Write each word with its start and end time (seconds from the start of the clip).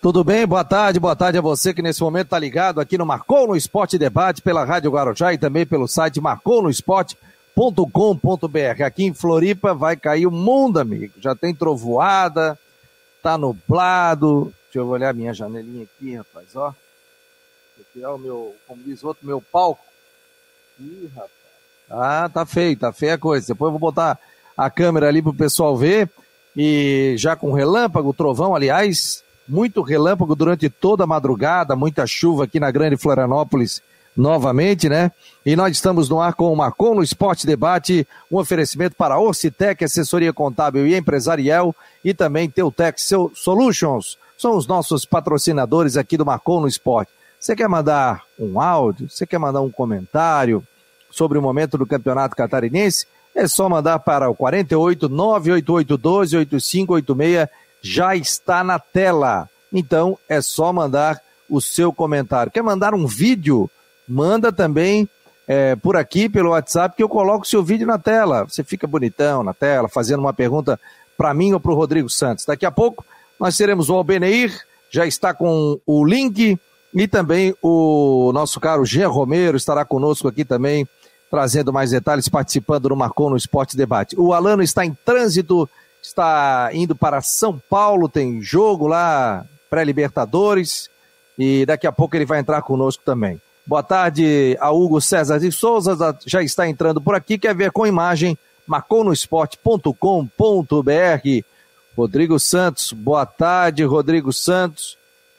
Tudo 0.00 0.24
bem? 0.24 0.46
Boa 0.46 0.64
tarde, 0.64 0.98
boa 0.98 1.14
tarde 1.14 1.36
a 1.36 1.42
você 1.42 1.74
que 1.74 1.82
nesse 1.82 2.00
momento 2.00 2.28
está 2.28 2.38
ligado 2.38 2.80
aqui 2.80 2.96
no 2.96 3.04
Marcou 3.04 3.46
no 3.46 3.54
Esporte 3.54 3.98
Debate 3.98 4.40
pela 4.40 4.64
Rádio 4.64 4.90
Guarujá 4.90 5.34
e 5.34 5.36
também 5.36 5.66
pelo 5.66 5.86
site 5.86 6.22
marconosport.com.br. 6.22 8.82
Aqui 8.82 9.04
em 9.04 9.12
Floripa 9.12 9.74
vai 9.74 9.98
cair 9.98 10.26
o 10.26 10.30
mundo, 10.30 10.80
amigo. 10.80 11.12
Já 11.20 11.36
tem 11.36 11.54
trovoada, 11.54 12.58
tá 13.22 13.36
nublado. 13.36 14.54
Deixa 14.64 14.78
eu 14.78 14.88
olhar 14.88 15.12
minha 15.12 15.34
janelinha 15.34 15.84
aqui, 15.84 16.16
rapaz, 16.16 16.56
ó. 16.56 16.74
Aqui 17.78 18.02
é 18.02 18.08
o 18.08 18.16
meu, 18.16 18.56
como 18.66 18.82
diz 18.82 19.04
outro, 19.04 19.26
meu 19.26 19.42
palco. 19.42 19.84
Ih, 20.80 21.10
rapaz. 21.14 21.30
Ah, 21.90 22.30
tá 22.32 22.46
feio, 22.46 22.74
tá 22.74 22.90
feia 22.90 23.16
a 23.16 23.18
coisa. 23.18 23.48
Depois 23.48 23.68
eu 23.68 23.78
vou 23.78 23.90
botar 23.90 24.18
a 24.56 24.70
câmera 24.70 25.08
ali 25.08 25.20
pro 25.20 25.34
pessoal 25.34 25.76
ver. 25.76 26.08
E 26.56 27.16
já 27.18 27.36
com 27.36 27.52
relâmpago, 27.52 28.14
trovão, 28.14 28.54
aliás, 28.54 29.22
muito 29.50 29.82
relâmpago 29.82 30.36
durante 30.36 30.70
toda 30.70 31.04
a 31.04 31.06
madrugada, 31.06 31.74
muita 31.74 32.06
chuva 32.06 32.44
aqui 32.44 32.60
na 32.60 32.70
Grande 32.70 32.96
Florianópolis 32.96 33.82
novamente, 34.16 34.88
né? 34.88 35.10
E 35.44 35.56
nós 35.56 35.72
estamos 35.72 36.08
no 36.08 36.20
ar 36.20 36.34
com 36.34 36.52
o 36.52 36.56
Marcon 36.56 36.94
no 36.94 37.02
Esporte 37.02 37.46
Debate, 37.46 38.06
um 38.30 38.38
oferecimento 38.38 38.94
para 38.96 39.18
Orcitec, 39.18 39.84
assessoria 39.84 40.32
contábil 40.32 40.86
e 40.86 40.96
empresarial, 40.96 41.74
e 42.04 42.14
também 42.14 42.48
Teutec 42.48 43.00
Solutions, 43.34 44.18
são 44.38 44.56
os 44.56 44.66
nossos 44.66 45.04
patrocinadores 45.04 45.96
aqui 45.96 46.16
do 46.16 46.24
Marcon 46.24 46.60
no 46.60 46.68
Esporte. 46.68 47.12
Você 47.38 47.56
quer 47.56 47.68
mandar 47.68 48.22
um 48.38 48.60
áudio? 48.60 49.08
Você 49.08 49.26
quer 49.26 49.38
mandar 49.38 49.62
um 49.62 49.70
comentário 49.70 50.62
sobre 51.10 51.38
o 51.38 51.42
momento 51.42 51.76
do 51.76 51.86
Campeonato 51.86 52.36
Catarinense? 52.36 53.06
É 53.34 53.46
só 53.46 53.68
mandar 53.68 53.98
para 54.00 54.28
o 54.28 54.34
48 54.34 55.08
988 55.08 55.96
12 55.96 56.36
8586, 56.36 57.48
já 57.82 58.14
está 58.16 58.62
na 58.62 58.78
tela. 58.78 59.48
Então 59.72 60.18
é 60.28 60.40
só 60.40 60.72
mandar 60.72 61.20
o 61.48 61.60
seu 61.60 61.92
comentário. 61.92 62.52
Quer 62.52 62.62
mandar 62.62 62.94
um 62.94 63.06
vídeo? 63.06 63.70
Manda 64.08 64.52
também 64.52 65.08
é, 65.46 65.74
por 65.76 65.96
aqui 65.96 66.28
pelo 66.28 66.50
WhatsApp 66.50 66.96
que 66.96 67.02
eu 67.02 67.08
coloco 67.08 67.44
o 67.44 67.48
seu 67.48 67.62
vídeo 67.62 67.86
na 67.86 67.98
tela. 67.98 68.44
Você 68.44 68.62
fica 68.62 68.86
bonitão 68.86 69.42
na 69.42 69.54
tela, 69.54 69.88
fazendo 69.88 70.20
uma 70.20 70.32
pergunta 70.32 70.78
para 71.16 71.34
mim 71.34 71.52
ou 71.52 71.60
para 71.60 71.72
o 71.72 71.74
Rodrigo 71.74 72.08
Santos. 72.08 72.44
Daqui 72.44 72.64
a 72.64 72.70
pouco 72.70 73.04
nós 73.38 73.56
teremos 73.56 73.88
o 73.88 73.94
Albeneir, 73.94 74.52
já 74.90 75.06
está 75.06 75.32
com 75.32 75.80
o 75.86 76.04
link, 76.04 76.58
e 76.92 77.08
também 77.08 77.54
o 77.62 78.32
nosso 78.32 78.58
caro 78.58 78.84
Jean 78.84 79.08
Romero 79.08 79.56
estará 79.56 79.84
conosco 79.84 80.28
aqui 80.28 80.44
também 80.44 80.86
trazendo 81.30 81.72
mais 81.72 81.92
detalhes, 81.92 82.28
participando 82.28 82.88
no 82.88 82.96
Marcou 82.96 83.30
no 83.30 83.36
Esporte 83.36 83.76
Debate. 83.76 84.16
O 84.18 84.34
Alano 84.34 84.62
está 84.62 84.84
em 84.84 84.92
trânsito, 85.04 85.68
está 86.02 86.70
indo 86.72 86.94
para 86.94 87.20
São 87.20 87.60
Paulo, 87.68 88.08
tem 88.08 88.42
jogo 88.42 88.86
lá, 88.86 89.44
pré-Libertadores, 89.68 90.88
e 91.38 91.64
daqui 91.66 91.86
a 91.86 91.92
pouco 91.92 92.16
ele 92.16 92.26
vai 92.26 92.40
entrar 92.40 92.62
conosco 92.62 93.02
também. 93.04 93.40
Boa 93.66 93.82
tarde 93.82 94.56
a 94.60 94.70
Hugo 94.70 95.00
César 95.00 95.38
de 95.38 95.52
Souza, 95.52 96.16
já 96.26 96.42
está 96.42 96.68
entrando 96.68 97.00
por 97.00 97.14
aqui, 97.14 97.38
quer 97.38 97.54
ver 97.54 97.70
com 97.70 97.86
imagem, 97.86 98.36
marconosport.com.br. 98.66 101.44
Rodrigo 101.96 102.38
Santos, 102.38 102.92
boa 102.92 103.26
tarde, 103.26 103.84
Rodrigo 103.84 104.32
Santos. 104.32 104.98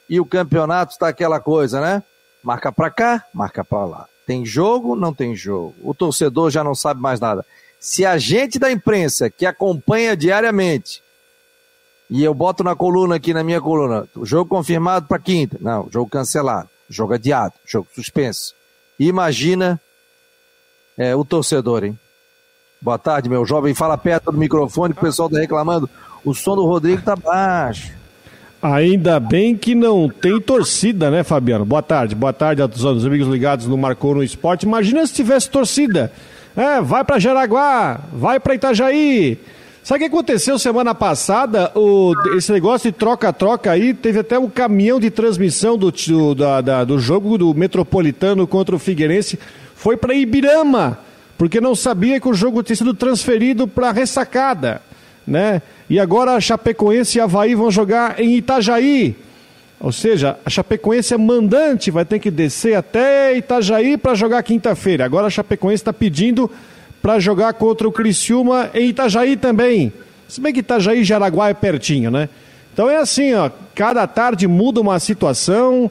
E 0.09 0.19
o 0.19 0.25
campeonato 0.25 0.93
está 0.93 1.07
aquela 1.07 1.39
coisa, 1.39 1.79
né? 1.79 2.03
Marca 2.43 2.71
para 2.71 2.89
cá, 2.89 3.25
marca 3.33 3.63
para 3.63 3.85
lá. 3.85 4.07
Tem 4.27 4.45
jogo, 4.45 4.95
não 4.95 5.13
tem 5.13 5.35
jogo. 5.35 5.73
O 5.81 5.93
torcedor 5.93 6.51
já 6.51 6.63
não 6.63 6.75
sabe 6.75 7.01
mais 7.01 7.19
nada. 7.19 7.45
Se 7.81 8.05
a 8.05 8.15
gente 8.19 8.59
da 8.59 8.71
imprensa 8.71 9.27
que 9.27 9.43
acompanha 9.43 10.15
diariamente, 10.15 11.01
e 12.07 12.23
eu 12.23 12.31
boto 12.31 12.63
na 12.63 12.75
coluna 12.75 13.15
aqui, 13.15 13.33
na 13.33 13.43
minha 13.43 13.59
coluna, 13.59 14.07
jogo 14.21 14.47
confirmado 14.47 15.07
para 15.07 15.17
quinta. 15.17 15.57
Não, 15.59 15.89
jogo 15.91 16.07
cancelado, 16.07 16.69
jogo 16.87 17.15
adiado, 17.15 17.55
jogo 17.65 17.87
suspenso. 17.95 18.53
Imagina 18.99 19.81
é, 20.95 21.15
o 21.15 21.25
torcedor, 21.25 21.83
hein? 21.83 21.97
Boa 22.79 22.99
tarde, 22.99 23.27
meu 23.27 23.43
jovem. 23.47 23.73
Fala 23.73 23.97
perto 23.97 24.31
do 24.31 24.37
microfone, 24.37 24.93
o 24.93 25.01
pessoal 25.01 25.27
tá 25.27 25.39
reclamando. 25.39 25.89
O 26.23 26.35
som 26.35 26.55
do 26.55 26.65
Rodrigo 26.67 27.01
tá 27.01 27.15
baixo. 27.15 27.93
Ainda 28.61 29.19
bem 29.19 29.57
que 29.57 29.73
não 29.73 30.07
tem 30.07 30.39
torcida, 30.39 31.09
né, 31.09 31.23
Fabiano? 31.23 31.65
Boa 31.65 31.81
tarde, 31.81 32.13
boa 32.13 32.31
tarde 32.31 32.61
a 32.61 32.67
todos 32.67 32.83
os 32.83 33.05
amigos 33.07 33.27
ligados 33.27 33.65
no 33.65 33.75
Marcou 33.75 34.13
no 34.13 34.23
Esporte. 34.23 34.67
Imagina 34.67 35.07
se 35.07 35.15
tivesse 35.15 35.49
torcida. 35.49 36.11
É, 36.55 36.81
vai 36.81 37.03
para 37.03 37.19
Jaraguá, 37.19 38.01
vai 38.13 38.39
para 38.39 38.55
Itajaí. 38.55 39.39
Sabe 39.83 39.97
o 39.97 40.09
que 40.09 40.15
aconteceu 40.15 40.59
semana 40.59 40.93
passada? 40.93 41.71
O, 41.75 42.13
esse 42.37 42.51
negócio 42.51 42.91
de 42.91 42.97
troca-troca 42.97 43.71
aí, 43.71 43.93
teve 43.93 44.19
até 44.19 44.37
um 44.37 44.47
caminhão 44.47 44.99
de 44.99 45.09
transmissão 45.09 45.75
do, 45.75 45.91
do, 45.91 46.35
da, 46.35 46.61
da, 46.61 46.83
do 46.83 46.99
jogo 46.99 47.37
do 47.37 47.53
Metropolitano 47.53 48.45
contra 48.45 48.75
o 48.75 48.79
Figueirense. 48.79 49.39
Foi 49.75 49.97
para 49.97 50.13
Ibirama, 50.13 50.99
porque 51.35 51.59
não 51.59 51.73
sabia 51.73 52.19
que 52.19 52.29
o 52.29 52.33
jogo 52.33 52.61
tinha 52.61 52.75
sido 52.75 52.93
transferido 52.93 53.67
para 53.67 53.91
ressacada, 53.91 54.81
né? 55.25 55.63
E 55.89 55.99
agora 55.99 56.39
Chapecoense 56.39 57.17
e 57.17 57.21
Havaí 57.21 57.55
vão 57.55 57.71
jogar 57.71 58.19
em 58.19 58.35
Itajaí. 58.37 59.15
Ou 59.83 59.91
seja, 59.91 60.37
a 60.45 60.49
Chapecoense 60.49 61.11
é 61.11 61.17
mandante, 61.17 61.89
vai 61.89 62.05
ter 62.05 62.19
que 62.19 62.29
descer 62.29 62.75
até 62.75 63.35
Itajaí 63.35 63.97
para 63.97 64.13
jogar 64.13 64.43
quinta-feira. 64.43 65.03
Agora 65.03 65.25
a 65.25 65.29
Chapecoense 65.29 65.81
está 65.81 65.91
pedindo 65.91 66.49
para 67.01 67.19
jogar 67.19 67.53
contra 67.53 67.87
o 67.87 67.91
Criciúma 67.91 68.69
em 68.75 68.89
Itajaí 68.89 69.35
também. 69.35 69.91
Se 70.27 70.39
bem 70.39 70.53
que 70.53 70.59
Itajaí 70.59 71.01
e 71.01 71.03
Jaraguá 71.03 71.49
é 71.49 71.55
pertinho, 71.55 72.11
né? 72.11 72.29
Então 72.71 72.87
é 72.87 72.97
assim, 72.97 73.33
ó, 73.33 73.49
cada 73.73 74.05
tarde 74.05 74.47
muda 74.47 74.79
uma 74.79 74.99
situação. 74.99 75.89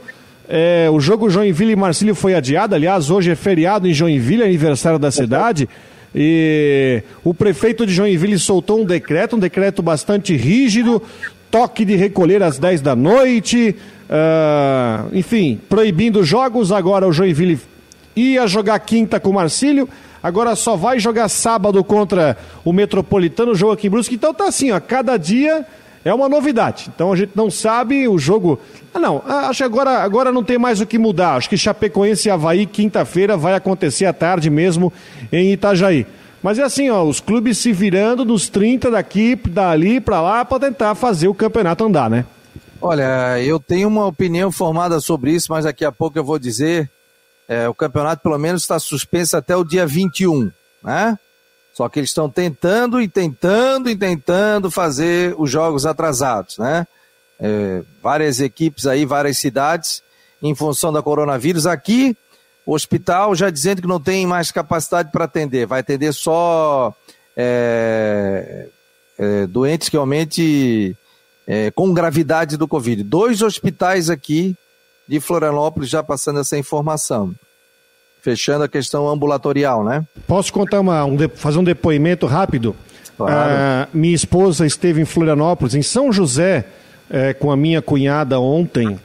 É, 0.48 0.88
o 0.90 1.00
jogo 1.00 1.28
Joinville 1.28 1.72
e 1.72 1.76
Marcílio 1.76 2.14
foi 2.14 2.34
adiado, 2.34 2.76
aliás, 2.76 3.10
hoje 3.10 3.32
é 3.32 3.34
feriado 3.34 3.88
em 3.88 3.92
Joinville, 3.92 4.44
aniversário 4.44 5.00
da 5.00 5.10
cidade. 5.10 5.68
E 6.14 7.02
o 7.24 7.34
prefeito 7.34 7.84
de 7.84 7.92
Joinville 7.92 8.38
soltou 8.38 8.80
um 8.80 8.84
decreto, 8.84 9.34
um 9.34 9.38
decreto 9.38 9.82
bastante 9.82 10.36
rígido, 10.36 11.02
toque 11.50 11.84
de 11.84 11.96
recolher 11.96 12.42
às 12.42 12.58
10 12.58 12.80
da 12.80 12.94
noite, 12.94 13.76
uh, 14.08 15.08
enfim, 15.12 15.60
proibindo 15.68 16.22
jogos. 16.22 16.70
Agora 16.70 17.06
o 17.06 17.12
Joinville 17.12 17.58
ia 18.14 18.46
jogar 18.46 18.78
quinta 18.80 19.18
com 19.18 19.30
o 19.30 19.34
Marcílio, 19.34 19.88
agora 20.22 20.54
só 20.54 20.76
vai 20.76 20.98
jogar 20.98 21.28
sábado 21.28 21.82
contra 21.82 22.36
o 22.64 22.72
Metropolitano, 22.72 23.52
o 23.52 23.54
jogo 23.54 23.72
aqui 23.72 23.86
em 23.86 23.90
Brusque. 23.90 24.14
Então 24.14 24.32
tá 24.32 24.46
assim, 24.46 24.70
ó, 24.70 24.80
cada 24.80 25.16
dia 25.16 25.66
é 26.04 26.14
uma 26.14 26.28
novidade. 26.28 26.90
Então 26.94 27.12
a 27.12 27.16
gente 27.16 27.32
não 27.34 27.50
sabe 27.50 28.06
o 28.08 28.18
jogo. 28.18 28.58
Ah, 28.94 28.98
não, 28.98 29.22
acho 29.26 29.58
que 29.58 29.64
agora, 29.64 30.02
agora 30.02 30.32
não 30.32 30.42
tem 30.42 30.58
mais 30.58 30.80
o 30.80 30.86
que 30.86 30.98
mudar. 30.98 31.36
Acho 31.36 31.48
que 31.48 31.56
Chapecoense 31.56 32.28
e 32.28 32.30
Havaí, 32.30 32.66
quinta-feira, 32.66 33.36
vai 33.36 33.54
acontecer 33.54 34.06
à 34.06 34.12
tarde 34.12 34.48
mesmo 34.50 34.92
em 35.32 35.52
Itajaí. 35.52 36.06
Mas 36.42 36.58
é 36.58 36.62
assim, 36.62 36.88
ó, 36.88 37.04
os 37.04 37.20
clubes 37.20 37.58
se 37.58 37.72
virando 37.72 38.24
nos 38.24 38.48
30 38.48 38.90
daqui, 38.90 39.36
dali 39.36 40.00
para 40.00 40.20
lá, 40.20 40.44
para 40.44 40.60
tentar 40.60 40.94
fazer 40.94 41.28
o 41.28 41.34
campeonato 41.34 41.84
andar, 41.84 42.08
né? 42.08 42.24
Olha, 42.80 43.38
eu 43.42 43.60
tenho 43.60 43.88
uma 43.88 44.06
opinião 44.06 44.50
formada 44.50 45.00
sobre 45.00 45.32
isso, 45.32 45.48
mas 45.50 45.64
daqui 45.64 45.84
a 45.84 45.92
pouco 45.92 46.18
eu 46.18 46.24
vou 46.24 46.38
dizer. 46.38 46.90
É, 47.46 47.68
o 47.68 47.74
campeonato, 47.74 48.22
pelo 48.22 48.38
menos, 48.38 48.62
está 48.62 48.78
suspenso 48.78 49.36
até 49.36 49.54
o 49.54 49.64
dia 49.64 49.86
21, 49.86 50.50
né? 50.82 51.18
Só 51.74 51.88
que 51.88 51.98
eles 51.98 52.10
estão 52.10 52.30
tentando 52.30 53.02
e 53.02 53.08
tentando 53.08 53.90
e 53.90 53.96
tentando 53.96 54.70
fazer 54.70 55.34
os 55.36 55.50
jogos 55.50 55.84
atrasados, 55.84 56.58
né? 56.58 56.86
É, 57.38 57.82
várias 58.02 58.40
equipes 58.40 58.86
aí, 58.86 59.04
várias 59.04 59.38
cidades, 59.38 60.02
em 60.42 60.54
função 60.54 60.92
da 60.92 61.02
coronavírus. 61.02 61.66
Aqui, 61.66 62.16
hospital 62.72 63.34
já 63.34 63.50
dizendo 63.50 63.82
que 63.82 63.88
não 63.88 64.00
tem 64.00 64.26
mais 64.26 64.50
capacidade 64.50 65.10
para 65.10 65.24
atender, 65.24 65.66
vai 65.66 65.80
atender 65.80 66.12
só 66.12 66.94
é, 67.36 68.66
é, 69.18 69.46
doentes 69.46 69.88
que 69.88 69.96
realmente 69.96 70.96
é, 71.46 71.70
com 71.70 71.92
gravidade 71.92 72.56
do 72.56 72.68
Covid. 72.68 73.02
Dois 73.02 73.42
hospitais 73.42 74.10
aqui 74.10 74.56
de 75.08 75.20
Florianópolis 75.20 75.90
já 75.90 76.02
passando 76.02 76.40
essa 76.40 76.56
informação 76.56 77.34
fechando 78.22 78.64
a 78.64 78.68
questão 78.68 79.08
ambulatorial, 79.08 79.84
né? 79.84 80.04
Posso 80.26 80.52
contar 80.52 80.80
uma, 80.80 81.04
um, 81.04 81.16
fazer 81.34 81.58
um 81.58 81.64
depoimento 81.64 82.26
rápido? 82.26 82.76
Claro. 83.16 83.34
Ah, 83.34 83.88
minha 83.92 84.14
esposa 84.14 84.66
esteve 84.66 85.00
em 85.00 85.04
Florianópolis, 85.04 85.74
em 85.74 85.82
São 85.82 86.12
José, 86.12 86.64
eh, 87.10 87.34
com 87.34 87.50
a 87.50 87.56
minha 87.56 87.82
cunhada 87.82 88.40
ontem, 88.40 88.98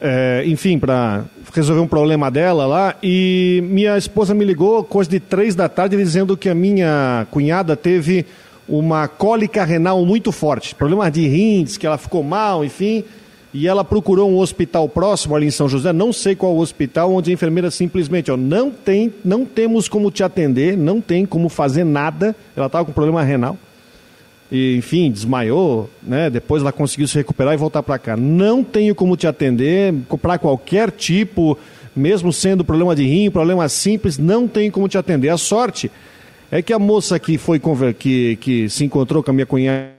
eh, 0.00 0.44
enfim, 0.46 0.78
para 0.78 1.24
resolver 1.54 1.80
um 1.80 1.86
problema 1.86 2.30
dela 2.30 2.66
lá, 2.66 2.94
e 3.02 3.62
minha 3.68 3.96
esposa 3.96 4.34
me 4.34 4.44
ligou 4.44 4.84
coisa 4.84 5.10
de 5.10 5.20
três 5.20 5.54
da 5.54 5.68
tarde 5.68 5.96
dizendo 5.96 6.36
que 6.36 6.48
a 6.48 6.54
minha 6.54 7.26
cunhada 7.30 7.76
teve 7.76 8.26
uma 8.68 9.08
cólica 9.08 9.64
renal 9.64 10.04
muito 10.04 10.32
forte, 10.32 10.74
problema 10.74 11.10
de 11.10 11.26
rins, 11.26 11.76
que 11.76 11.86
ela 11.86 11.98
ficou 11.98 12.22
mal, 12.22 12.64
enfim, 12.64 13.04
e 13.54 13.66
ela 13.66 13.82
procurou 13.82 14.30
um 14.30 14.38
hospital 14.38 14.86
próximo 14.86 15.34
ali 15.34 15.46
em 15.46 15.50
São 15.50 15.66
José, 15.66 15.90
não 15.90 16.12
sei 16.12 16.36
qual 16.36 16.58
hospital, 16.58 17.14
onde 17.14 17.30
a 17.30 17.34
enfermeira 17.34 17.70
simplesmente, 17.70 18.30
ó, 18.30 18.36
não 18.36 18.70
tem, 18.70 19.12
não 19.24 19.46
temos 19.46 19.88
como 19.88 20.10
te 20.10 20.22
atender, 20.22 20.76
não 20.76 21.00
tem 21.00 21.24
como 21.24 21.48
fazer 21.48 21.82
nada. 21.82 22.36
Ela 22.54 22.66
estava 22.66 22.84
com 22.84 22.92
problema 22.92 23.22
renal. 23.22 23.56
E, 24.50 24.76
enfim, 24.76 25.10
desmaiou, 25.10 25.90
né? 26.02 26.30
Depois 26.30 26.62
ela 26.62 26.72
conseguiu 26.72 27.08
se 27.08 27.16
recuperar 27.16 27.54
e 27.54 27.56
voltar 27.56 27.82
para 27.82 27.98
cá. 27.98 28.16
Não 28.16 28.62
tenho 28.62 28.94
como 28.94 29.16
te 29.16 29.26
atender, 29.26 29.94
comprar 30.08 30.38
qualquer 30.38 30.90
tipo, 30.90 31.58
mesmo 31.94 32.32
sendo 32.32 32.64
problema 32.64 32.94
de 32.94 33.04
rim, 33.04 33.30
problema 33.30 33.68
simples, 33.68 34.18
não 34.18 34.46
tenho 34.46 34.70
como 34.70 34.88
te 34.88 34.98
atender. 34.98 35.30
A 35.30 35.36
sorte 35.36 35.90
é 36.50 36.62
que 36.62 36.72
a 36.72 36.78
moça 36.78 37.18
que 37.18 37.38
foi 37.38 37.60
que, 37.98 38.36
que 38.36 38.68
se 38.68 38.84
encontrou 38.84 39.22
com 39.22 39.30
a 39.30 39.34
minha 39.34 39.46
cunhada 39.46 39.96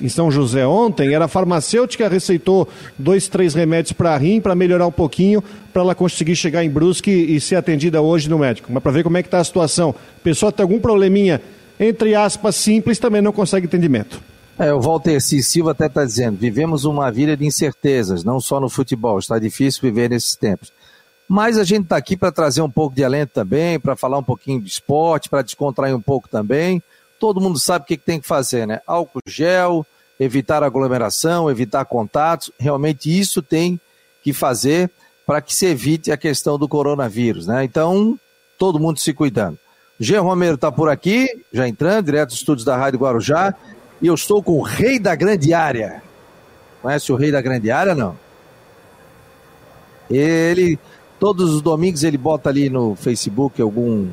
em 0.00 0.08
São 0.08 0.30
José 0.30 0.64
ontem, 0.64 1.12
era 1.12 1.26
farmacêutica, 1.26 2.08
receitou 2.08 2.68
dois, 2.96 3.26
três 3.26 3.54
remédios 3.54 3.92
para 3.92 4.16
rim, 4.16 4.40
para 4.40 4.54
melhorar 4.54 4.86
um 4.86 4.92
pouquinho, 4.92 5.42
para 5.72 5.82
ela 5.82 5.94
conseguir 5.96 6.36
chegar 6.36 6.64
em 6.64 6.70
Brusque 6.70 7.10
e 7.10 7.40
ser 7.40 7.56
atendida 7.56 8.00
hoje 8.00 8.30
no 8.30 8.38
médico. 8.38 8.70
Mas 8.72 8.82
para 8.82 8.92
ver 8.92 9.02
como 9.02 9.16
é 9.16 9.22
que 9.22 9.26
está 9.26 9.40
a 9.40 9.44
situação. 9.44 9.90
A 9.90 10.20
pessoa 10.22 10.52
tem 10.52 10.62
algum 10.62 10.78
probleminha 10.78 11.40
entre 11.78 12.14
aspas, 12.14 12.56
simples, 12.56 12.98
também 12.98 13.22
não 13.22 13.32
consegue 13.32 13.66
entendimento. 13.66 14.20
É, 14.58 14.72
o 14.72 14.80
Walter 14.80 15.20
C. 15.20 15.40
Silva 15.42 15.70
até 15.70 15.86
está 15.86 16.04
dizendo: 16.04 16.36
vivemos 16.36 16.84
uma 16.84 17.10
vida 17.12 17.36
de 17.36 17.46
incertezas, 17.46 18.24
não 18.24 18.40
só 18.40 18.58
no 18.58 18.68
futebol, 18.68 19.18
está 19.18 19.38
difícil 19.38 19.82
viver 19.82 20.10
nesses 20.10 20.34
tempos. 20.34 20.72
Mas 21.28 21.58
a 21.58 21.64
gente 21.64 21.84
está 21.84 21.96
aqui 21.96 22.16
para 22.16 22.32
trazer 22.32 22.62
um 22.62 22.70
pouco 22.70 22.96
de 22.96 23.04
alento 23.04 23.34
também, 23.34 23.78
para 23.78 23.94
falar 23.94 24.18
um 24.18 24.22
pouquinho 24.22 24.60
de 24.60 24.68
esporte, 24.68 25.28
para 25.28 25.42
descontrair 25.42 25.94
um 25.94 26.00
pouco 26.00 26.28
também. 26.28 26.82
Todo 27.20 27.40
mundo 27.40 27.58
sabe 27.58 27.84
o 27.84 27.86
que, 27.86 27.96
que 27.96 28.04
tem 28.04 28.20
que 28.20 28.26
fazer, 28.26 28.66
né? 28.66 28.80
Álcool 28.86 29.20
gel, 29.26 29.86
evitar 30.18 30.62
aglomeração, 30.62 31.50
evitar 31.50 31.84
contatos. 31.84 32.50
Realmente 32.58 33.16
isso 33.16 33.42
tem 33.42 33.78
que 34.24 34.32
fazer 34.32 34.90
para 35.26 35.42
que 35.42 35.54
se 35.54 35.66
evite 35.66 36.10
a 36.10 36.16
questão 36.16 36.58
do 36.58 36.66
coronavírus, 36.66 37.46
né? 37.46 37.62
Então, 37.62 38.18
todo 38.58 38.80
mundo 38.80 38.98
se 38.98 39.12
cuidando. 39.12 39.58
Jean 40.00 40.20
Romero 40.22 40.54
está 40.54 40.70
por 40.70 40.88
aqui, 40.88 41.28
já 41.52 41.66
entrando, 41.66 42.06
direto 42.06 42.28
dos 42.28 42.38
estúdios 42.38 42.64
da 42.64 42.76
Rádio 42.76 43.00
Guarujá. 43.00 43.54
E 44.00 44.06
eu 44.06 44.14
estou 44.14 44.42
com 44.42 44.52
o 44.52 44.62
rei 44.62 44.98
da 44.98 45.14
grande 45.16 45.52
área. 45.52 46.02
Conhece 46.80 47.10
o 47.10 47.16
rei 47.16 47.32
da 47.32 47.40
grande 47.40 47.70
área, 47.70 47.94
não? 47.94 48.16
Ele, 50.08 50.78
todos 51.18 51.52
os 51.52 51.60
domingos, 51.60 52.04
ele 52.04 52.16
bota 52.16 52.48
ali 52.48 52.70
no 52.70 52.94
Facebook 52.94 53.60
algum 53.60 54.08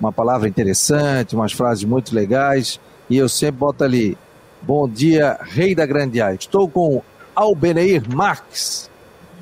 uma 0.00 0.10
palavra 0.10 0.48
interessante, 0.48 1.36
umas 1.36 1.52
frases 1.52 1.84
muito 1.84 2.14
legais. 2.14 2.80
E 3.10 3.18
eu 3.18 3.28
sempre 3.28 3.56
boto 3.60 3.84
ali, 3.84 4.16
bom 4.62 4.88
dia, 4.88 5.38
rei 5.42 5.74
da 5.74 5.84
grande 5.84 6.20
área. 6.20 6.36
Estou 6.36 6.66
com 6.66 7.02
Albeneir 7.34 8.02
Marques. 8.08 8.88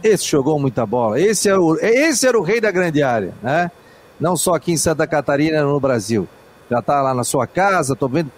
Esse 0.03 0.27
jogou 0.27 0.59
muita 0.59 0.85
bola. 0.85 1.21
Esse, 1.21 1.49
é 1.49 1.57
o, 1.57 1.77
esse 1.77 2.27
era 2.27 2.39
o 2.39 2.43
rei 2.43 2.61
da 2.61 2.73
grande 2.73 3.03
área, 3.03 3.33
né? 3.41 3.71
Não 4.19 4.37
só 4.37 4.55
aqui 4.55 4.73
em 4.73 4.76
Santa 4.76 5.06
Catarina, 5.06 5.62
no 5.62 5.81
Brasil. 5.81 6.29
Já 6.70 6.81
está 6.81 7.00
lá 7.00 7.15
na 7.15 7.25
sua 7.25 7.47
casa, 7.47 7.93
estou 7.93 8.09
vendo 8.09 8.31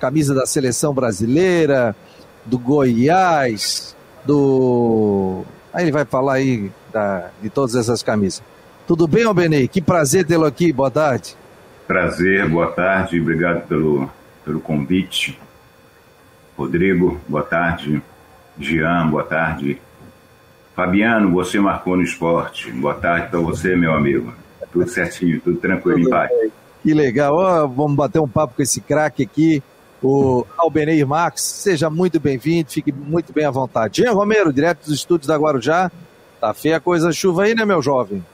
camisa 0.00 0.34
da 0.34 0.46
seleção 0.46 0.94
brasileira, 0.94 1.94
do 2.44 2.58
Goiás, 2.58 3.94
do. 4.24 5.44
Aí 5.72 5.84
ele 5.84 5.92
vai 5.92 6.04
falar 6.04 6.34
aí 6.34 6.70
da, 6.92 7.30
de 7.42 7.50
todas 7.50 7.74
essas 7.74 8.02
camisas. 8.02 8.42
Tudo 8.86 9.06
bem, 9.06 9.24
Albenei? 9.24 9.68
Que 9.68 9.82
prazer 9.82 10.24
tê-lo 10.24 10.46
aqui, 10.46 10.72
boa 10.72 10.90
tarde. 10.90 11.36
Prazer, 11.86 12.48
boa 12.48 12.70
tarde, 12.70 13.20
obrigado 13.20 13.66
pelo, 13.66 14.10
pelo 14.44 14.60
convite. 14.60 15.38
Rodrigo, 16.56 17.20
boa 17.28 17.42
tarde. 17.42 18.02
Jean, 18.58 19.08
boa 19.08 19.22
tarde. 19.22 19.80
Fabiano, 20.74 21.32
você 21.32 21.60
marcou 21.60 21.96
no 21.96 22.02
esporte. 22.02 22.70
Boa 22.72 22.94
tarde 22.94 23.28
para 23.28 23.40
você, 23.40 23.76
meu 23.76 23.92
amigo. 23.92 24.32
Tudo 24.72 24.88
certinho, 24.88 25.40
tudo 25.40 25.58
tranquilo, 25.58 25.98
tudo 25.98 26.08
em 26.08 26.10
paz. 26.10 26.30
Que 26.82 26.94
legal. 26.94 27.34
Oh, 27.36 27.68
vamos 27.68 27.96
bater 27.96 28.20
um 28.20 28.28
papo 28.28 28.54
com 28.56 28.62
esse 28.62 28.80
craque 28.80 29.22
aqui, 29.22 29.62
o 30.02 30.46
Albenei 30.56 31.04
Max. 31.04 31.42
Seja 31.42 31.90
muito 31.90 32.20
bem-vindo, 32.20 32.70
fique 32.70 32.92
muito 32.92 33.32
bem 33.32 33.44
à 33.44 33.50
vontade. 33.50 34.02
Jean 34.02 34.12
Romero, 34.12 34.52
direto 34.52 34.84
dos 34.84 34.94
estúdios 34.94 35.26
da 35.26 35.36
Guarujá. 35.36 35.90
Tá 36.40 36.54
feia 36.54 36.76
a 36.76 36.80
coisa 36.80 37.12
chuva 37.12 37.44
aí, 37.44 37.54
né, 37.54 37.64
meu 37.64 37.82
jovem? 37.82 38.24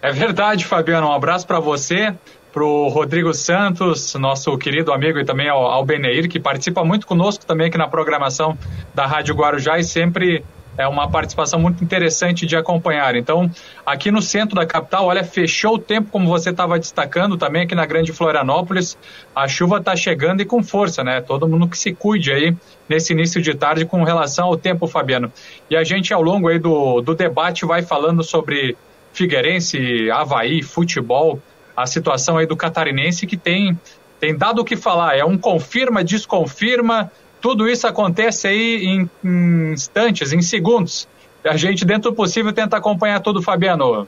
É 0.00 0.10
verdade, 0.10 0.64
Fabiano. 0.64 1.06
Um 1.06 1.12
abraço 1.12 1.46
para 1.46 1.60
você, 1.60 2.14
para 2.52 2.64
o 2.64 2.88
Rodrigo 2.88 3.32
Santos, 3.34 4.14
nosso 4.14 4.56
querido 4.58 4.92
amigo, 4.92 5.18
e 5.18 5.24
também 5.24 5.48
ao, 5.48 5.64
ao 5.64 5.84
Beneir, 5.84 6.28
que 6.28 6.40
participa 6.40 6.82
muito 6.82 7.06
conosco 7.06 7.46
também 7.46 7.68
aqui 7.68 7.78
na 7.78 7.86
programação 7.86 8.58
da 8.94 9.06
Rádio 9.06 9.34
Guarujá 9.34 9.78
e 9.78 9.84
sempre 9.84 10.44
é 10.76 10.86
uma 10.88 11.08
participação 11.10 11.60
muito 11.60 11.84
interessante 11.84 12.46
de 12.46 12.56
acompanhar. 12.56 13.14
Então, 13.14 13.50
aqui 13.84 14.10
no 14.10 14.22
centro 14.22 14.56
da 14.56 14.66
capital, 14.66 15.06
olha, 15.06 15.22
fechou 15.22 15.74
o 15.74 15.78
tempo, 15.78 16.10
como 16.10 16.28
você 16.28 16.50
estava 16.50 16.78
destacando 16.78 17.36
também 17.36 17.62
aqui 17.62 17.74
na 17.74 17.84
Grande 17.84 18.12
Florianópolis. 18.12 18.96
A 19.34 19.46
chuva 19.46 19.78
está 19.78 19.94
chegando 19.94 20.40
e 20.40 20.44
com 20.44 20.62
força, 20.62 21.04
né? 21.04 21.20
Todo 21.20 21.48
mundo 21.48 21.68
que 21.68 21.76
se 21.76 21.92
cuide 21.92 22.32
aí 22.32 22.56
nesse 22.88 23.12
início 23.12 23.40
de 23.42 23.54
tarde 23.54 23.84
com 23.84 24.02
relação 24.02 24.46
ao 24.46 24.56
tempo, 24.56 24.86
Fabiano. 24.86 25.32
E 25.68 25.76
a 25.76 25.84
gente, 25.84 26.12
ao 26.12 26.22
longo 26.22 26.48
aí 26.48 26.58
do, 26.58 27.00
do 27.00 27.14
debate, 27.14 27.66
vai 27.66 27.82
falando 27.82 28.22
sobre 28.22 28.76
Figueirense, 29.12 30.10
Havaí, 30.10 30.62
futebol, 30.62 31.38
a 31.76 31.86
situação 31.86 32.38
aí 32.38 32.46
do 32.46 32.56
catarinense 32.56 33.26
que 33.26 33.36
tem, 33.36 33.78
tem 34.18 34.36
dado 34.36 34.60
o 34.60 34.64
que 34.64 34.76
falar. 34.76 35.16
É 35.16 35.24
um 35.24 35.36
confirma, 35.36 36.02
desconfirma 36.02 37.10
tudo 37.42 37.68
isso 37.68 37.86
acontece 37.88 38.46
aí 38.46 38.84
em, 38.86 39.10
em 39.22 39.72
instantes, 39.72 40.32
em 40.32 40.40
segundos. 40.40 41.08
A 41.44 41.56
gente, 41.56 41.84
dentro 41.84 42.12
do 42.12 42.14
possível, 42.14 42.52
tenta 42.52 42.76
acompanhar 42.76 43.20
tudo, 43.20 43.42
Fabiano. 43.42 44.06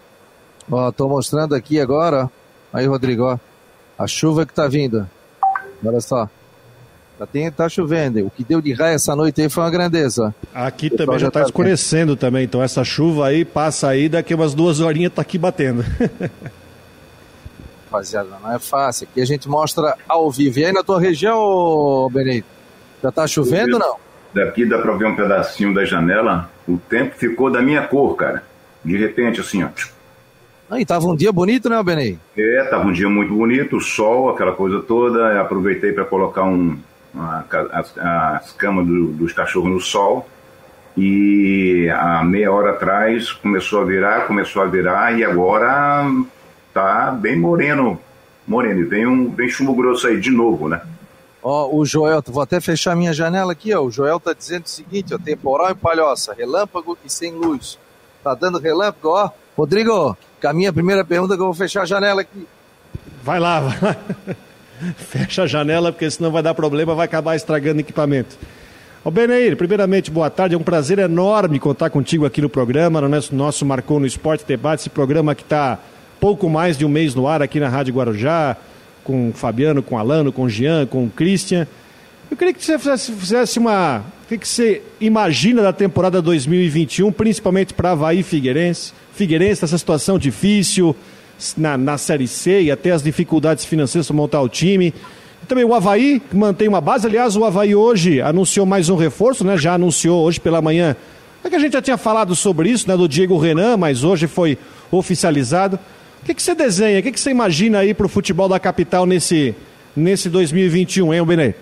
Ó, 0.71 0.93
tô 0.93 1.09
mostrando 1.09 1.53
aqui 1.53 1.81
agora, 1.81 2.31
aí, 2.73 2.87
Rodrigo, 2.87 3.25
ó, 3.25 3.37
a 3.99 4.07
chuva 4.07 4.47
que 4.47 4.55
tá 4.55 4.69
vindo. 4.69 5.11
Olha 5.85 6.01
só. 6.01 6.29
Já 7.19 7.27
tem, 7.27 7.51
tá 7.51 7.69
chovendo. 7.69 8.25
O 8.25 8.31
que 8.31 8.45
deu 8.45 8.61
de 8.61 8.73
raio 8.73 8.95
essa 8.95 9.15
noite 9.17 9.43
aí 9.43 9.49
foi 9.49 9.65
uma 9.65 9.71
grandeza. 9.71 10.33
Aqui 10.55 10.89
também 10.89 11.19
já, 11.19 11.27
já 11.27 11.31
tá, 11.31 11.41
tá 11.41 11.47
escurecendo 11.47 12.17
também, 12.17 12.45
então 12.45 12.63
essa 12.63 12.85
chuva 12.85 13.27
aí 13.27 13.45
passa 13.45 13.89
aí, 13.89 14.09
daqui 14.09 14.33
umas 14.33 14.55
duas 14.55 14.81
horinhas 14.81 15.13
tá 15.13 15.23
aqui 15.23 15.37
batendo. 15.39 15.85
Rapaziada, 17.91 18.31
não 18.43 18.53
é 18.53 18.59
fácil. 18.59 19.09
Aqui 19.11 19.21
a 19.21 19.27
gente 19.27 19.49
mostra 19.49 19.97
ao 20.09 20.31
vivo. 20.31 20.59
E 20.61 20.65
aí 20.65 20.73
na 20.73 20.83
tua 20.83 21.01
região, 21.01 22.09
Benito? 22.13 22.54
Já 23.05 23.13
tá 23.13 23.27
chovendo 23.27 23.75
ou 23.75 23.79
não? 23.79 23.97
Daqui 24.33 24.65
dá 24.65 24.79
pra 24.79 24.95
ver 24.95 25.05
um 25.05 25.15
pedacinho 25.15 25.75
da 25.75 25.85
janela. 25.85 26.51
O 26.67 26.79
tempo 26.79 27.15
ficou 27.15 27.51
da 27.51 27.61
minha 27.61 27.83
cor, 27.83 28.17
cara. 28.17 28.43
De 28.83 28.97
repente, 28.97 29.43
assim, 29.43 29.63
ó. 29.63 29.69
Aí, 30.71 30.87
tava 30.87 31.07
um 31.07 31.15
dia 31.15 31.31
bonito, 31.31 31.69
né, 31.69 31.83
Benei? 31.83 32.19
É, 32.35 32.65
tava 32.65 32.89
um 32.89 32.93
dia 32.93 33.07
muito 33.11 33.35
bonito, 33.35 33.79
sol, 33.79 34.31
aquela 34.31 34.53
coisa 34.53 34.81
toda. 34.81 35.39
Aproveitei 35.39 35.93
para 35.93 36.07
colocar 36.07 36.45
um, 36.45 36.79
uma, 37.13 37.45
as, 37.73 37.93
as 37.99 38.53
camas 38.53 38.87
do, 38.87 39.09
dos 39.09 39.35
cachorros 39.35 39.71
no 39.71 39.81
sol. 39.81 40.27
E 40.97 41.87
há 41.91 42.25
meia 42.25 42.51
hora 42.51 42.71
atrás 42.71 43.33
começou 43.33 43.83
a 43.83 43.85
virar, 43.85 44.27
começou 44.27 44.63
a 44.63 44.67
virar, 44.67 45.13
e 45.19 45.23
agora 45.23 46.11
tá 46.73 47.11
bem 47.11 47.39
moreno. 47.39 48.01
Moreno, 48.49 48.81
e 48.81 48.85
vem, 48.85 49.07
um, 49.07 49.29
vem 49.29 49.51
chumbo 49.51 49.75
grosso 49.75 50.07
aí 50.07 50.19
de 50.19 50.31
novo, 50.31 50.71
né? 50.71 50.81
Ó, 51.47 51.77
o 51.77 51.85
Joel, 51.85 52.25
vou 52.27 52.43
até 52.43 52.59
fechar 52.59 52.97
minha 52.97 53.13
janela 53.13 53.53
aqui, 53.53 53.75
ó. 53.75 53.83
O 53.83 53.91
Joel 53.91 54.19
tá 54.19 54.33
dizendo 54.33 54.65
o 54.65 54.69
seguinte, 54.69 55.13
ó, 55.15 55.19
temporal 55.19 55.71
em 55.71 55.75
palhoça, 55.75 56.33
relâmpago 56.33 56.97
e 57.05 57.11
sem 57.11 57.33
luz. 57.33 57.79
Tá 58.23 58.35
dando 58.35 58.59
relâmpago, 58.59 59.11
ó. 59.11 59.31
Rodrigo, 59.55 60.17
caminha 60.41 60.71
a 60.71 60.73
primeira 60.73 61.05
pergunta 61.05 61.37
que 61.37 61.43
eu 61.43 61.45
vou 61.45 61.55
fechar 61.55 61.83
a 61.83 61.85
janela 61.85 62.23
aqui. 62.23 62.49
Vai 63.23 63.39
lá, 63.39 63.61
vai 63.61 63.79
lá. 63.79 63.97
Fecha 64.97 65.43
a 65.43 65.47
janela, 65.47 65.93
porque 65.93 66.11
senão 66.11 66.33
vai 66.33 66.43
dar 66.43 66.55
problema, 66.55 66.95
vai 66.95 67.05
acabar 67.05 67.37
estragando 67.37 67.81
equipamento. 67.81 68.39
Ô 69.05 69.11
Beneir, 69.11 69.55
primeiramente, 69.55 70.11
boa 70.11 70.31
tarde. 70.31 70.55
É 70.55 70.59
um 70.59 70.63
prazer 70.63 70.99
enorme 70.99 71.61
contar 71.61 71.91
contigo 71.91 72.25
aqui 72.25 72.41
no 72.41 72.49
programa, 72.49 73.03
no 73.03 73.09
nosso, 73.09 73.35
nosso 73.35 73.67
Marcou 73.67 74.01
no 74.01 74.07
Esporte 74.07 74.47
Debate, 74.47 74.81
esse 74.81 74.91
programa 74.91 75.35
que 75.35 75.43
está 75.43 75.79
pouco 76.19 76.49
mais 76.49 76.79
de 76.79 76.87
um 76.87 76.89
mês 76.89 77.15
no 77.15 77.29
ar 77.29 77.43
aqui 77.43 77.61
na 77.61 77.69
Rádio 77.69 77.93
Guarujá 77.93 78.57
com 79.05 79.29
o 79.29 79.33
Fabiano, 79.33 79.83
com 79.83 79.95
o 79.95 79.99
Alano, 79.99 80.33
com 80.33 80.45
o 80.45 80.49
Jean, 80.49 80.87
com 80.87 81.05
o 81.05 81.11
Christian. 81.11 81.69
Eu 82.31 82.37
queria 82.37 82.55
que 82.55 82.65
você 82.65 82.79
fizesse, 82.79 83.59
uma. 83.59 83.99
O 84.25 84.29
que, 84.29 84.39
que 84.39 84.49
você 84.49 84.83
imagina 85.01 85.63
da 85.63 85.73
temporada 85.73 86.23
2021, 86.23 87.13
principalmente 87.13 87.75
para 87.75 87.93
Havaí 87.93 88.21
e 88.21 88.23
Figueirense? 88.23 88.93
Figueirense, 89.13 89.63
essa 89.65 89.79
situação 89.79 90.19
difícil 90.19 90.97
na, 91.57 91.77
na 91.77 91.99
Série 91.99 92.27
C 92.27 92.63
e 92.63 92.71
até 92.71 92.91
as 92.91 93.03
dificuldades 93.03 93.65
financeiras 93.65 94.07
para 94.07 94.17
montar 94.17 94.41
o 94.41 94.49
time. 94.49 94.95
E 95.43 95.47
também 95.47 95.65
o 95.65 95.75
Havaí, 95.75 96.21
que 96.21 96.35
mantém 96.35 96.67
uma 96.67 96.81
base. 96.81 97.07
Aliás, 97.07 97.37
o 97.37 97.45
Havaí 97.45 97.75
hoje 97.75 98.21
anunciou 98.23 98.65
mais 98.65 98.89
um 98.89 98.97
reforço, 98.97 99.45
né? 99.45 99.59
Já 99.59 99.75
anunciou 99.75 100.25
hoje 100.25 100.41
pela 100.41 100.63
manhã. 100.63 100.97
É 101.45 101.51
que 101.51 101.57
a 101.57 101.59
gente 101.59 101.75
já 101.75 101.83
tinha 101.83 101.99
falado 101.99 102.35
sobre 102.35 102.71
isso, 102.71 102.89
né? 102.89 102.97
Do 102.97 103.07
Diego 103.07 103.37
Renan, 103.37 103.77
mas 103.77 104.03
hoje 104.03 104.27
foi 104.27 104.57
oficializado. 104.91 105.79
O 106.25 106.27
que, 106.27 106.33
que 106.33 106.43
você 106.43 106.55
desenha, 106.55 107.01
o 107.01 107.03
que, 107.03 107.13
que 107.13 107.21
você 107.21 107.31
imagina 107.31 107.81
aí 107.81 107.93
para 107.93 108.07
o 108.07 108.09
futebol 108.09 108.49
da 108.49 108.59
capital 108.59 109.05
nesse, 109.05 109.55
nesse 109.95 110.31
2021, 110.31 111.13
hein, 111.13 111.23
Benê? 111.23 111.55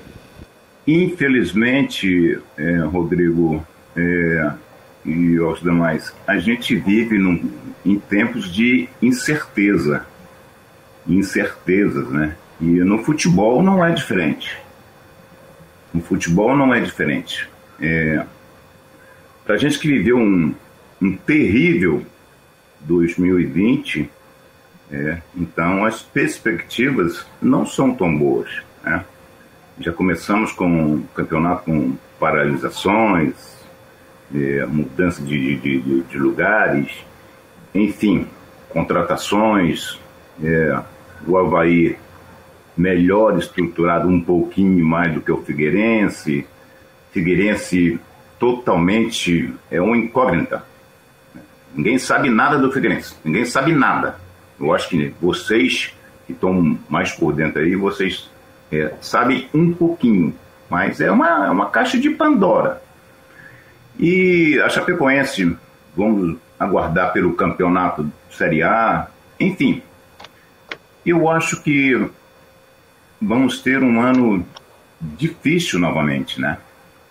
Infelizmente, 0.86 2.38
é, 2.56 2.76
Rodrigo 2.82 3.66
é, 3.96 4.52
e 5.04 5.36
aos 5.38 5.60
demais, 5.60 6.14
a 6.28 6.38
gente 6.38 6.76
vive 6.76 7.18
num, 7.18 7.50
em 7.84 7.98
tempos 7.98 8.54
de 8.54 8.88
incerteza, 9.02 10.06
incertezas, 11.08 12.08
né? 12.10 12.36
E 12.60 12.64
no 12.64 13.02
futebol 13.02 13.64
não 13.64 13.84
é 13.84 13.90
diferente. 13.90 14.56
No 15.92 16.00
futebol 16.00 16.56
não 16.56 16.72
é 16.72 16.78
diferente. 16.78 17.50
É, 17.80 18.24
Para 19.44 19.56
a 19.56 19.58
gente 19.58 19.76
que 19.76 19.88
viveu 19.88 20.18
um, 20.18 20.54
um 21.00 21.16
terrível 21.16 22.06
2020, 22.82 24.08
é, 24.92 25.22
então 25.34 25.84
as 25.84 26.02
perspectivas 26.02 27.26
não 27.40 27.64
são 27.64 27.94
tão 27.94 28.16
boas. 28.16 28.50
Né? 28.84 29.04
Já 29.80 29.92
começamos 29.92 30.52
com 30.52 30.96
o 30.96 31.02
campeonato 31.14 31.64
com 31.64 31.96
paralisações, 32.20 33.34
é, 34.34 34.66
mudança 34.66 35.22
de, 35.22 35.56
de, 35.56 36.02
de, 36.02 36.18
lugares, 36.18 36.92
enfim, 37.74 38.26
contratações, 38.68 39.98
é, 40.42 40.78
o 41.26 41.38
Havaí 41.38 41.96
melhor 42.76 43.38
estruturado 43.38 44.08
um 44.08 44.20
pouquinho 44.20 44.84
mais 44.84 45.12
do 45.12 45.20
que 45.20 45.32
o 45.32 45.42
Figueirense, 45.42 46.46
Figueirense 47.12 48.00
totalmente 48.38 49.54
é 49.70 49.80
uma 49.80 49.96
incógnita. 49.96 50.64
Ninguém 51.74 51.98
sabe 51.98 52.28
nada 52.28 52.58
do 52.58 52.72
Figueirense, 52.72 53.16
ninguém 53.24 53.44
sabe 53.44 53.72
nada. 53.72 54.21
Eu 54.62 54.72
acho 54.72 54.88
que 54.88 55.12
vocês 55.20 55.92
que 56.24 56.32
estão 56.32 56.78
mais 56.88 57.10
por 57.10 57.34
dentro 57.34 57.60
aí, 57.60 57.74
vocês 57.74 58.30
é, 58.70 58.94
sabem 59.00 59.48
um 59.52 59.72
pouquinho, 59.72 60.32
mas 60.70 61.00
é 61.00 61.10
uma, 61.10 61.46
é 61.46 61.50
uma 61.50 61.68
caixa 61.68 61.98
de 61.98 62.10
Pandora. 62.10 62.80
E 63.98 64.60
a 64.64 64.68
Chapecoense, 64.68 65.56
vamos 65.96 66.38
aguardar 66.60 67.12
pelo 67.12 67.34
campeonato 67.34 68.10
Série 68.30 68.62
A, 68.62 69.08
enfim. 69.40 69.82
Eu 71.04 71.28
acho 71.28 71.60
que 71.60 72.08
vamos 73.20 73.60
ter 73.60 73.82
um 73.82 74.00
ano 74.00 74.46
difícil 75.00 75.80
novamente, 75.80 76.40
né? 76.40 76.58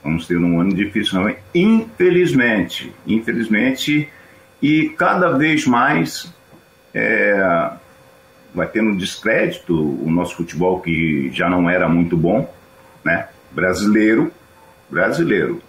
Vamos 0.02 0.26
ter 0.26 0.38
um 0.38 0.62
ano 0.62 0.74
difícil 0.74 1.16
novamente, 1.16 1.42
infelizmente, 1.54 2.94
infelizmente, 3.06 4.10
e 4.62 4.90
cada 4.98 5.38
vez 5.38 5.68
mais 5.68 6.34
é, 6.94 7.72
vai 8.54 8.68
tendo 8.68 8.98
descrédito 8.98 9.74
o 9.74 10.10
nosso 10.10 10.36
futebol 10.36 10.80
que 10.82 11.32
já 11.32 11.50
não 11.50 11.70
era 11.70 11.88
muito 11.88 12.18
bom, 12.18 12.52
né? 13.04 13.28
Brasileiro, 13.52 14.32
brasileiro, 14.90 15.62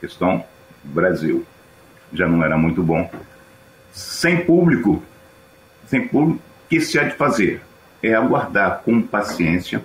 questão 0.00 0.44
Brasil, 0.84 1.46
já 2.12 2.28
não 2.28 2.44
era 2.44 2.56
muito 2.56 2.82
bom. 2.82 3.10
Sem 3.92 4.44
público, 4.44 5.02
sem 5.86 6.08
público, 6.08 6.40
o 6.64 6.68
que 6.68 6.80
se 6.80 6.98
há 6.98 7.04
de 7.04 7.14
fazer? 7.14 7.62
É 8.02 8.14
aguardar 8.14 8.82
com 8.84 9.00
paciência 9.00 9.82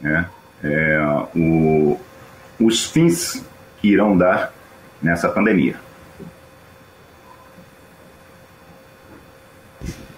né? 0.00 0.28
é, 0.62 1.00
o, 1.34 1.98
os 2.60 2.84
fins 2.84 3.44
que 3.80 3.88
irão 3.88 4.16
dar 4.16 4.52
nessa 5.02 5.28
pandemia. 5.28 5.76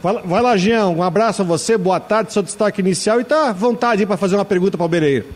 Vai 0.02 0.40
lá, 0.40 0.56
Jean. 0.56 0.88
Um 0.88 1.02
abraço 1.02 1.42
a 1.42 1.44
você, 1.44 1.76
boa 1.76 2.00
tarde, 2.00 2.32
seu 2.32 2.42
destaque 2.42 2.80
inicial 2.80 3.20
e 3.20 3.24
tá 3.24 3.50
à 3.50 3.52
vontade 3.52 4.06
para 4.06 4.16
fazer 4.16 4.34
uma 4.34 4.44
pergunta 4.44 4.76
para 4.78 4.86
o 4.86 4.88
Bereiro. 4.88 5.26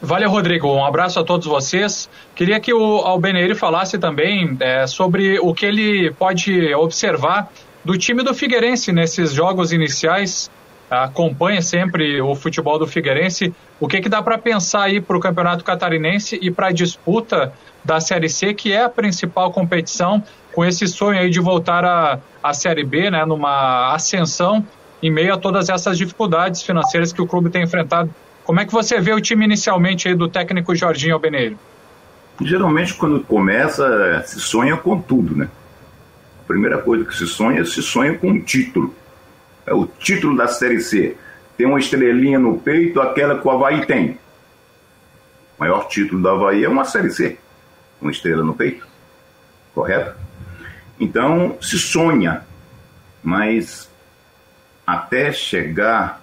Valeu, 0.00 0.30
Rodrigo. 0.30 0.68
Um 0.68 0.84
abraço 0.84 1.18
a 1.18 1.24
todos 1.24 1.48
vocês. 1.48 2.08
Queria 2.36 2.60
que 2.60 2.72
o 2.72 2.98
Albeneiro 2.98 3.56
falasse 3.56 3.98
também 3.98 4.56
é, 4.60 4.86
sobre 4.86 5.40
o 5.40 5.52
que 5.52 5.66
ele 5.66 6.12
pode 6.12 6.72
observar 6.74 7.50
do 7.84 7.98
time 7.98 8.22
do 8.22 8.32
Figueirense 8.32 8.92
nesses 8.92 9.32
jogos 9.32 9.72
iniciais. 9.72 10.48
Acompanha 10.88 11.60
sempre 11.60 12.20
o 12.20 12.36
futebol 12.36 12.78
do 12.78 12.86
Figueirense. 12.86 13.52
O 13.80 13.88
que, 13.88 14.00
que 14.00 14.08
dá 14.08 14.22
para 14.22 14.38
pensar 14.38 14.84
aí 14.84 15.00
para 15.00 15.16
o 15.16 15.20
Campeonato 15.20 15.64
Catarinense 15.64 16.38
e 16.40 16.52
para 16.52 16.68
a 16.68 16.72
disputa 16.72 17.52
da 17.84 17.98
Série 17.98 18.28
C, 18.28 18.54
que 18.54 18.72
é 18.72 18.84
a 18.84 18.88
principal 18.88 19.50
competição, 19.50 20.22
com 20.54 20.64
esse 20.64 20.86
sonho 20.86 21.18
aí 21.18 21.28
de 21.28 21.40
voltar 21.40 21.84
à, 21.84 22.20
à 22.42 22.52
Série 22.52 22.84
B, 22.84 23.10
né, 23.10 23.24
numa 23.24 23.94
ascensão 23.94 24.64
em 25.02 25.10
meio 25.10 25.34
a 25.34 25.38
todas 25.38 25.68
essas 25.68 25.96
dificuldades 25.96 26.62
financeiras 26.62 27.12
que 27.12 27.22
o 27.22 27.26
clube 27.26 27.50
tem 27.50 27.62
enfrentado 27.62 28.10
como 28.48 28.60
é 28.60 28.64
que 28.64 28.72
você 28.72 28.98
vê 28.98 29.12
o 29.12 29.20
time 29.20 29.44
inicialmente 29.44 30.08
aí 30.08 30.14
do 30.14 30.26
técnico 30.26 30.74
Jorginho 30.74 31.12
Albeneiro? 31.12 31.58
Geralmente, 32.40 32.94
quando 32.94 33.20
começa, 33.20 34.22
se 34.26 34.40
sonha 34.40 34.74
com 34.74 34.98
tudo, 34.98 35.36
né? 35.36 35.50
A 36.40 36.46
primeira 36.46 36.78
coisa 36.78 37.04
que 37.04 37.14
se 37.14 37.26
sonha, 37.26 37.62
se 37.66 37.82
sonha 37.82 38.16
com 38.16 38.28
um 38.30 38.40
título. 38.40 38.94
É 39.66 39.74
o 39.74 39.84
título 39.84 40.34
da 40.34 40.46
Série 40.46 40.80
C. 40.80 41.14
Tem 41.58 41.66
uma 41.66 41.78
estrelinha 41.78 42.38
no 42.38 42.56
peito, 42.56 43.02
aquela 43.02 43.38
que 43.38 43.46
o 43.46 43.50
Havaí 43.50 43.84
tem. 43.84 44.12
O 45.58 45.60
maior 45.60 45.86
título 45.86 46.22
do 46.22 46.28
Havaí 46.30 46.64
é 46.64 46.68
uma 46.70 46.86
Série 46.86 47.10
C. 47.10 47.38
Uma 48.00 48.10
estrela 48.10 48.42
no 48.42 48.54
peito. 48.54 48.86
Correto? 49.74 50.18
Então, 51.00 51.56
se 51.60 51.78
sonha. 51.78 52.42
Mas 53.22 53.90
até 54.86 55.32
chegar 55.32 56.22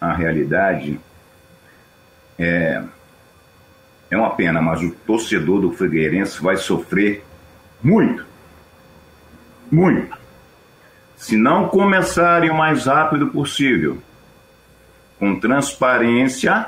à 0.00 0.12
realidade, 0.12 0.98
é, 2.38 2.82
é 4.10 4.16
uma 4.16 4.30
pena, 4.30 4.60
mas 4.60 4.82
o 4.82 4.90
torcedor 4.90 5.60
do 5.60 5.72
Figueirense 5.72 6.42
vai 6.42 6.56
sofrer 6.56 7.24
muito. 7.82 8.26
Muito. 9.70 10.16
Se 11.16 11.36
não 11.36 11.68
começarem 11.68 12.50
o 12.50 12.54
mais 12.54 12.86
rápido 12.86 13.28
possível, 13.28 14.02
com 15.18 15.38
transparência 15.38 16.66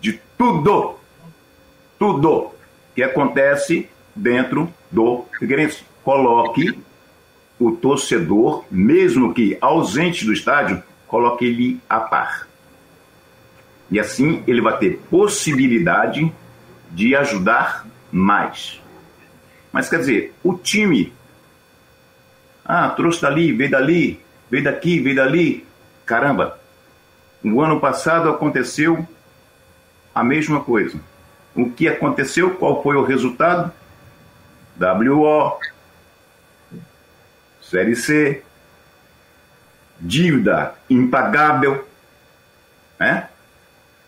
de 0.00 0.20
tudo, 0.38 0.96
tudo 1.98 2.52
que 2.94 3.02
acontece 3.02 3.90
dentro 4.14 4.72
do 4.90 5.26
Figueirense. 5.38 5.84
Coloque 6.10 6.76
o 7.56 7.70
torcedor, 7.70 8.64
mesmo 8.68 9.32
que 9.32 9.56
ausente 9.60 10.24
do 10.24 10.32
estádio, 10.32 10.82
coloque 11.06 11.44
ele 11.44 11.80
a 11.88 12.00
par. 12.00 12.48
E 13.88 14.00
assim 14.00 14.42
ele 14.44 14.60
vai 14.60 14.76
ter 14.76 14.98
possibilidade 15.08 16.34
de 16.90 17.14
ajudar 17.14 17.86
mais. 18.10 18.82
Mas 19.70 19.88
quer 19.88 20.00
dizer, 20.00 20.34
o 20.42 20.54
time. 20.54 21.12
Ah, 22.64 22.88
trouxe 22.88 23.22
dali, 23.22 23.52
veio 23.52 23.70
dali, 23.70 24.20
veio 24.50 24.64
daqui, 24.64 24.98
veio 24.98 25.14
dali. 25.14 25.64
Caramba, 26.04 26.58
no 27.40 27.60
ano 27.60 27.78
passado 27.78 28.28
aconteceu 28.28 29.06
a 30.12 30.24
mesma 30.24 30.58
coisa. 30.58 31.00
O 31.54 31.70
que 31.70 31.86
aconteceu? 31.86 32.56
Qual 32.56 32.82
foi 32.82 32.96
o 32.96 33.04
resultado? 33.04 33.72
WO, 34.76 35.58
Série 37.70 37.94
C, 37.94 38.42
dívida 40.00 40.74
impagável, 40.90 41.86
né? 42.98 43.28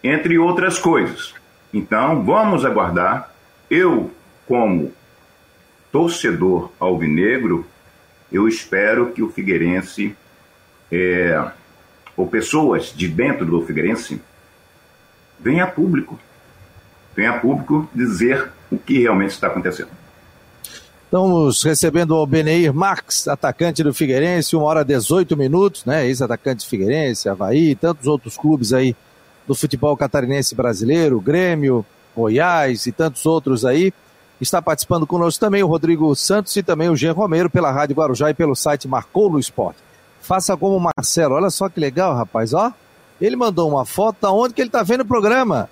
entre 0.03 0.37
outras 0.37 0.81
coisas. 0.81 1.33
Então, 1.73 2.25
vamos 2.25 2.65
aguardar. 2.65 3.33
Eu, 3.71 4.11
como 4.49 4.93
torcedor 5.93 6.73
alvinegro, 6.81 7.65
eu 8.33 8.49
espero 8.49 9.13
que 9.13 9.23
o 9.23 9.31
Figueirense, 9.31 10.17
é, 10.91 11.53
ou 12.17 12.27
pessoas 12.27 12.93
de 12.93 13.07
dentro 13.07 13.47
do 13.47 13.65
Figueirense, 13.65 14.21
venha 15.39 15.63
a 15.63 15.69
público, 15.69 16.19
venha 17.15 17.31
a 17.31 17.39
público 17.39 17.89
dizer 17.95 18.51
o 18.73 18.77
que 18.77 18.99
realmente 18.99 19.31
está 19.31 19.47
acontecendo. 19.47 20.02
Estamos 21.13 21.63
recebendo 21.63 22.17
o 22.17 22.27
Beneir 22.27 22.73
Marques, 22.73 23.29
atacante 23.29 23.83
do 23.83 23.93
Figueirense, 23.93 24.57
uma 24.57 24.65
hora 24.65 24.83
18 24.83 25.37
minutos, 25.37 25.85
né? 25.85 26.07
Ex-atacante 26.07 26.67
Figueirense, 26.67 27.29
Havaí, 27.29 27.75
tantos 27.75 28.07
outros 28.07 28.39
clubes 28.39 28.73
aí 28.73 28.97
do 29.47 29.55
futebol 29.55 29.95
catarinense 29.95 30.55
brasileiro, 30.55 31.21
Grêmio, 31.21 31.85
Goiás 32.17 32.87
e 32.87 32.93
tantos 32.93 33.27
outros 33.27 33.67
aí. 33.67 33.93
Está 34.41 34.63
participando 34.63 35.07
conosco 35.07 35.39
também 35.39 35.63
o 35.63 35.67
Rodrigo 35.67 36.17
Santos 36.17 36.57
e 36.57 36.63
também 36.63 36.89
o 36.89 36.97
Jean 36.97 37.13
Romero 37.13 37.51
pela 37.51 37.71
Rádio 37.71 37.95
Guarujá 37.95 38.31
e 38.31 38.35
pelo 38.35 38.57
site 38.57 38.89
Marcou 38.89 39.31
no 39.31 39.39
Esporte. 39.39 39.81
Faça 40.23 40.57
como 40.57 40.79
o 40.79 40.81
Marcelo, 40.81 41.35
olha 41.35 41.51
só 41.51 41.69
que 41.69 41.79
legal, 41.79 42.15
rapaz, 42.15 42.55
ó. 42.55 42.73
Ele 43.21 43.37
mandou 43.37 43.69
uma 43.69 43.85
foto 43.85 44.17
da 44.23 44.33
onde 44.33 44.55
que 44.55 44.63
ele 44.63 44.71
tá 44.71 44.83
vendo 44.83 45.03
o 45.03 45.07
programa. 45.07 45.69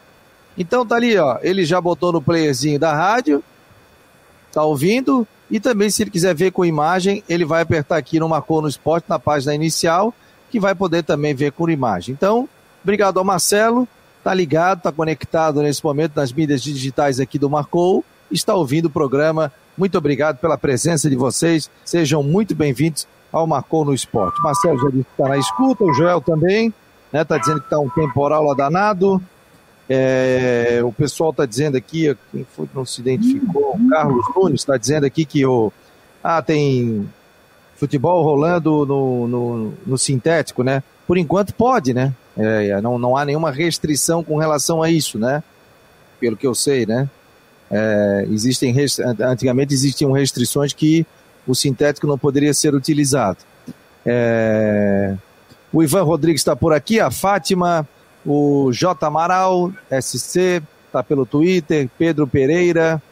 Então 0.58 0.84
tá 0.84 0.96
ali, 0.96 1.16
ó. 1.16 1.38
Ele 1.40 1.64
já 1.64 1.80
botou 1.80 2.12
no 2.12 2.20
playerzinho 2.20 2.78
da 2.78 2.92
rádio, 2.92 3.42
tá 4.52 4.62
ouvindo, 4.62 5.26
e 5.50 5.58
também 5.58 5.90
se 5.90 6.02
ele 6.02 6.10
quiser 6.10 6.34
ver 6.34 6.52
com 6.52 6.64
imagem, 6.64 7.22
ele 7.28 7.44
vai 7.44 7.62
apertar 7.62 7.96
aqui 7.96 8.18
no 8.18 8.28
Marcou 8.28 8.62
no 8.62 8.68
Esporte, 8.68 9.06
na 9.08 9.18
página 9.18 9.54
inicial, 9.54 10.14
que 10.50 10.60
vai 10.60 10.74
poder 10.74 11.02
também 11.02 11.34
ver 11.34 11.52
com 11.52 11.68
imagem. 11.68 12.12
Então, 12.12 12.48
Obrigado 12.82 13.18
ao 13.18 13.24
Marcelo, 13.24 13.86
tá 14.24 14.32
ligado, 14.32 14.82
tá 14.82 14.92
conectado 14.92 15.60
nesse 15.62 15.84
momento 15.84 16.12
nas 16.16 16.32
mídias 16.32 16.62
digitais 16.62 17.20
aqui 17.20 17.38
do 17.38 17.50
Marcou, 17.50 18.04
está 18.30 18.54
ouvindo 18.54 18.86
o 18.86 18.90
programa. 18.90 19.52
Muito 19.76 19.98
obrigado 19.98 20.38
pela 20.38 20.56
presença 20.56 21.08
de 21.08 21.16
vocês. 21.16 21.70
Sejam 21.84 22.22
muito 22.22 22.54
bem-vindos 22.54 23.06
ao 23.30 23.46
Marcou 23.46 23.84
no 23.84 23.94
Esporte. 23.94 24.42
Marcelo 24.42 24.78
já 24.78 24.88
disse 24.88 25.04
que 25.04 25.10
está 25.10 25.28
na 25.28 25.36
escuta, 25.36 25.84
o 25.84 25.92
Joel 25.92 26.20
também, 26.20 26.72
né? 27.12 27.22
Tá 27.22 27.36
dizendo 27.36 27.60
que 27.60 27.66
está 27.66 27.78
um 27.78 27.90
temporal 27.90 28.44
lá 28.44 28.54
danado. 28.54 29.22
É, 29.92 30.80
o 30.84 30.92
pessoal 30.92 31.30
está 31.30 31.44
dizendo 31.44 31.76
aqui, 31.76 32.16
quem 32.30 32.46
foi 32.54 32.64
que 32.68 32.76
não 32.76 32.84
se 32.84 33.00
identificou? 33.00 33.74
O 33.74 33.88
Carlos 33.88 34.24
Nunes 34.36 34.60
está 34.60 34.76
dizendo 34.76 35.04
aqui 35.04 35.24
que 35.24 35.44
o, 35.44 35.72
ah, 36.22 36.40
tem 36.40 37.10
futebol 37.74 38.22
rolando 38.22 38.86
no, 38.86 39.26
no, 39.26 39.74
no 39.84 39.98
sintético, 39.98 40.62
né? 40.62 40.84
Por 41.08 41.18
enquanto 41.18 41.52
pode, 41.52 41.92
né? 41.92 42.14
É, 42.36 42.80
não, 42.80 43.00
não 43.00 43.16
há 43.16 43.24
nenhuma 43.24 43.50
restrição 43.50 44.22
com 44.22 44.36
relação 44.36 44.80
a 44.80 44.88
isso, 44.88 45.18
né? 45.18 45.42
Pelo 46.20 46.36
que 46.36 46.46
eu 46.46 46.54
sei, 46.54 46.86
né? 46.86 47.10
É, 47.68 48.26
existem 48.30 48.72
antigamente 49.20 49.74
existiam 49.74 50.12
restrições 50.12 50.72
que 50.72 51.04
o 51.48 51.54
sintético 51.54 52.06
não 52.06 52.16
poderia 52.16 52.54
ser 52.54 52.76
utilizado. 52.76 53.38
É, 54.06 55.16
o 55.72 55.82
Ivan 55.82 56.04
Rodrigues 56.04 56.42
está 56.42 56.54
por 56.54 56.72
aqui, 56.72 57.00
a 57.00 57.10
Fátima, 57.10 57.88
o 58.24 58.70
J. 58.72 59.06
Amaral, 59.06 59.72
SC, 59.90 60.62
está 60.86 61.02
pelo 61.02 61.24
Twitter, 61.24 61.88
Pedro 61.98 62.26
Pereira, 62.26 63.02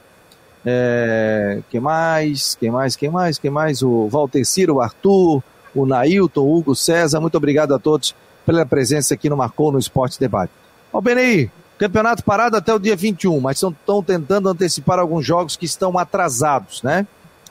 é, 0.65 1.63
quem 1.71 1.81
mais? 1.81 2.55
Quem 2.55 2.71
mais? 2.71 2.97
Quem 2.97 3.11
mais? 3.11 3.39
Quem 3.39 3.51
mais? 3.51 3.83
O 3.83 4.09
Valteciro, 4.09 4.75
o 4.75 4.81
Arthur, 4.81 5.43
o 5.75 5.87
Nailton, 5.87 6.43
o 6.43 6.59
Hugo 6.59 6.75
César. 6.75 7.21
Muito 7.21 7.37
obrigado 7.37 7.75
a 7.75 7.79
todos 7.79 8.15
pela 8.45 8.67
presença 8.67 9.15
aqui 9.15 9.31
no 9.31 9.37
Marcou 9.37 9.73
no 9.73 9.79
Esporte 9.79 10.19
Debate. 10.19 10.53
Ó, 10.93 11.01
Benei, 11.01 11.51
campeonato 11.79 12.25
parado 12.25 12.57
até 12.57 12.75
o 12.75 12.79
dia 12.79 12.97
21, 12.97 13.41
mas 13.41 13.63
estão 13.63 14.03
tentando 14.03 14.49
antecipar 14.49 14.99
alguns 14.99 15.25
jogos 15.25 15.57
que 15.57 15.67
estão 15.67 15.97
atrasados, 15.97 16.83
né? 16.83 17.07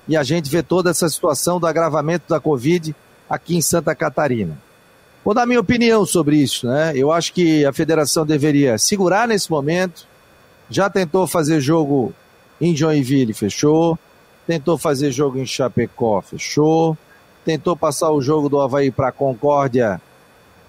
E 0.08 0.16
a 0.16 0.24
gente 0.24 0.50
vê 0.50 0.64
toda 0.64 0.90
essa 0.90 1.10
situação 1.10 1.60
do 1.60 1.68
agravamento 1.68 2.26
da 2.30 2.40
Covid 2.40 2.96
aqui 3.30 3.56
em 3.56 3.62
Santa 3.62 3.94
Catarina. 3.96 4.58
Vou 5.28 5.34
dar 5.34 5.46
minha 5.46 5.60
opinião 5.60 6.06
sobre 6.06 6.38
isso, 6.38 6.66
né? 6.66 6.94
Eu 6.96 7.12
acho 7.12 7.34
que 7.34 7.66
a 7.66 7.74
federação 7.74 8.26
deveria 8.26 8.78
segurar 8.78 9.28
nesse 9.28 9.52
momento. 9.52 10.08
Já 10.70 10.90
tentou 10.90 11.28
fazer 11.28 11.60
jogo 11.60 12.14
em 12.62 12.74
Joinville, 12.74 13.34
fechou. 13.34 14.00
Tentou 14.48 14.78
fazer 14.78 15.12
jogo 15.12 15.38
em 15.38 15.46
Chapecó, 15.46 16.22
fechou. 16.22 16.98
Tentou 17.44 17.76
passar 17.76 18.10
o 18.12 18.22
jogo 18.22 18.48
do 18.48 18.62
Havaí 18.62 18.90
para 18.90 19.12
Concórdia. 19.12 20.00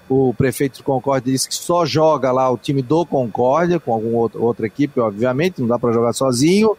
O 0.09 0.35
prefeito 0.35 0.79
de 0.79 0.83
Concórdia 0.83 1.33
disse 1.33 1.49
que 1.49 1.55
só 1.55 1.87
joga 1.87 2.33
lá 2.33 2.50
o 2.50 2.59
time 2.59 2.83
do 2.83 3.07
Concórdia, 3.07 3.79
com 3.79 3.93
alguma 3.93 4.19
outra, 4.19 4.41
outra 4.41 4.67
equipe, 4.67 4.99
obviamente, 4.99 5.61
não 5.61 5.69
dá 5.69 5.79
para 5.79 5.93
jogar 5.93 6.12
sozinho. 6.12 6.77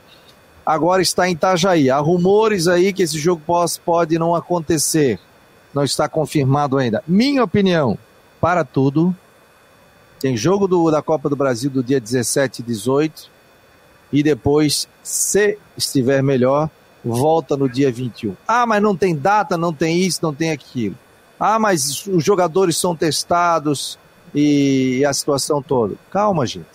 Agora 0.66 1.02
está 1.02 1.30
em 1.30 1.32
Itajaí. 1.32 1.90
Há 1.90 2.00
rumores 2.00 2.68
aí 2.68 2.92
que 2.92 3.04
esse 3.04 3.18
jogo 3.18 3.42
pode, 3.48 3.80
pode 3.80 4.20
não 4.20 4.36
acontecer 4.36 5.18
não 5.74 5.84
está 5.84 6.08
confirmado 6.08 6.78
ainda. 6.78 7.04
Minha 7.08 7.44
opinião, 7.44 7.98
para 8.40 8.64
tudo, 8.64 9.16
tem 10.20 10.36
jogo 10.36 10.68
do, 10.68 10.92
da 10.92 11.02
Copa 11.02 11.30
do 11.30 11.36
Brasil 11.36 11.70
do 11.70 11.84
dia 11.84 12.00
17 12.00 12.62
e 12.62 12.66
18 12.66 13.30
e 14.12 14.24
depois, 14.24 14.88
se 15.04 15.58
estiver 15.78 16.24
melhor, 16.24 16.70
volta 17.04 17.56
no 17.56 17.70
dia 17.70 17.92
21. 17.92 18.36
Ah, 18.48 18.66
mas 18.66 18.82
não 18.82 18.96
tem 18.96 19.16
data, 19.16 19.58
não 19.58 19.74
tem 19.74 20.00
isso, 20.00 20.20
não 20.22 20.34
tem 20.34 20.52
aquilo. 20.52 20.96
Ah, 21.40 21.60
mas 21.60 22.06
os 22.08 22.24
jogadores 22.24 22.78
são 22.78 22.96
testados 22.96 23.98
e 24.34 25.04
a 25.06 25.14
situação 25.14 25.62
toda. 25.62 25.96
Calma, 26.12 26.46
gente. 26.46 26.68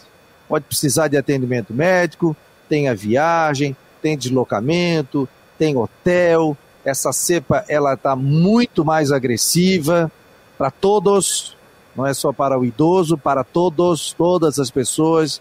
Pode 0.49 0.65
precisar 0.65 1.09
de 1.09 1.17
atendimento 1.17 1.75
médico, 1.75 2.37
tem 2.69 2.89
a 2.89 2.95
viagem, 2.95 3.77
tem 4.01 4.17
deslocamento, 4.17 5.29
tem 5.59 5.77
hotel, 5.77 6.57
essa 6.85 7.13
cepa 7.13 7.65
ela 7.69 7.95
está 7.95 8.15
muito 8.15 8.85
mais 8.85 9.11
agressiva 9.11 10.11
para 10.59 10.71
todos, 10.71 11.57
não 11.97 12.07
é 12.07 12.13
só 12.13 12.33
para 12.33 12.59
o 12.59 12.65
idoso, 12.65 13.17
para 13.17 13.43
todos, 13.43 14.13
todas 14.13 14.59
as 14.59 14.71
pessoas. 14.71 15.41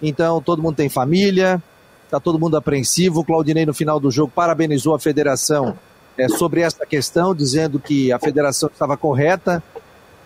Então 0.00 0.42
todo 0.42 0.62
mundo 0.62 0.76
tem 0.76 0.88
família, 0.88 1.62
está 2.04 2.18
todo 2.18 2.38
mundo 2.38 2.56
apreensivo. 2.56 3.20
O 3.20 3.24
Claudinei 3.24 3.64
no 3.64 3.74
final 3.74 4.00
do 4.00 4.10
jogo 4.10 4.32
parabenizou 4.34 4.94
a 4.94 4.98
federação 4.98 5.78
é, 6.18 6.28
sobre 6.28 6.60
essa 6.60 6.84
questão, 6.84 7.34
dizendo 7.34 7.78
que 7.78 8.12
a 8.12 8.18
federação 8.18 8.68
estava 8.72 8.96
correta 8.96 9.62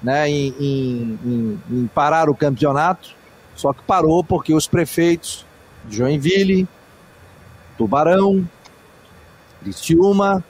né, 0.03 0.29
em, 0.29 0.55
em, 0.61 1.61
em, 1.71 1.91
parar 1.95 2.29
o 2.29 2.35
campeonato, 2.35 3.11
só 3.55 3.73
que 3.73 3.83
parou 3.83 4.23
porque 4.23 4.55
os 4.55 4.67
prefeitos 4.67 5.47
de 5.85 5.97
Joinville, 5.97 6.69
Tubarão, 7.79 8.47
Criciúma, 9.67 10.45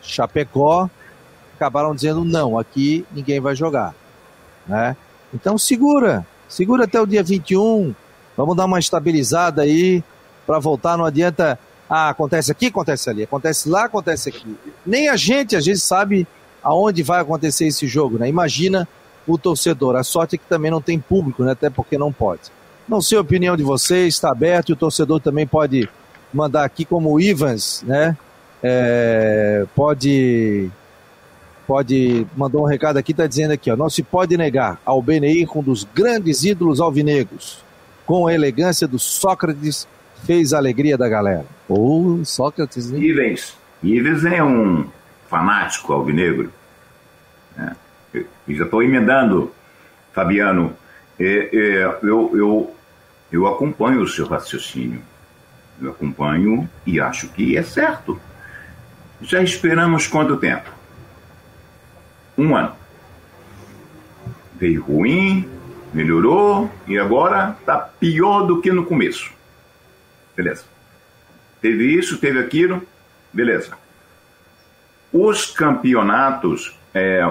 Chapecó, 0.00 0.88
acabaram 1.54 1.94
dizendo 1.94 2.24
não, 2.24 2.58
aqui 2.58 3.04
ninguém 3.12 3.38
vai 3.38 3.54
jogar. 3.54 3.94
Né? 4.66 4.96
Então 5.34 5.58
segura, 5.58 6.26
segura 6.48 6.84
até 6.84 6.98
o 6.98 7.06
dia 7.06 7.22
21, 7.22 7.94
vamos 8.34 8.56
dar 8.56 8.64
uma 8.64 8.78
estabilizada 8.78 9.62
aí 9.62 10.02
para 10.46 10.58
voltar, 10.58 10.96
não 10.96 11.04
adianta, 11.04 11.58
ah, 11.88 12.08
acontece 12.08 12.50
aqui, 12.50 12.66
acontece 12.66 13.10
ali, 13.10 13.24
acontece 13.24 13.68
lá, 13.68 13.84
acontece 13.84 14.30
aqui. 14.30 14.56
Nem 14.86 15.08
a 15.08 15.16
gente 15.16 15.54
às 15.54 15.66
vezes 15.66 15.82
sabe 15.82 16.26
aonde 16.62 17.02
vai 17.02 17.20
acontecer 17.20 17.66
esse 17.66 17.86
jogo, 17.86 18.18
né? 18.18 18.28
Imagina 18.28 18.88
o 19.26 19.36
torcedor, 19.36 19.96
a 19.96 20.02
sorte 20.02 20.36
é 20.36 20.38
que 20.38 20.46
também 20.46 20.70
não 20.70 20.80
tem 20.80 20.98
público, 20.98 21.44
né? 21.44 21.52
Até 21.52 21.68
porque 21.68 21.98
não 21.98 22.12
pode. 22.12 22.42
Não 22.88 23.02
sei 23.02 23.18
a 23.18 23.20
opinião 23.20 23.56
de 23.56 23.62
vocês, 23.62 24.14
está 24.14 24.30
aberto 24.30 24.70
e 24.70 24.72
o 24.72 24.76
torcedor 24.76 25.20
também 25.20 25.46
pode 25.46 25.88
mandar 26.32 26.64
aqui 26.64 26.84
como 26.84 27.12
o 27.12 27.20
Ivans, 27.20 27.82
né? 27.86 28.16
É, 28.68 29.64
pode 29.76 30.68
pode 31.68 32.26
mandou 32.36 32.62
um 32.62 32.66
recado 32.66 32.96
aqui, 32.96 33.12
está 33.12 33.26
dizendo 33.26 33.52
aqui, 33.52 33.70
ó, 33.70 33.76
não 33.76 33.88
se 33.88 34.02
pode 34.02 34.36
negar 34.36 34.80
ao 34.84 35.00
BNI 35.00 35.46
um 35.54 35.62
dos 35.62 35.84
grandes 35.84 36.42
ídolos 36.44 36.80
alvinegros, 36.80 37.64
com 38.04 38.26
a 38.26 38.34
elegância 38.34 38.88
do 38.88 38.98
Sócrates, 38.98 39.86
fez 40.24 40.52
a 40.52 40.58
alegria 40.58 40.98
da 40.98 41.08
galera. 41.08 41.46
Ou 41.68 42.24
Sócrates, 42.24 42.90
né? 42.90 42.98
Ivens, 42.98 43.56
Ivens 43.82 44.24
é 44.24 44.42
um 44.42 44.88
fanático 45.28 45.92
alvinegro. 45.92 46.52
É, 47.56 47.72
eu, 48.14 48.26
já 48.48 48.64
estou 48.64 48.82
emendando, 48.82 49.52
Fabiano. 50.12 50.72
É, 51.18 51.24
é, 51.24 51.98
eu, 52.02 52.30
eu, 52.36 52.74
eu 53.30 53.46
acompanho 53.46 54.02
o 54.02 54.08
seu 54.08 54.26
raciocínio. 54.26 55.00
Eu 55.80 55.90
acompanho 55.90 56.68
e 56.84 57.00
acho 57.00 57.28
que 57.28 57.56
é 57.56 57.62
certo. 57.62 58.20
Já 59.20 59.42
esperamos 59.42 60.06
quanto 60.06 60.36
tempo? 60.36 60.70
Um 62.36 62.54
ano. 62.54 62.74
Veio 64.56 64.82
ruim, 64.82 65.48
melhorou 65.92 66.70
e 66.86 66.98
agora 66.98 67.56
está 67.58 67.78
pior 67.78 68.42
do 68.42 68.60
que 68.60 68.70
no 68.70 68.84
começo. 68.84 69.32
Beleza. 70.36 70.64
Teve 71.60 71.84
isso, 71.98 72.18
teve 72.18 72.38
aquilo, 72.38 72.82
beleza. 73.32 73.72
Os 75.12 75.46
campeonatos, 75.46 76.78
é, 76.92 77.26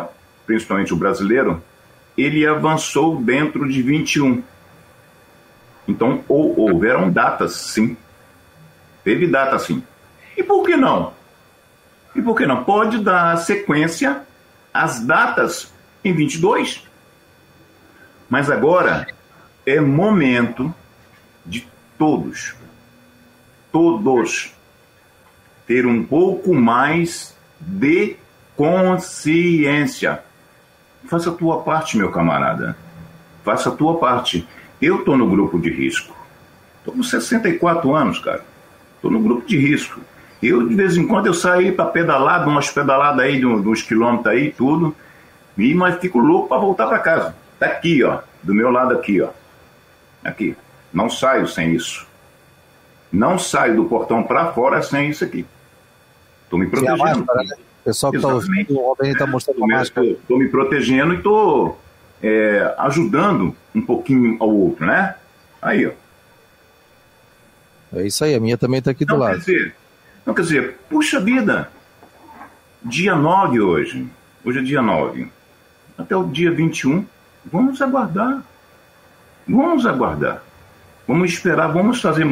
principalmente 0.45 0.93
o 0.93 0.97
brasileiro, 0.97 1.63
ele 2.17 2.45
avançou 2.45 3.21
dentro 3.21 3.67
de 3.69 3.81
21. 3.81 4.43
Então, 5.87 6.23
ou, 6.27 6.59
houveram 6.59 7.11
datas, 7.11 7.53
sim. 7.53 7.95
Teve 9.03 9.27
data, 9.27 9.59
sim. 9.59 9.83
E 10.35 10.41
por 10.41 10.65
que 10.65 10.75
não? 10.75 11.13
E 12.15 12.21
por 12.21 12.35
que 12.35 12.45
não? 12.45 12.63
Pode 12.63 12.99
dar 12.99 13.35
sequência 13.37 14.21
às 14.73 15.01
datas 15.01 15.73
em 16.03 16.13
22. 16.13 16.83
Mas 18.29 18.49
agora 18.49 19.07
é 19.65 19.79
momento 19.81 20.73
de 21.45 21.67
todos, 21.97 22.55
todos, 23.71 24.53
ter 25.67 25.85
um 25.85 26.03
pouco 26.03 26.53
mais 26.53 27.35
de 27.59 28.15
consciência. 28.55 30.23
Faça 31.05 31.29
a 31.29 31.33
tua 31.33 31.61
parte, 31.61 31.97
meu 31.97 32.11
camarada. 32.11 32.77
Faça 33.43 33.69
a 33.69 33.71
tua 33.71 33.97
parte. 33.97 34.47
Eu 34.81 34.99
estou 34.99 35.17
no 35.17 35.29
grupo 35.29 35.59
de 35.59 35.69
risco. 35.69 36.15
Estou 36.79 36.93
com 36.93 37.03
64 37.03 37.93
anos, 37.95 38.19
cara. 38.19 38.43
Estou 38.95 39.11
no 39.11 39.21
grupo 39.21 39.47
de 39.47 39.57
risco. 39.57 39.99
Eu, 40.45 40.67
de 40.67 40.75
vez 40.75 40.95
em 40.95 41.07
quando, 41.07 41.27
eu 41.27 41.33
saio 41.33 41.73
para 41.75 41.85
pedalar, 41.85 42.47
umas 42.47 42.69
pedaladas 42.69 43.19
aí, 43.19 43.39
de 43.39 43.45
uns 43.45 43.81
quilômetros 43.81 44.27
aí, 44.27 44.51
tudo, 44.51 44.95
e, 45.57 45.73
mas 45.73 45.99
fico 45.99 46.19
louco 46.19 46.49
para 46.49 46.57
voltar 46.57 46.87
para 46.87 46.99
casa. 46.99 47.35
Tá 47.59 47.65
aqui, 47.67 48.03
ó, 48.03 48.19
do 48.43 48.53
meu 48.53 48.69
lado 48.69 48.93
aqui, 48.93 49.21
ó. 49.21 49.29
Aqui. 50.23 50.55
Não 50.93 51.09
saio 51.09 51.47
sem 51.47 51.73
isso. 51.73 52.05
Não 53.11 53.39
saio 53.39 53.75
do 53.75 53.85
portão 53.85 54.23
para 54.23 54.51
fora 54.53 54.81
sem 54.81 55.09
isso 55.09 55.23
aqui. 55.23 55.45
Estou 56.43 56.59
me 56.59 56.67
protegendo. 56.67 56.97
Máscara, 56.97 57.43
né? 57.43 57.55
O 57.81 57.83
pessoal 57.85 58.11
que 58.11 58.17
está 58.17 58.33
ouvindo, 58.33 58.77
o 58.77 58.87
Robin 58.89 59.09
está 59.09 59.27
mostrando 59.27 59.63
a 59.63 59.67
máscara. 59.67 60.07
Estou 60.07 60.37
me 60.37 60.47
protegendo 60.49 61.13
e 61.13 61.17
estou 61.17 61.79
é, 62.21 62.73
ajudando 62.79 63.55
um 63.73 63.81
pouquinho 63.81 64.37
ao 64.39 64.49
outro, 64.49 64.85
né? 64.85 65.15
Aí, 65.61 65.85
ó. 65.85 65.91
É 67.93 68.05
isso 68.05 68.23
aí, 68.23 68.35
a 68.35 68.39
minha 68.39 68.57
também 68.57 68.79
está 68.79 68.91
aqui 68.91 69.05
do 69.05 69.15
lado. 69.15 69.33
Quer 69.33 69.39
dizer, 69.39 69.75
então, 70.25 70.33
quer 70.33 70.41
dizer, 70.41 70.79
puxa 70.89 71.19
vida, 71.19 71.71
dia 72.81 73.15
9 73.15 73.61
hoje, 73.61 74.07
hoje 74.43 74.57
é 74.57 74.63
dia 74.63 74.81
9, 74.81 75.31
até 75.95 76.17
o 76.17 76.23
dia 76.23 76.49
21, 76.49 77.05
vamos 77.45 77.79
aguardar. 77.79 78.43
Vamos 79.47 79.85
aguardar. 79.85 80.41
Vamos 81.07 81.31
esperar, 81.31 81.67
vamos 81.67 82.01
fazer 82.01 82.25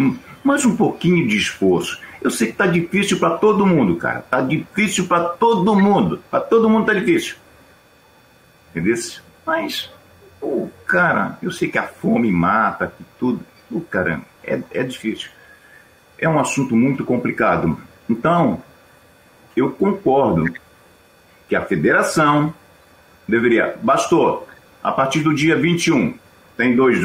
mais 0.43 0.65
um 0.65 0.75
pouquinho 0.75 1.27
de 1.27 1.37
esforço. 1.37 2.01
Eu 2.19 2.31
sei 2.31 2.47
que 2.47 2.57
tá 2.57 2.65
difícil 2.65 3.19
para 3.19 3.37
todo 3.37 3.63
mundo, 3.63 3.95
cara. 3.95 4.21
Tá 4.21 4.41
difícil 4.41 5.07
para 5.07 5.25
todo 5.25 5.75
mundo. 5.75 6.19
Para 6.31 6.39
todo 6.39 6.67
mundo 6.67 6.87
tá 6.87 6.93
difícil. 6.95 7.35
Entendeu? 8.71 8.95
Mas, 9.45 9.91
o 10.41 10.67
cara, 10.87 11.37
eu 11.43 11.51
sei 11.51 11.67
que 11.67 11.77
a 11.77 11.83
fome 11.83 12.31
mata, 12.31 12.91
que 12.97 13.03
tudo. 13.19 13.45
O 13.69 13.81
cara, 13.81 14.19
é, 14.43 14.59
é 14.71 14.81
difícil. 14.81 15.29
É 16.23 16.29
um 16.29 16.39
assunto 16.39 16.73
muito 16.73 17.03
complicado. 17.03 17.77
Então, 18.09 18.63
eu 19.57 19.71
concordo 19.71 20.53
que 21.49 21.53
a 21.53 21.61
federação 21.65 22.53
deveria. 23.27 23.75
Bastou, 23.81 24.47
a 24.81 24.89
partir 24.89 25.19
do 25.19 25.35
dia 25.35 25.57
21, 25.57 26.13
tem 26.55 26.77
dois, 26.77 26.97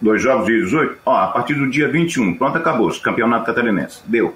dois 0.00 0.22
jogos 0.22 0.46
de 0.46 0.58
18, 0.62 1.00
ó, 1.04 1.16
a 1.18 1.28
partir 1.28 1.52
do 1.52 1.68
dia 1.68 1.86
21, 1.86 2.38
pronto, 2.38 2.56
acabou, 2.56 2.90
campeonato 2.98 3.44
catarinense. 3.44 4.00
Deu. 4.06 4.34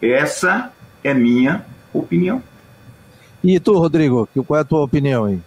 Essa 0.00 0.72
é 1.02 1.12
minha 1.12 1.66
opinião. 1.92 2.40
E 3.42 3.58
tu, 3.58 3.76
Rodrigo, 3.76 4.28
qual 4.46 4.58
é 4.58 4.62
a 4.62 4.64
tua 4.64 4.82
opinião 4.82 5.24
aí? 5.24 5.40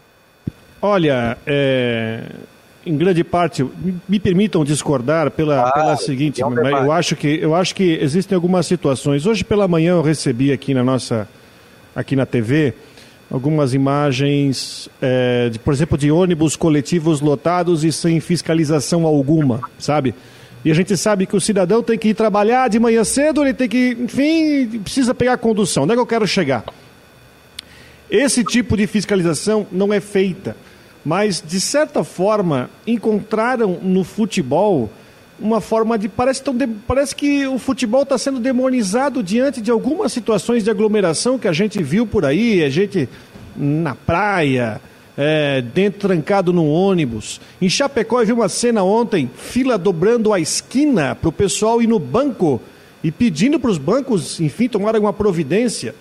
Olha, 0.82 1.38
é, 1.46 2.22
em 2.88 2.98
grande 2.98 3.24
parte, 3.24 3.66
me 4.08 4.20
permitam 4.20 4.64
discordar 4.64 5.30
pela, 5.32 5.72
pela 5.72 5.98
seguinte, 5.98 6.42
é 6.42 6.46
um 6.46 6.56
eu 6.56 6.92
acho 6.92 7.16
que 7.16 7.40
eu 7.42 7.54
acho 7.54 7.76
que 7.76 7.98
existem 8.02 8.36
algumas 8.36 8.66
situações. 8.66 9.26
Hoje 9.26 9.44
pela 9.44 9.68
manhã 9.68 9.92
eu 9.92 10.02
recebi 10.02 10.52
aqui 10.52 10.74
na 10.74 10.84
nossa 10.84 11.28
aqui 11.96 12.16
na 12.16 12.26
TV 12.26 12.74
algumas 13.30 13.74
imagens, 13.74 14.88
é, 15.02 15.50
de, 15.50 15.60
por 15.60 15.74
exemplo, 15.74 15.98
de 15.98 16.10
ônibus 16.10 16.56
coletivos 16.56 17.20
lotados 17.20 17.84
e 17.84 17.92
sem 17.92 18.20
fiscalização 18.20 19.06
alguma, 19.06 19.62
sabe? 19.78 20.16
E 20.64 20.72
a 20.72 20.74
gente 20.74 20.96
sabe 20.96 21.26
que 21.26 21.36
o 21.36 21.42
cidadão 21.42 21.84
tem 21.84 21.98
que 21.98 22.10
ir 22.10 22.14
trabalhar 22.14 22.70
de 22.70 22.80
manhã 22.80 23.04
cedo, 23.04 23.44
ele 23.44 23.54
tem 23.54 23.68
que, 23.68 23.98
enfim, 24.00 24.80
precisa 24.80 25.14
pegar 25.14 25.34
a 25.34 25.38
condução. 25.38 25.84
Onde 25.84 25.92
é 25.92 25.96
que 25.96 26.02
eu 26.02 26.06
quero 26.06 26.26
chegar? 26.26 26.64
Esse 28.10 28.44
tipo 28.44 28.78
de 28.78 28.88
fiscalização 28.88 29.68
não 29.72 29.94
é 29.94 30.00
feita 30.00 30.56
mas 31.06 31.44
de 31.46 31.60
certa 31.60 32.04
forma 32.04 32.70
encontraram 32.86 33.80
no 33.82 34.04
futebol 34.04 34.90
uma 35.40 35.62
forma 35.62 35.98
de 35.98 36.10
parece, 36.10 36.42
tão 36.42 36.58
parece 36.88 37.16
que 37.16 37.46
o 37.46 37.60
futebol 37.60 38.04
está 38.04 38.18
sendo 38.18 38.40
demonizado 38.40 39.22
diante 39.22 39.62
de 39.62 39.70
algumas 39.70 40.12
situações 40.12 40.64
de 40.64 40.70
aglomeração 40.70 41.38
que 41.38 41.48
a 41.48 41.54
gente 41.54 41.82
viu 41.82 42.08
por 42.08 42.26
aí, 42.26 42.64
a 42.64 42.70
gente 42.70 43.08
na 43.56 43.94
praia, 43.96 44.82
é, 45.18 45.62
dentro 45.62 46.08
trancado 46.08 46.54
no 46.54 46.68
ônibus. 46.68 47.42
Em 47.62 47.70
Chapecó 47.70 48.22
eu 48.22 48.26
vi 48.26 48.34
uma 48.34 48.50
cena 48.50 48.84
ontem, 48.84 49.30
fila 49.36 49.78
dobrando 49.78 50.34
a 50.34 50.40
esquina 50.40 51.16
para 51.16 51.30
o 51.30 51.32
pessoal 51.32 51.82
ir 51.82 51.88
no 51.88 52.00
banco 52.00 52.62
e 53.04 53.12
pedindo 53.12 53.60
para 53.60 53.72
os 53.72 53.78
bancos, 53.78 54.40
enfim, 54.40 54.68
tomarem 54.68 55.02
uma 55.02 55.14
providência. 55.14 55.96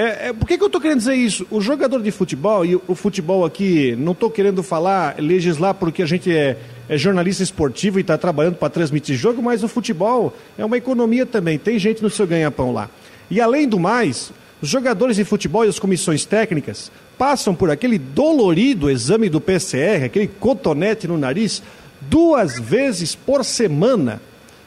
É, 0.00 0.28
é, 0.28 0.32
por 0.32 0.46
que, 0.46 0.56
que 0.56 0.62
eu 0.62 0.68
estou 0.68 0.80
querendo 0.80 0.98
dizer 0.98 1.16
isso? 1.16 1.44
O 1.50 1.60
jogador 1.60 2.00
de 2.00 2.12
futebol, 2.12 2.64
e 2.64 2.76
o 2.76 2.94
futebol 2.94 3.44
aqui, 3.44 3.96
não 3.98 4.12
estou 4.12 4.30
querendo 4.30 4.62
falar, 4.62 5.16
legislar 5.18 5.74
porque 5.74 6.04
a 6.04 6.06
gente 6.06 6.32
é, 6.32 6.56
é 6.88 6.96
jornalista 6.96 7.42
esportivo 7.42 7.98
e 7.98 8.02
está 8.02 8.16
trabalhando 8.16 8.54
para 8.54 8.70
transmitir 8.70 9.16
jogo, 9.16 9.42
mas 9.42 9.64
o 9.64 9.68
futebol 9.68 10.32
é 10.56 10.64
uma 10.64 10.76
economia 10.76 11.26
também, 11.26 11.58
tem 11.58 11.80
gente 11.80 12.00
no 12.00 12.08
seu 12.08 12.28
ganha-pão 12.28 12.72
lá. 12.72 12.88
E 13.28 13.40
além 13.40 13.68
do 13.68 13.76
mais, 13.76 14.30
os 14.62 14.68
jogadores 14.68 15.16
de 15.16 15.24
futebol 15.24 15.64
e 15.64 15.68
as 15.68 15.80
comissões 15.80 16.24
técnicas 16.24 16.92
passam 17.18 17.52
por 17.52 17.68
aquele 17.68 17.98
dolorido 17.98 18.88
exame 18.88 19.28
do 19.28 19.40
PCR, 19.40 20.04
aquele 20.04 20.28
cotonete 20.28 21.08
no 21.08 21.18
nariz, 21.18 21.60
duas 22.02 22.56
vezes 22.56 23.16
por 23.16 23.44
semana. 23.44 24.22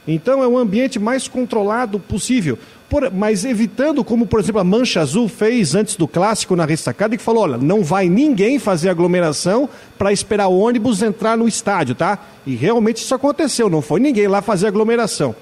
Então 0.06 0.44
é 0.44 0.48
um 0.48 0.58
ambiente 0.58 1.00
mais 1.00 1.30
controlado 1.30 2.00
possível 2.02 2.60
por, 2.92 3.10
mas 3.10 3.46
evitando, 3.46 4.04
como 4.04 4.26
por 4.26 4.42
exemplo 4.42 4.60
a 4.60 4.66
Mancha 4.66 5.00
Azul 5.00 5.30
fez 5.30 5.74
antes 5.76 5.96
do 5.96 6.10
clássico 6.10 6.58
na 6.58 6.66
ressacada, 6.66 7.16
que 7.16 7.24
falou: 7.24 7.44
olha, 7.44 7.58
não 7.58 7.86
vai 7.86 8.10
ninguém 8.10 8.60
fazer 8.60 8.90
aglomeração 8.90 9.70
para 9.98 10.12
esperar 10.12 10.50
o 10.50 10.60
ônibus 10.60 11.02
entrar 11.02 11.38
no 11.38 11.48
estádio, 11.48 11.96
tá? 11.96 12.20
E 12.46 12.54
realmente 12.54 12.98
isso 12.98 13.16
aconteceu, 13.16 13.70
não 13.70 13.82
foi 13.82 14.02
ninguém 14.02 14.28
lá 14.28 14.42
fazer 14.42 14.68
aglomeração. 14.68 15.34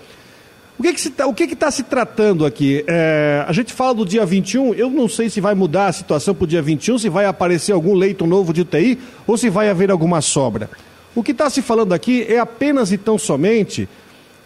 O 0.77 0.83
que 0.83 0.89
está 0.89 1.33
que, 1.33 1.47
que 1.47 1.55
tá 1.55 1.71
se 1.71 1.81
tratando 1.81 2.45
aqui? 2.45 2.85
É, 2.87 3.43
a 3.47 3.51
gente 3.51 3.73
fala 3.73 3.95
do 3.95 4.05
dia 4.05 4.27
21, 4.27 4.75
eu 4.75 4.91
não 4.91 5.09
sei 5.09 5.27
se 5.27 5.41
vai 5.41 5.55
mudar 5.55 5.87
a 5.87 5.91
situação 5.91 6.35
para 6.35 6.43
o 6.43 6.47
dia 6.47 6.61
21, 6.61 6.99
se 6.99 7.09
vai 7.09 7.25
aparecer 7.25 7.71
algum 7.71 7.95
leito 7.95 8.27
novo 8.27 8.53
de 8.53 8.61
UTI 8.61 8.99
ou 9.25 9.35
se 9.35 9.49
vai 9.49 9.69
haver 9.69 9.89
alguma 9.89 10.21
sobra. 10.21 10.69
O 11.15 11.23
que 11.23 11.31
está 11.31 11.49
se 11.49 11.63
falando 11.63 11.93
aqui 11.93 12.27
é 12.29 12.37
apenas 12.37 12.91
e 12.91 12.97
tão 12.97 13.17
somente 13.17 13.89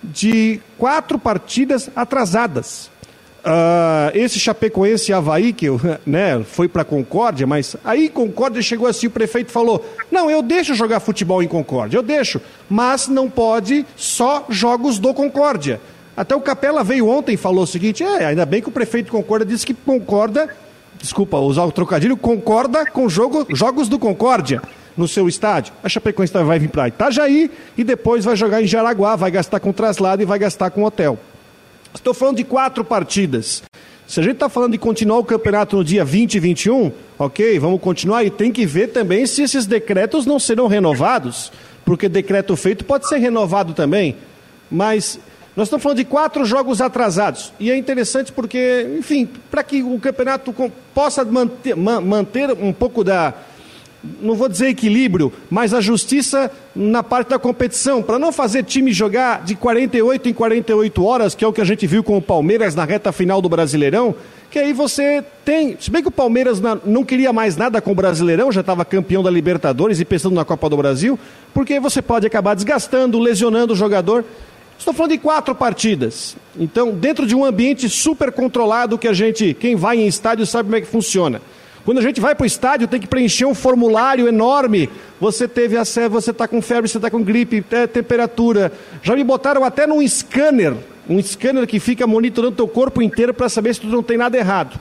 de 0.02 0.62
quatro 0.78 1.20
partidas 1.20 1.90
atrasadas. 1.94 2.93
Uh, 3.46 4.16
esse 4.18 4.40
Chapecoense 4.40 5.12
Havaí, 5.12 5.52
que 5.52 5.68
né, 6.08 6.42
foi 6.46 6.70
para 6.70 6.86
Concórdia, 6.86 7.46
mas 7.46 7.76
aí 7.84 8.08
Concórdia 8.08 8.62
chegou 8.62 8.88
assim, 8.88 9.08
o 9.08 9.12
prefeito 9.12 9.52
falou: 9.52 9.86
não, 10.10 10.32
eu 10.32 10.42
deixo 10.42 10.74
jogar 10.74 11.02
futebol 11.02 11.44
em 11.44 11.48
Concórdia, 11.48 11.98
eu 11.98 12.04
deixo, 12.04 12.40
mas 12.70 13.10
não 13.10 13.30
pode 13.30 13.86
só 13.98 14.46
jogos 14.48 14.98
do 14.98 15.14
Concórdia. 15.14 15.82
Até 16.16 16.34
o 16.34 16.40
Capela 16.40 16.86
veio 16.86 17.10
ontem 17.10 17.34
e 17.34 17.38
falou 17.38 17.66
o 17.66 17.68
seguinte: 17.68 18.02
é, 18.02 18.26
ainda 18.26 18.46
bem 18.46 18.62
que 18.62 18.70
o 18.70 18.72
prefeito 18.72 19.08
de 19.08 19.12
Concórdia 19.12 19.46
disse 19.46 19.66
que 19.66 19.74
concorda, 19.74 20.48
desculpa 20.98 21.38
usar 21.38 21.66
o 21.66 21.72
trocadilho, 21.72 22.16
concorda 22.16 22.86
com 22.86 23.10
jogo, 23.10 23.46
jogos 23.50 23.90
do 23.90 24.00
Concórdia 24.00 24.62
no 24.96 25.06
seu 25.06 25.28
estádio. 25.28 25.74
A 25.84 25.90
Chapecoense 25.90 26.32
vai 26.32 26.60
vir 26.60 26.70
para 26.70 26.88
Itajaí 26.88 27.52
e 27.78 27.84
depois 27.84 28.24
vai 28.24 28.38
jogar 28.38 28.62
em 28.62 28.68
Jaraguá, 28.68 29.18
vai 29.18 29.32
gastar 29.32 29.60
com 29.60 29.74
traslado 29.74 30.22
e 30.22 30.26
vai 30.26 30.40
gastar 30.40 30.70
com 30.70 30.84
hotel. 30.84 31.20
Estou 31.94 32.14
falando 32.14 32.38
de 32.38 32.44
quatro 32.44 32.84
partidas. 32.84 33.64
Se 34.08 34.20
a 34.20 34.24
gente 34.24 34.34
está 34.34 34.50
falando 34.50 34.74
de 34.74 34.78
continuar 34.78 35.20
o 35.20 35.24
campeonato 35.24 35.78
no 35.78 35.84
dia 35.84 36.04
20 36.04 36.36
e 36.36 36.40
21, 36.40 36.92
ok, 37.18 37.60
vamos 37.60 37.80
continuar. 37.80 38.24
E 38.24 38.30
tem 38.30 38.52
que 38.52 38.66
ver 38.66 38.88
também 38.88 39.26
se 39.26 39.42
esses 39.42 39.66
decretos 39.66 40.26
não 40.26 40.40
serão 40.40 40.68
renovados, 40.68 41.52
porque 41.86 42.10
decreto 42.10 42.56
feito 42.56 42.84
pode 42.84 43.08
ser 43.08 43.18
renovado 43.18 43.74
também. 43.74 44.18
Mas 44.70 45.20
nós 45.56 45.68
estamos 45.68 45.84
falando 45.84 45.98
de 45.98 46.06
quatro 46.06 46.44
jogos 46.46 46.82
atrasados. 46.82 47.54
E 47.60 47.70
é 47.72 47.78
interessante 47.78 48.32
porque, 48.32 48.88
enfim, 48.98 49.30
para 49.50 49.64
que 49.64 49.84
o 49.84 50.00
campeonato 50.00 50.54
possa 50.94 51.24
manter, 51.24 51.76
manter 51.76 52.52
um 52.52 52.74
pouco 52.74 53.04
da, 53.04 53.34
não 54.22 54.36
vou 54.36 54.50
dizer 54.50 54.68
equilíbrio, 54.68 55.32
mas 55.50 55.74
a 55.74 55.80
justiça 55.80 56.52
na 56.76 57.02
parte 57.02 57.30
da 57.30 57.40
competição, 57.40 58.02
para 58.02 58.20
não 58.20 58.32
fazer 58.32 58.64
time 58.64 58.92
jogar 58.92 59.44
de 59.44 59.56
48 59.56 60.30
em 60.30 60.34
48 60.34 61.06
horas, 61.06 61.36
que 61.36 61.46
é 61.46 61.48
o 61.48 61.54
que 61.54 61.62
a 61.62 61.66
gente 61.66 61.88
viu 61.88 62.04
com 62.04 62.18
o 62.18 62.22
Palmeiras 62.22 62.76
na 62.76 62.84
reta 62.84 63.12
final 63.12 63.42
do 63.42 63.48
Brasileirão, 63.48 64.16
que 64.52 64.60
aí 64.60 64.74
você 64.74 65.24
tem, 65.46 65.78
se 65.80 65.90
bem 65.90 66.02
que 66.02 66.10
o 66.10 66.12
Palmeiras 66.12 66.62
não 66.86 67.04
queria 67.04 67.32
mais 67.32 67.56
nada 67.56 67.82
com 67.82 67.92
o 67.92 67.96
Brasileirão, 67.96 68.52
já 68.52 68.62
estava 68.62 68.84
campeão 68.84 69.24
da 69.24 69.32
Libertadores 69.32 70.00
e 70.00 70.06
pensando 70.06 70.36
na 70.36 70.46
Copa 70.46 70.70
do 70.70 70.78
Brasil, 70.78 71.18
porque 71.54 71.80
você 71.80 72.02
pode 72.02 72.28
acabar 72.28 72.56
desgastando, 72.56 73.20
lesionando 73.20 73.74
o 73.74 73.76
jogador. 73.76 74.26
Estou 74.78 74.94
falando 74.94 75.12
de 75.12 75.18
quatro 75.18 75.56
partidas. 75.56 76.36
Então, 76.60 76.92
dentro 76.92 77.26
de 77.26 77.36
um 77.36 77.46
ambiente 77.46 77.88
super 77.88 78.32
controlado 78.32 78.98
que 78.98 79.08
a 79.08 79.14
gente, 79.14 79.54
quem 79.54 79.76
vai 79.76 79.98
em 79.98 80.08
estádio 80.08 80.46
sabe 80.46 80.66
como 80.66 80.76
é 80.76 80.82
que 80.82 80.88
funciona. 80.88 81.42
Quando 81.86 81.98
a 81.98 82.02
gente 82.02 82.22
vai 82.22 82.34
para 82.34 82.44
o 82.44 82.48
estádio, 82.48 82.88
tem 82.88 83.00
que 83.00 83.08
preencher 83.08 83.46
um 83.46 83.54
formulário 83.54 84.28
enorme. 84.28 84.90
Você 85.20 85.48
teve 85.48 85.78
acesso, 85.78 86.10
você 86.10 86.32
está 86.32 86.48
com 86.48 86.62
febre, 86.62 86.90
você 86.90 86.98
está 86.98 87.10
com 87.10 87.22
gripe, 87.22 87.64
é, 87.72 87.86
temperatura. 87.86 88.72
Já 89.02 89.16
me 89.16 89.24
botaram 89.24 89.66
até 89.66 89.86
num 89.86 90.06
scanner, 90.08 90.74
um 91.10 91.22
scanner 91.22 91.68
que 91.68 91.80
fica 91.80 92.08
monitorando 92.08 92.54
o 92.54 92.56
teu 92.56 92.68
corpo 92.68 93.02
inteiro 93.02 93.34
para 93.34 93.50
saber 93.50 93.76
se 93.76 93.82
tu 93.82 93.88
não 93.88 94.02
tem 94.02 94.18
nada 94.18 94.38
errado. 94.38 94.80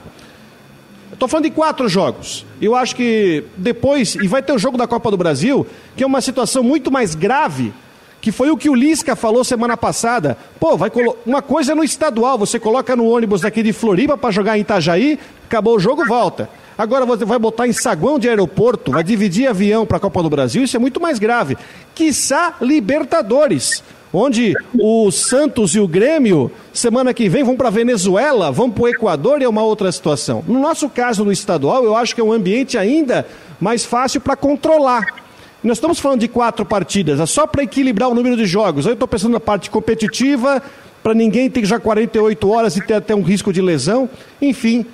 Estou 1.11 1.27
falando 1.27 1.45
de 1.45 1.51
quatro 1.51 1.89
jogos. 1.89 2.45
Eu 2.61 2.73
acho 2.73 2.95
que 2.95 3.43
depois, 3.57 4.15
e 4.15 4.27
vai 4.27 4.41
ter 4.41 4.53
o 4.53 4.57
jogo 4.57 4.77
da 4.77 4.87
Copa 4.87 5.11
do 5.11 5.17
Brasil, 5.17 5.67
que 5.95 6.03
é 6.03 6.07
uma 6.07 6.21
situação 6.21 6.63
muito 6.63 6.89
mais 6.89 7.15
grave, 7.15 7.73
que 8.21 8.31
foi 8.31 8.49
o 8.49 8.57
que 8.57 8.69
o 8.69 8.73
Lisca 8.73 9.15
falou 9.15 9.43
semana 9.43 9.75
passada. 9.75 10.37
Pô, 10.57 10.77
vai 10.77 10.89
uma 11.25 11.41
coisa 11.41 11.73
é 11.73 11.75
no 11.75 11.83
estadual, 11.83 12.37
você 12.37 12.57
coloca 12.57 12.95
no 12.95 13.05
ônibus 13.05 13.41
daqui 13.41 13.61
de 13.61 13.73
Floripa 13.73 14.17
para 14.17 14.31
jogar 14.31 14.57
em 14.57 14.61
Itajaí, 14.61 15.19
acabou 15.45 15.75
o 15.75 15.79
jogo, 15.79 16.05
volta. 16.05 16.49
Agora 16.77 17.05
você 17.05 17.23
vai 17.25 17.37
botar 17.37 17.67
em 17.67 17.73
saguão 17.73 18.17
de 18.17 18.27
aeroporto, 18.27 18.91
vai 18.91 19.03
dividir 19.03 19.47
avião 19.47 19.85
para 19.85 19.97
a 19.97 19.99
Copa 19.99 20.23
do 20.23 20.29
Brasil, 20.29 20.63
isso 20.63 20.75
é 20.75 20.79
muito 20.79 20.99
mais 20.99 21.19
grave. 21.19 21.57
Quiçá 21.93 22.55
Libertadores, 22.61 23.83
onde 24.11 24.53
o 24.79 25.11
Santos 25.11 25.75
e 25.75 25.79
o 25.79 25.87
Grêmio, 25.87 26.51
semana 26.71 27.13
que 27.13 27.29
vem, 27.29 27.43
vão 27.43 27.55
para 27.55 27.69
Venezuela, 27.69 28.51
vão 28.51 28.69
para 28.69 28.83
o 28.83 28.87
Equador 28.87 29.41
e 29.41 29.45
é 29.45 29.49
uma 29.49 29.63
outra 29.63 29.91
situação. 29.91 30.43
No 30.47 30.59
nosso 30.59 30.89
caso, 30.89 31.23
no 31.23 31.31
estadual, 31.31 31.83
eu 31.83 31.95
acho 31.95 32.15
que 32.15 32.21
é 32.21 32.23
um 32.23 32.31
ambiente 32.31 32.77
ainda 32.77 33.25
mais 33.59 33.85
fácil 33.85 34.21
para 34.21 34.35
controlar. 34.35 35.23
Nós 35.63 35.77
estamos 35.77 35.99
falando 35.99 36.19
de 36.19 36.27
quatro 36.27 36.65
partidas, 36.65 37.19
é 37.19 37.25
só 37.25 37.47
para 37.47 37.63
equilibrar 37.63 38.09
o 38.09 38.13
número 38.13 38.35
de 38.35 38.45
jogos. 38.45 38.85
Eu 38.85 38.93
estou 38.93 39.07
pensando 39.07 39.31
na 39.31 39.39
parte 39.39 39.69
competitiva, 39.69 40.61
para 41.01 41.13
ninguém 41.13 41.49
ter 41.49 41.63
já 41.65 41.79
48 41.79 42.49
horas 42.49 42.75
e 42.77 42.81
ter 42.81 42.95
até 42.95 43.15
um 43.15 43.21
risco 43.21 43.51
de 43.51 43.61
lesão. 43.61 44.09
Enfim, 44.41 44.85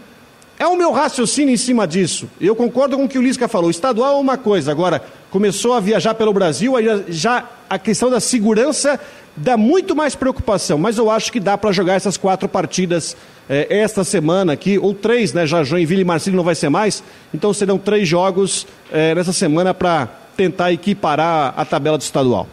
é 0.60 0.68
o 0.68 0.76
meu 0.76 0.92
raciocínio 0.92 1.54
em 1.54 1.58
cima 1.58 1.88
disso. 1.88 2.30
Eu 2.40 2.54
concordo 2.54 2.98
com 2.98 3.06
o 3.06 3.10
que 3.10 3.18
o 3.18 3.22
Lisca 3.22 3.48
falou. 3.48 3.72
Estadual 3.72 4.18
é 4.18 4.20
uma 4.20 4.38
coisa, 4.38 4.70
agora, 4.70 5.02
começou 5.32 5.74
a 5.74 5.80
viajar 5.80 6.14
pelo 6.16 6.34
Brasil, 6.34 6.76
aí 6.76 6.86
já, 7.08 7.46
a 7.70 7.80
questão 7.80 8.10
da 8.10 8.20
segurança 8.20 9.00
dá 9.38 9.56
muito 9.56 9.96
mais 9.96 10.16
preocupação, 10.16 10.78
mas 10.78 10.98
eu 10.98 11.10
acho 11.10 11.32
que 11.32 11.40
dá 11.40 11.58
para 11.58 11.72
jogar 11.72 11.94
essas 11.94 12.18
quatro 12.18 12.50
partidas 12.50 13.16
eh, 13.50 13.68
esta 13.70 14.04
semana 14.04 14.52
aqui, 14.52 14.78
ou 14.78 14.94
três, 14.94 15.32
né? 15.32 15.46
Já 15.46 15.64
Joinville 15.64 16.02
e 16.02 16.06
Marcílio 16.06 16.36
não 16.36 16.44
vai 16.44 16.56
ser 16.56 16.68
mais, 16.68 17.02
então 17.34 17.54
serão 17.54 17.78
três 17.78 18.06
jogos 18.06 18.68
eh, 18.92 19.16
nessa 19.16 19.32
semana 19.32 19.74
para 19.74 20.10
tentar 20.36 20.74
equiparar 20.74 21.54
a 21.56 21.64
tabela 21.64 21.98
do 21.98 22.02
estadual. 22.02 22.48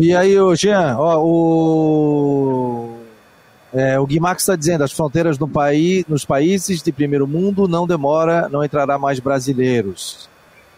E 0.00 0.14
aí, 0.14 0.36
Jean, 0.54 0.96
ó, 0.98 1.18
o, 1.18 2.81
é, 3.72 3.98
o 3.98 4.06
Guimax 4.06 4.42
está 4.42 4.56
dizendo, 4.56 4.84
as 4.84 4.92
fronteiras 4.92 5.38
no 5.38 5.48
país, 5.48 6.04
nos 6.06 6.24
países 6.24 6.82
de 6.82 6.92
primeiro 6.92 7.26
mundo 7.26 7.66
não 7.66 7.86
demora, 7.86 8.48
não 8.48 8.62
entrará 8.62 8.98
mais 8.98 9.18
brasileiros. 9.18 10.28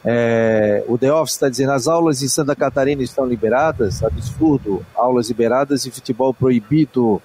É, 0.05 0.85
o 0.87 0.99
The 0.99 1.13
Office 1.13 1.35
está 1.35 1.49
dizendo, 1.49 1.73
as 1.73 1.89
aulas 1.89 2.23
em 2.23 2.29
Santa 2.29 2.55
Catarina 2.55 3.03
estão 3.03 3.27
liberadas? 3.27 4.03
Absurdo, 4.05 4.85
aulas 4.95 5.29
liberadas 5.29 5.87
e 5.87 5.91
futebol 5.91 6.33
proibido. 6.33 7.21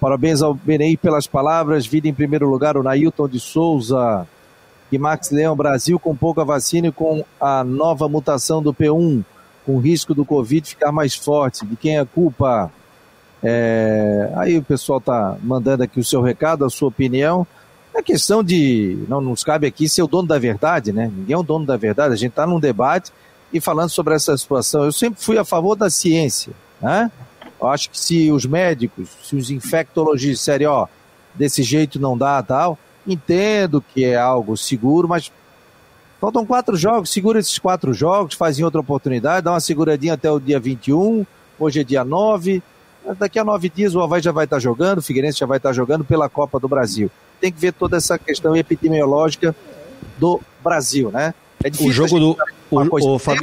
Parabéns 0.00 0.42
ao 0.42 0.54
Benei 0.54 0.96
pelas 0.96 1.26
palavras, 1.26 1.86
vida 1.86 2.08
em 2.08 2.14
primeiro 2.14 2.48
lugar, 2.48 2.76
o 2.76 2.82
Nailton 2.82 3.28
de 3.28 3.38
Souza. 3.38 4.26
Guimax 4.90 5.30
Leão, 5.30 5.54
Brasil 5.54 5.98
com 5.98 6.16
pouca 6.16 6.44
vacina 6.44 6.88
e 6.88 6.92
com 6.92 7.22
a 7.38 7.62
nova 7.62 8.08
mutação 8.08 8.62
do 8.62 8.72
P1 8.72 9.22
com 9.68 9.76
risco 9.76 10.14
do 10.14 10.24
Covid 10.24 10.66
ficar 10.66 10.90
mais 10.90 11.14
forte. 11.14 11.66
De 11.66 11.76
quem 11.76 11.98
é 11.98 12.00
a 12.00 12.06
culpa? 12.06 12.72
É... 13.42 14.30
Aí 14.36 14.58
o 14.58 14.62
pessoal 14.62 14.98
está 14.98 15.36
mandando 15.42 15.82
aqui 15.82 16.00
o 16.00 16.04
seu 16.04 16.20
recado, 16.20 16.64
a 16.64 16.70
sua 16.70 16.88
opinião. 16.88 17.46
É 17.94 18.02
questão 18.02 18.42
de. 18.42 19.04
Não 19.08 19.20
nos 19.20 19.42
cabe 19.42 19.66
aqui 19.66 19.88
ser 19.88 20.02
o 20.02 20.06
dono 20.06 20.28
da 20.28 20.38
verdade, 20.38 20.92
né? 20.92 21.10
Ninguém 21.14 21.34
é 21.34 21.38
o 21.38 21.42
dono 21.42 21.66
da 21.66 21.76
verdade. 21.76 22.14
A 22.14 22.16
gente 22.16 22.30
está 22.30 22.46
num 22.46 22.60
debate 22.60 23.12
e 23.52 23.60
falando 23.60 23.88
sobre 23.88 24.14
essa 24.14 24.36
situação. 24.36 24.84
Eu 24.84 24.92
sempre 24.92 25.22
fui 25.22 25.38
a 25.38 25.44
favor 25.44 25.74
da 25.74 25.90
ciência, 25.90 26.52
né? 26.80 27.10
Eu 27.60 27.68
acho 27.68 27.90
que 27.90 27.98
se 27.98 28.30
os 28.30 28.46
médicos, 28.46 29.08
se 29.24 29.34
os 29.34 29.50
infectologistas 29.50 30.38
disserem, 30.38 30.66
ó, 30.66 30.86
desse 31.34 31.62
jeito 31.62 31.98
não 31.98 32.16
dá 32.16 32.40
tal, 32.42 32.78
entendo 33.06 33.82
que 33.82 34.04
é 34.04 34.16
algo 34.16 34.56
seguro, 34.56 35.08
mas 35.08 35.32
Faltam 36.20 36.44
quatro 36.44 36.76
jogos, 36.76 37.10
segura 37.10 37.38
esses 37.38 37.58
quatro 37.58 37.94
jogos, 37.94 38.34
faz 38.34 38.58
em 38.58 38.64
outra 38.64 38.80
oportunidade, 38.80 39.44
dá 39.44 39.52
uma 39.52 39.60
seguradinha 39.60 40.14
até 40.14 40.28
o 40.30 40.40
dia 40.40 40.58
21, 40.58 41.24
hoje 41.58 41.80
é 41.80 41.84
dia 41.84 42.04
9. 42.04 42.60
Daqui 43.16 43.38
a 43.38 43.44
nove 43.44 43.68
dias 43.68 43.94
o 43.94 44.00
Havaí 44.00 44.20
já 44.20 44.32
vai 44.32 44.44
estar 44.44 44.58
jogando, 44.58 44.98
o 44.98 45.02
Figueirense 45.02 45.38
já 45.38 45.46
vai 45.46 45.58
estar 45.58 45.72
jogando 45.72 46.04
pela 46.04 46.28
Copa 46.28 46.58
do 46.58 46.68
Brasil. 46.68 47.10
Tem 47.40 47.52
que 47.52 47.60
ver 47.60 47.72
toda 47.72 47.96
essa 47.96 48.18
questão 48.18 48.56
epidemiológica 48.56 49.54
do 50.18 50.40
Brasil, 50.62 51.10
né? 51.10 51.34
É 51.62 51.70
difícil 51.70 51.90
o 51.90 51.92
jogo 51.92 52.18
do 52.18 52.36
o, 52.70 52.88
coisa 52.88 53.08
o 53.08 53.18
Fab... 53.18 53.38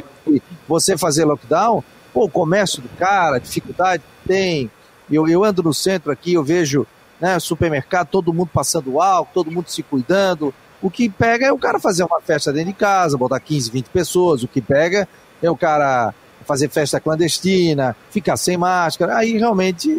você 0.68 0.96
fazer 0.96 1.24
lockdown, 1.24 1.82
pô, 2.12 2.24
o 2.24 2.30
comércio 2.30 2.80
do 2.80 2.88
cara, 2.90 3.38
dificuldade 3.38 4.02
tem. 4.26 4.70
Eu, 5.10 5.26
eu 5.28 5.44
ando 5.44 5.62
no 5.62 5.72
centro 5.72 6.10
aqui, 6.10 6.34
eu 6.34 6.44
vejo 6.44 6.86
né, 7.20 7.38
supermercado, 7.38 8.08
todo 8.08 8.32
mundo 8.32 8.50
passando 8.52 9.00
álcool, 9.00 9.30
todo 9.32 9.50
mundo 9.50 9.68
se 9.68 9.82
cuidando, 9.82 10.52
o 10.82 10.90
que 10.90 11.08
pega 11.08 11.46
é 11.46 11.52
o 11.52 11.58
cara 11.58 11.78
fazer 11.78 12.04
uma 12.04 12.20
festa 12.20 12.52
dentro 12.52 12.68
de 12.68 12.78
casa, 12.78 13.16
botar 13.16 13.40
15, 13.40 13.70
20 13.70 13.86
pessoas. 13.86 14.42
O 14.42 14.48
que 14.48 14.60
pega 14.60 15.08
é 15.42 15.50
o 15.50 15.56
cara 15.56 16.14
fazer 16.46 16.68
festa 16.68 17.00
clandestina, 17.00 17.96
ficar 18.10 18.36
sem 18.36 18.56
máscara. 18.56 19.16
Aí 19.16 19.36
realmente 19.36 19.90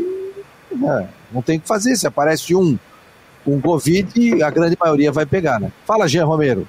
é, 0.71 1.07
não 1.31 1.41
tem 1.41 1.57
o 1.57 1.61
que 1.61 1.67
fazer. 1.67 1.95
Se 1.95 2.07
aparece 2.07 2.55
um 2.55 2.77
com 3.43 3.61
Covid, 3.61 4.43
a 4.43 4.49
grande 4.49 4.77
maioria 4.79 5.11
vai 5.11 5.25
pegar, 5.25 5.59
né? 5.59 5.71
Fala, 5.85 6.07
Jean 6.07 6.25
Romero. 6.25 6.67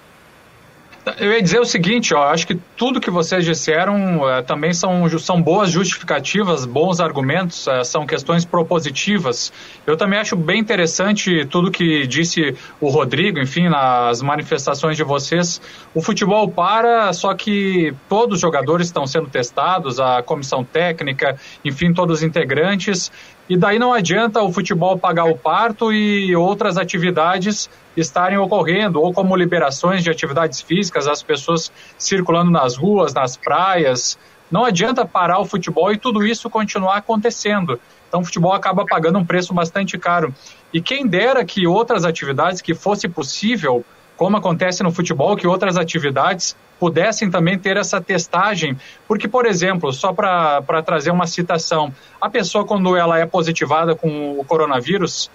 Eu 1.19 1.33
ia 1.33 1.43
dizer 1.43 1.59
o 1.59 1.65
seguinte, 1.65 2.15
ó, 2.15 2.25
acho 2.25 2.47
que 2.47 2.55
tudo 2.77 3.01
que 3.01 3.11
vocês 3.11 3.45
disseram 3.45 4.29
é, 4.29 4.43
também 4.43 4.75
são, 4.75 5.09
são 5.19 5.41
boas 5.41 5.71
justificativas, 5.71 6.67
bons 6.67 7.01
argumentos, 7.01 7.67
é, 7.67 7.83
são 7.83 8.07
questões 8.07 8.45
propositivas. 8.45 9.53
Eu 9.87 9.97
também 9.97 10.19
acho 10.19 10.37
bem 10.37 10.61
interessante 10.61 11.47
tudo 11.47 11.71
que 11.71 12.07
disse 12.07 12.55
o 12.81 12.91
Rodrigo, 12.91 13.39
enfim, 13.39 13.69
nas 13.69 14.21
manifestações 14.21 14.97
de 14.97 15.05
vocês. 15.05 15.61
O 15.95 16.03
futebol 16.03 16.49
para, 16.51 17.13
só 17.13 17.35
que 17.35 17.95
todos 18.09 18.37
os 18.37 18.41
jogadores 18.41 18.89
estão 18.89 19.07
sendo 19.07 19.29
testados, 19.29 19.99
a 19.99 20.23
comissão 20.23 20.63
técnica, 20.63 21.37
enfim, 21.65 21.93
todos 21.93 22.19
os 22.19 22.23
integrantes. 22.23 23.11
E 23.49 23.57
daí 23.57 23.79
não 23.79 23.95
adianta 23.95 24.43
o 24.43 24.53
futebol 24.53 24.99
pagar 24.99 25.25
o 25.25 25.37
parto 25.37 25.91
e 25.91 26.37
outras 26.37 26.77
atividades 26.77 27.71
estarem 27.97 28.37
ocorrendo, 28.37 29.01
ou 29.01 29.13
como 29.13 29.35
liberações 29.35 30.05
de 30.05 30.11
atividades 30.11 30.61
físicas, 30.61 31.09
as 31.09 31.23
pessoas 31.23 31.73
circulando 31.97 32.51
nas 32.51 32.77
ruas, 32.77 33.15
nas 33.15 33.37
praias. 33.37 34.19
Não 34.51 34.65
adianta 34.65 35.07
parar 35.07 35.39
o 35.39 35.47
futebol 35.47 35.91
e 35.91 35.99
tudo 35.99 36.27
isso 36.27 36.51
continuar 36.51 36.99
acontecendo. 36.99 37.81
Então 38.07 38.21
o 38.21 38.25
futebol 38.25 38.53
acaba 38.53 38.85
pagando 38.85 39.19
um 39.19 39.25
preço 39.25 39.55
bastante 39.55 39.97
caro. 39.99 40.35
E 40.73 40.81
quem 40.81 41.07
dera 41.07 41.45
que 41.45 41.67
outras 41.67 42.05
atividades 42.05 42.61
que 42.61 42.75
fosse 42.75 43.09
possível 43.09 43.85
como 44.19 44.37
acontece 44.37 44.83
no 44.83 44.93
futebol, 44.93 45.37
que 45.37 45.47
outras 45.47 45.77
atividades 45.77 46.57
pudessem 46.79 47.31
também 47.31 47.57
ter 47.57 47.77
essa 47.77 48.01
testagem. 48.01 48.77
Porque, 49.07 49.29
por 49.29 49.47
exemplo, 49.47 49.93
só 49.93 50.13
para 50.13 50.83
trazer 50.85 51.13
uma 51.13 51.27
citação, 51.27 51.95
a 52.21 52.29
pessoa, 52.29 52.65
quando 52.65 52.97
ela 52.97 53.19
é 53.19 53.25
positivada 53.25 53.95
com 53.95 54.39
o 54.39 54.45
coronavírus, 54.45 55.31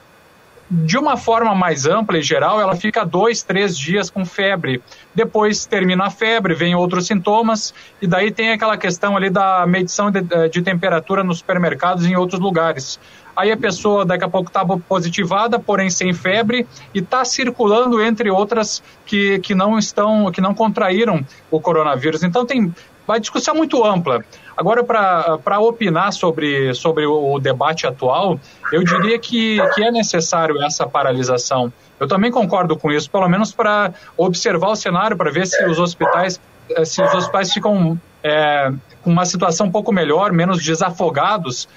de 0.70 0.98
uma 0.98 1.16
forma 1.16 1.54
mais 1.54 1.86
ampla 1.86 2.18
e 2.18 2.22
geral, 2.22 2.60
ela 2.60 2.76
fica 2.76 3.06
dois, 3.06 3.42
três 3.44 3.78
dias 3.78 4.10
com 4.10 4.26
febre. 4.26 4.82
Depois 5.14 5.66
termina 5.66 6.06
a 6.06 6.10
febre, 6.10 6.54
vem 6.54 6.76
outros 6.76 7.06
sintomas, 7.08 7.74
e 8.02 8.08
daí 8.08 8.32
tem 8.32 8.52
aquela 8.52 8.76
questão 8.76 9.16
ali 9.16 9.30
da 9.30 9.66
medição 9.66 10.12
de, 10.12 10.22
de 10.50 10.62
temperatura 10.62 11.24
nos 11.24 11.40
supermercados 11.40 12.06
e 12.06 12.12
em 12.12 12.16
outros 12.16 12.40
lugares. 12.40 13.00
Aí 13.36 13.52
a 13.52 13.58
pessoa 13.58 14.06
daqui 14.06 14.24
a 14.24 14.30
pouco 14.30 14.50
está 14.50 14.66
positivada, 14.66 15.60
porém 15.60 15.90
sem 15.90 16.14
febre, 16.14 16.68
e 16.94 17.00
está 17.00 17.26
circulando 17.26 18.02
entre 18.02 18.30
outras 18.30 18.84
que, 19.06 19.40
que 19.40 19.56
não 19.56 19.78
estão, 19.78 20.32
que 20.32 20.40
não 20.40 20.54
contraíram 20.54 21.26
o 21.50 21.60
coronavírus. 21.60 22.24
Então 22.24 22.46
tem 22.46 22.74
uma 23.08 23.20
discussão 23.20 23.56
muito 23.56 23.84
ampla. 23.84 24.24
Agora, 24.56 24.84
para 24.84 25.60
opinar 25.60 26.14
sobre, 26.14 26.74
sobre 26.76 27.06
o, 27.06 27.40
debate 27.40 27.88
atual, 27.88 28.40
eu 28.72 28.84
diria 28.84 29.18
que, 29.18 29.58
que 29.74 29.84
é 29.84 29.92
necessário 29.92 30.62
essa 30.62 30.88
paralisação. 30.88 31.74
Eu 32.00 32.08
também 32.08 32.32
concordo 32.32 32.78
com 32.78 32.92
isso, 32.92 33.10
pelo 33.10 33.28
menos 33.28 33.52
para 33.52 33.94
observar 34.16 34.70
o 34.70 34.76
cenário, 34.76 35.18
para 35.18 35.32
ver 35.32 35.48
se 35.48 35.66
os 35.66 35.80
hospitais 35.80 36.40
se 36.86 37.04
os 37.04 37.14
hospitais 37.14 37.52
ficam 37.52 38.00
é, 38.24 38.72
com 39.02 39.12
uma 39.12 39.26
situação 39.26 39.68
um 39.68 39.72
pouco 39.72 39.92
melhor, 39.92 40.32
menos 40.32 40.64
desafogados 40.64 41.68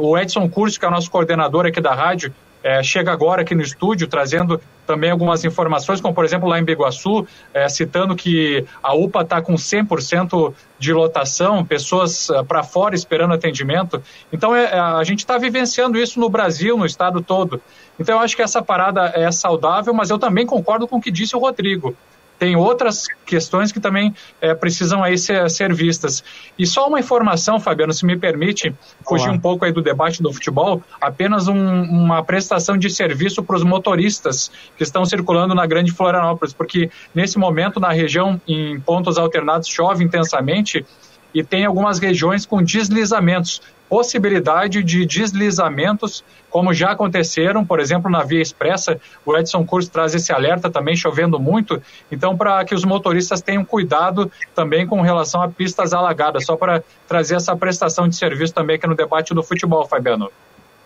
o 0.00 0.18
Edson 0.18 0.48
Curso, 0.48 0.78
que 0.78 0.84
é 0.84 0.88
o 0.88 0.90
nosso 0.90 1.10
coordenador 1.10 1.66
aqui 1.66 1.80
da 1.80 1.94
rádio, 1.94 2.32
é, 2.62 2.82
chega 2.82 3.12
agora 3.12 3.42
aqui 3.42 3.54
no 3.54 3.62
estúdio 3.62 4.08
trazendo 4.08 4.60
também 4.86 5.10
algumas 5.10 5.44
informações, 5.44 6.00
como 6.00 6.14
por 6.14 6.24
exemplo 6.24 6.48
lá 6.48 6.58
em 6.58 6.64
Beguaçu, 6.64 7.26
é, 7.54 7.68
citando 7.68 8.16
que 8.16 8.64
a 8.82 8.94
UPA 8.94 9.20
está 9.20 9.40
com 9.40 9.54
100% 9.54 10.54
de 10.78 10.92
lotação, 10.92 11.64
pessoas 11.64 12.28
uh, 12.30 12.44
para 12.44 12.62
fora 12.62 12.94
esperando 12.94 13.34
atendimento. 13.34 14.02
Então 14.32 14.56
é, 14.56 14.78
a 14.78 15.04
gente 15.04 15.20
está 15.20 15.38
vivenciando 15.38 15.98
isso 15.98 16.18
no 16.18 16.28
Brasil, 16.28 16.76
no 16.76 16.86
estado 16.86 17.22
todo. 17.22 17.60
Então 17.98 18.16
eu 18.16 18.20
acho 18.20 18.34
que 18.34 18.42
essa 18.42 18.62
parada 18.62 19.12
é 19.14 19.30
saudável, 19.30 19.92
mas 19.92 20.10
eu 20.10 20.18
também 20.18 20.46
concordo 20.46 20.88
com 20.88 20.96
o 20.96 21.00
que 21.00 21.10
disse 21.10 21.36
o 21.36 21.38
Rodrigo 21.38 21.96
tem 22.38 22.54
outras 22.56 23.06
questões 23.26 23.72
que 23.72 23.80
também 23.80 24.14
é, 24.40 24.54
precisam 24.54 25.02
aí 25.02 25.18
ser, 25.18 25.50
ser, 25.50 25.74
vistas. 25.74 26.22
E 26.58 26.66
só 26.66 26.86
uma 26.86 27.00
informação, 27.00 27.58
Fabiano, 27.58 27.92
se 27.92 28.06
me 28.06 28.16
permite 28.16 28.72
fugir 29.06 29.28
Olá. 29.28 29.34
um 29.34 29.40
pouco 29.40 29.64
aí 29.64 29.72
do 29.72 29.82
debate 29.82 30.22
do 30.22 30.32
futebol, 30.32 30.82
apenas 31.00 31.48
um, 31.48 31.82
uma 31.82 32.22
prestação 32.22 32.78
de 32.78 32.88
serviço 32.88 33.42
para 33.42 33.56
os 33.56 33.64
motoristas 33.64 34.50
que 34.76 34.82
estão 34.82 35.04
circulando 35.04 35.54
na 35.54 35.66
Grande 35.66 35.90
Florianópolis, 35.90 36.54
porque 36.54 36.90
nesse 37.14 37.38
momento 37.38 37.80
na 37.80 37.90
região, 37.90 38.40
em 38.46 38.78
pontos 38.80 39.18
alternados, 39.18 39.68
chove 39.68 40.04
intensamente 40.04 40.86
e 41.34 41.42
tem 41.42 41.64
algumas 41.64 41.98
regiões 41.98 42.46
com 42.46 42.62
deslizamentos 42.62 43.60
possibilidade 43.88 44.82
de 44.82 45.06
deslizamentos, 45.06 46.22
como 46.50 46.72
já 46.72 46.92
aconteceram, 46.92 47.64
por 47.64 47.80
exemplo, 47.80 48.10
na 48.10 48.22
Via 48.22 48.40
Expressa. 48.40 49.00
O 49.24 49.36
Edson 49.36 49.64
Curso 49.64 49.90
traz 49.90 50.14
esse 50.14 50.32
alerta 50.32 50.70
também, 50.70 50.96
chovendo 50.96 51.38
muito. 51.38 51.80
Então, 52.10 52.36
para 52.36 52.64
que 52.64 52.74
os 52.74 52.84
motoristas 52.84 53.40
tenham 53.40 53.64
cuidado 53.64 54.30
também 54.54 54.86
com 54.86 55.00
relação 55.00 55.42
a 55.42 55.48
pistas 55.48 55.92
alagadas, 55.92 56.44
só 56.44 56.56
para 56.56 56.82
trazer 57.06 57.36
essa 57.36 57.56
prestação 57.56 58.08
de 58.08 58.16
serviço 58.16 58.54
também 58.54 58.76
aqui 58.76 58.86
no 58.86 58.94
debate 58.94 59.34
do 59.34 59.42
futebol, 59.42 59.86
Fabiano. 59.86 60.30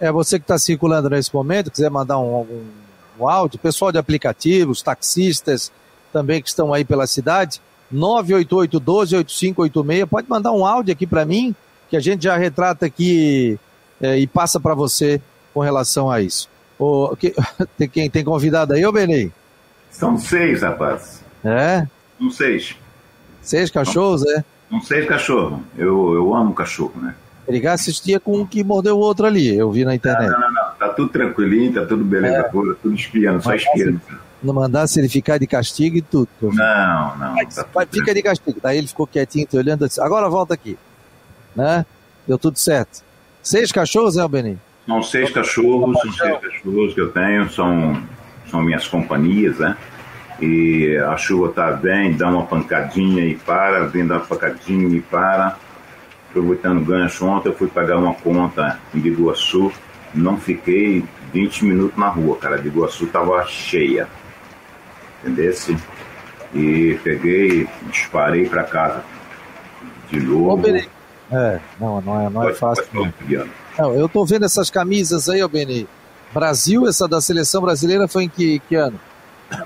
É, 0.01 0.11
você 0.11 0.39
que 0.39 0.45
está 0.45 0.59
circulando 0.59 1.11
nesse 1.11 1.33
momento, 1.33 1.71
quiser 1.71 1.91
mandar 1.91 2.19
um, 2.19 2.41
um, 2.41 2.65
um 3.21 3.29
áudio, 3.29 3.59
pessoal 3.59 3.93
de 3.93 3.99
aplicativos, 3.99 4.83
taxistas 4.83 5.73
também 6.13 6.43
que 6.43 6.49
estão 6.49 6.75
aí 6.75 6.85
pela 6.85 7.07
cidade, 7.07 7.61
988 7.91 8.81
12 8.81 9.17
8586, 9.17 10.09
pode 10.09 10.29
mandar 10.29 10.53
um 10.53 10.67
áudio 10.67 10.93
aqui 10.93 11.07
para 11.07 11.25
mim, 11.25 11.55
que 11.93 11.97
a 11.99 12.01
gente 12.01 12.25
já 12.25 12.39
retrata 12.39 12.87
aqui 12.87 13.59
é, 14.01 14.19
e 14.19 14.27
passa 14.27 14.59
para 14.59 14.75
você 14.75 15.21
com 15.53 15.61
relação 15.61 16.11
a 16.11 16.23
isso. 16.23 16.49
O, 16.79 17.15
que, 17.15 17.35
tem, 17.77 17.87
quem 17.87 18.09
tem 18.09 18.25
convidado 18.25 18.73
aí, 18.73 18.87
ô 18.87 18.91
Benei? 18.91 19.31
São 19.91 20.17
seis, 20.17 20.63
rapaz. 20.63 21.23
É? 21.45 21.87
São 22.19 22.31
seis. 22.31 22.75
Seis 23.43 23.71
cachorros, 23.71 24.25
é? 24.25 24.43
São 24.71 24.81
seis 24.81 25.07
cachorros. 25.07 25.61
Eu, 25.77 26.15
eu 26.15 26.35
amo 26.35 26.55
cachorro, 26.55 26.99
né? 26.99 27.15
Ele 27.47 27.67
assistia 27.67 28.19
com 28.19 28.39
um 28.39 28.47
que 28.47 28.65
mordeu 28.65 28.97
o 28.97 29.01
outro 29.01 29.27
ali, 29.27 29.55
eu 29.55 29.71
vi 29.71 29.85
na 29.85 29.95
internet. 29.95 30.31
Não, 30.31 30.41
não, 30.41 30.51
não. 30.51 30.71
Tá 30.79 30.89
tudo 30.89 31.11
tranquilinho, 31.11 31.75
tá 31.75 31.85
tudo 31.85 32.03
beleza 32.03 32.39
é. 32.39 32.43
pura, 32.45 32.75
tudo 32.81 32.95
espiando, 32.95 33.43
só 33.43 33.55
espiando. 33.55 34.01
Não 34.43 34.55
mandasse 34.55 34.99
ele 34.99 35.11
ficar 35.11 35.37
de 35.37 35.47
castigo 35.47 35.99
e 35.99 36.01
tudo. 36.01 36.29
Não, 36.41 37.19
não. 37.19 37.35
Tá 37.35 37.87
fica 37.91 38.15
de 38.15 38.23
castigo. 38.23 38.59
Daí 38.63 38.79
ele 38.79 38.87
ficou 38.87 39.07
quietinho, 39.07 39.47
te 39.47 39.59
olhando 39.59 39.87
disse, 39.87 40.01
agora 40.01 40.27
volta 40.31 40.55
aqui. 40.55 40.79
Né? 41.55 41.85
Deu 42.27 42.39
tudo 42.39 42.59
certo. 42.59 43.03
Seis 43.43 43.73
cachorros, 43.73 44.17
é, 44.17 44.27
Benin? 44.29 44.59
São 44.87 45.03
seis 45.03 45.31
cachorros, 45.31 46.01
são 46.01 46.13
seis 46.13 46.41
cachorros 46.41 46.95
que 46.95 47.01
eu 47.01 47.11
tenho, 47.11 47.51
são, 47.51 48.03
são 48.51 48.63
minhas 48.63 48.87
companhias, 48.87 49.59
né? 49.59 49.77
E 50.41 50.97
a 50.97 51.17
chuva 51.17 51.53
tá 51.53 51.71
bem, 51.73 52.17
dá 52.17 52.29
uma 52.29 52.45
pancadinha 52.45 53.25
e 53.25 53.37
para, 53.37 53.87
vem 53.87 54.07
dar 54.07 54.17
uma 54.17 54.25
pancadinha 54.25 54.89
e 54.89 55.01
para. 55.01 55.57
Aproveitando 56.31 56.81
o 56.81 56.85
gancho 56.85 57.27
ontem, 57.27 57.51
eu 57.51 57.55
fui 57.55 57.69
pagar 57.69 57.99
uma 57.99 58.15
conta 58.15 58.81
em 58.95 58.99
Biguaçu, 58.99 59.71
não 60.15 60.39
fiquei 60.39 61.05
20 61.33 61.65
minutos 61.65 61.99
na 61.99 62.09
rua, 62.09 62.37
cara. 62.37 62.61
Iguaçu 62.65 63.07
tava 63.07 63.45
cheia. 63.47 64.09
Entendesse? 65.23 65.77
E 66.55 66.99
peguei, 67.05 67.69
disparei 67.91 68.49
para 68.49 68.65
casa. 68.65 69.05
De 70.11 70.21
novo. 70.21 70.63
É, 71.33 71.61
não, 71.81 72.01
não 72.03 72.21
é, 72.21 72.31
não 72.31 72.49
é 72.49 72.53
fácil. 72.53 72.85
Não. 72.93 73.13
não. 73.79 73.95
eu 73.95 74.09
tô 74.09 74.25
vendo 74.25 74.45
essas 74.45 74.69
camisas 74.69 75.29
aí, 75.29 75.43
ô 75.43 75.49
Beni. 75.49 75.89
Brasil, 76.33 76.87
essa 76.87 77.09
da 77.09 77.21
seleção 77.21 77.63
brasileira 77.63 78.07
foi 78.07 78.25
em 78.25 78.29
que, 78.29 78.59
que 78.61 78.75
ano? 78.75 78.99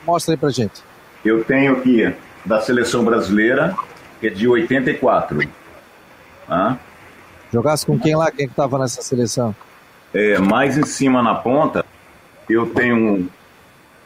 Mostra 0.06 0.34
aí 0.34 0.38
pra 0.38 0.50
gente. 0.50 0.82
Eu 1.24 1.44
tenho 1.44 1.72
aqui 1.72 2.14
da 2.44 2.60
seleção 2.60 3.04
brasileira, 3.04 3.74
que 4.20 4.28
é 4.28 4.30
de 4.30 4.46
84. 4.46 5.48
Ah? 6.48 6.76
Jogasse 7.52 7.84
com 7.84 7.98
quem 7.98 8.14
lá? 8.14 8.30
Quem 8.30 8.48
que 8.48 8.54
tava 8.54 8.78
nessa 8.78 9.02
seleção? 9.02 9.54
É, 10.14 10.38
mais 10.38 10.78
em 10.78 10.84
cima 10.84 11.22
na 11.22 11.34
ponta, 11.34 11.84
eu 12.48 12.66
tenho, 12.66 13.28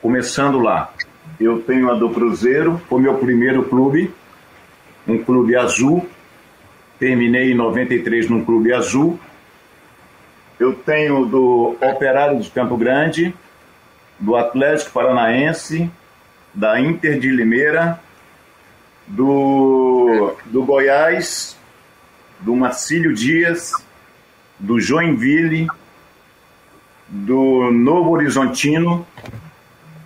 começando 0.00 0.58
lá, 0.58 0.92
eu 1.38 1.60
tenho 1.62 1.90
a 1.90 1.94
do 1.94 2.08
Cruzeiro, 2.10 2.80
foi 2.88 3.00
meu 3.00 3.14
primeiro 3.14 3.64
clube, 3.64 4.12
um 5.06 5.22
clube 5.22 5.56
azul, 5.56 6.06
terminei 7.00 7.52
em 7.52 7.54
93 7.54 8.28
num 8.28 8.44
clube 8.44 8.72
azul. 8.74 9.18
Eu 10.58 10.74
tenho 10.74 11.24
do 11.24 11.74
Operário 11.80 12.38
de 12.38 12.50
Campo 12.50 12.76
Grande, 12.76 13.34
do 14.18 14.36
Atlético 14.36 14.92
Paranaense, 14.92 15.90
da 16.52 16.78
Inter 16.78 17.18
de 17.18 17.30
Limeira, 17.30 17.98
do, 19.06 20.36
do 20.44 20.62
Goiás, 20.62 21.56
do 22.40 22.54
Marcílio 22.54 23.14
Dias, 23.14 23.72
do 24.58 24.78
Joinville, 24.78 25.66
do 27.08 27.70
Novo 27.70 28.10
Horizontino. 28.10 29.06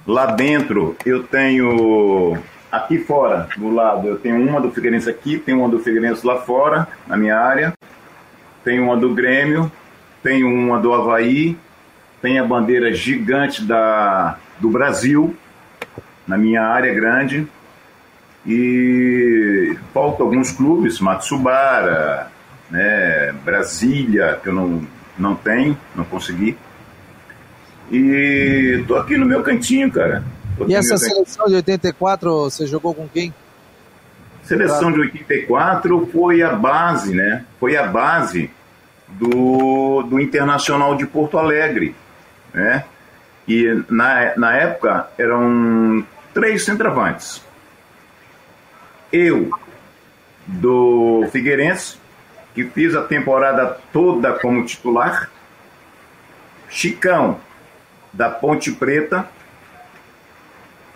Lá 0.07 0.26
dentro 0.26 0.96
eu 1.04 1.24
tenho 1.24 2.38
Aqui 2.74 2.98
fora, 2.98 3.48
do 3.56 3.70
lado, 3.70 4.08
eu 4.08 4.18
tenho 4.18 4.37
uma 4.37 4.60
do 4.60 4.68
Figueirense 4.68 5.08
aqui, 5.08 5.38
tenho 5.38 5.60
uma 5.60 5.68
do 5.68 5.78
Figueirense 5.78 6.26
lá 6.26 6.38
fora, 6.38 6.88
na 7.06 7.16
minha 7.16 7.38
área, 7.38 7.72
tenho 8.64 8.82
uma 8.82 8.96
do 8.96 9.14
Grêmio, 9.14 9.70
tenho 10.24 10.48
uma 10.48 10.80
do 10.80 10.92
Havaí, 10.92 11.56
tem 12.20 12.37
a 12.37 12.44
bandeira 12.44 12.92
gigante 12.92 13.62
da, 13.62 14.38
do 14.58 14.68
Brasil, 14.68 15.37
na 16.26 16.37
minha 16.37 16.62
área 16.62 16.92
grande, 16.92 17.46
e 18.44 19.78
faltam 19.92 20.26
alguns 20.26 20.50
clubes, 20.50 20.98
Matsubara, 20.98 22.26
né, 22.68 23.32
Brasília, 23.44 24.40
que 24.42 24.48
eu 24.48 24.52
não, 24.52 24.84
não 25.16 25.37
tenho, 25.37 25.78
não 25.94 26.04
consegui. 26.04 26.58
E 27.92 28.82
tô 28.88 28.96
aqui 28.96 29.16
no 29.16 29.26
meu 29.26 29.44
cantinho, 29.44 29.92
cara. 29.92 30.24
E 30.68 30.74
essa 30.74 30.96
seleção 30.96 31.46
de 31.46 31.54
84, 31.56 32.44
você 32.44 32.66
jogou 32.66 32.94
com 32.94 33.08
quem? 33.08 33.34
Seleção 34.44 34.92
de 34.92 35.00
84 35.00 36.06
foi 36.12 36.42
a 36.42 36.52
base, 36.52 37.14
né? 37.14 37.44
Foi 37.58 37.76
a 37.76 37.86
base 37.86 38.50
do, 39.08 40.02
do 40.02 40.20
Internacional 40.20 40.96
de 40.96 41.06
Porto 41.06 41.38
Alegre, 41.38 41.94
né? 42.52 42.84
E 43.48 43.82
na, 43.88 44.36
na 44.36 44.56
época 44.56 45.08
eram 45.18 46.06
três 46.32 46.64
centroavantes. 46.64 47.42
Eu, 49.12 49.50
do 50.46 51.26
Figueirense, 51.30 51.98
que 52.54 52.64
fiz 52.64 52.94
a 52.94 53.02
temporada 53.02 53.78
toda 53.92 54.32
como 54.34 54.64
titular. 54.64 55.30
Chicão, 56.68 57.38
da 58.12 58.30
Ponte 58.30 58.72
Preta, 58.72 59.28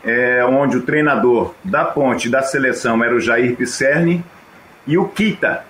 é, 0.05 0.45
onde 0.45 0.77
o 0.77 0.83
treinador 0.83 1.55
da 1.65 1.85
ponte 1.85 2.29
da 2.29 2.43
seleção 2.43 3.03
era 3.03 3.15
o 3.15 3.21
Jair 3.21 3.57
Pisserni 3.57 4.25
e 4.87 4.97
o 4.97 5.07
Kita, 5.07 5.65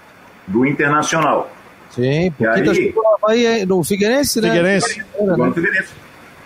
do 0.47 0.65
Internacional. 0.65 1.51
Sim, 1.91 2.29
o 2.29 2.33
Kita 2.33 2.73
aí, 3.27 3.47
aí 3.47 3.67
no 3.67 3.83
Figueirense, 3.83 4.41
né? 4.41 4.49
Figueirense. 4.49 4.99
Né? 4.99 5.53
Figueirense. 5.55 5.93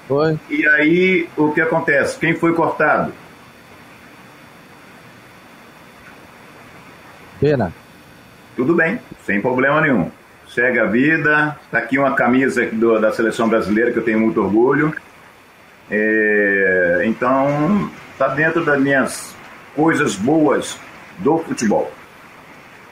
Foi. 0.09 0.38
E 0.51 0.66
aí, 0.66 1.29
o 1.37 1.53
que 1.53 1.61
acontece? 1.61 2.18
Quem 2.18 2.35
foi 2.35 2.55
cortado? 2.55 3.12
Pena. 7.40 7.73
Tudo 8.57 8.75
bem, 8.75 9.01
sem 9.25 9.40
problema 9.40 9.81
nenhum. 9.81 10.11
Segue 10.49 10.79
a 10.79 10.85
vida. 10.85 11.57
Tá 11.71 11.79
aqui 11.79 11.99
uma 11.99 12.14
camisa 12.14 12.66
do, 12.66 13.01
da 13.01 13.11
seleção 13.12 13.49
brasileira 13.49 13.90
que 13.90 13.99
eu 13.99 14.05
tenho 14.05 14.21
muito 14.21 14.40
orgulho. 14.40 14.95
É, 15.90 17.03
então, 17.07 17.90
está 18.12 18.29
dentro 18.29 18.64
das 18.64 18.81
minhas 18.81 19.35
coisas 19.75 20.16
boas 20.16 20.79
do 21.18 21.38
futebol. 21.38 21.90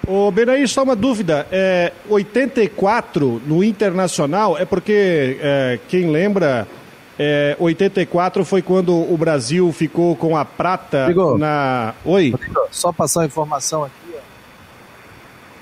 Ô, 0.07 0.31
Benaí, 0.31 0.67
só 0.67 0.83
uma 0.83 0.97
dúvida. 0.97 1.47
É, 1.53 1.93
84 2.09 3.43
no 3.47 3.63
Internacional 3.63 4.59
é 4.59 4.65
porque, 4.65 5.39
é, 5.41 5.79
quem 5.89 6.11
lembra, 6.11 6.67
é, 7.19 7.55
84 7.59 8.45
foi 8.45 8.63
quando 8.63 8.95
o 8.95 9.17
Brasil 9.17 9.71
ficou 9.73 10.17
com 10.17 10.37
a 10.37 10.45
prata 10.45 11.01
Rodrigo, 11.01 11.39
na. 11.39 11.95
Oi? 12.05 12.31
Rodrigo, 12.31 12.61
só 12.71 12.93
passar 12.93 13.23
a 13.23 13.27
informação 13.27 13.85
aqui. 13.85 14.15
Ó. 14.15 14.19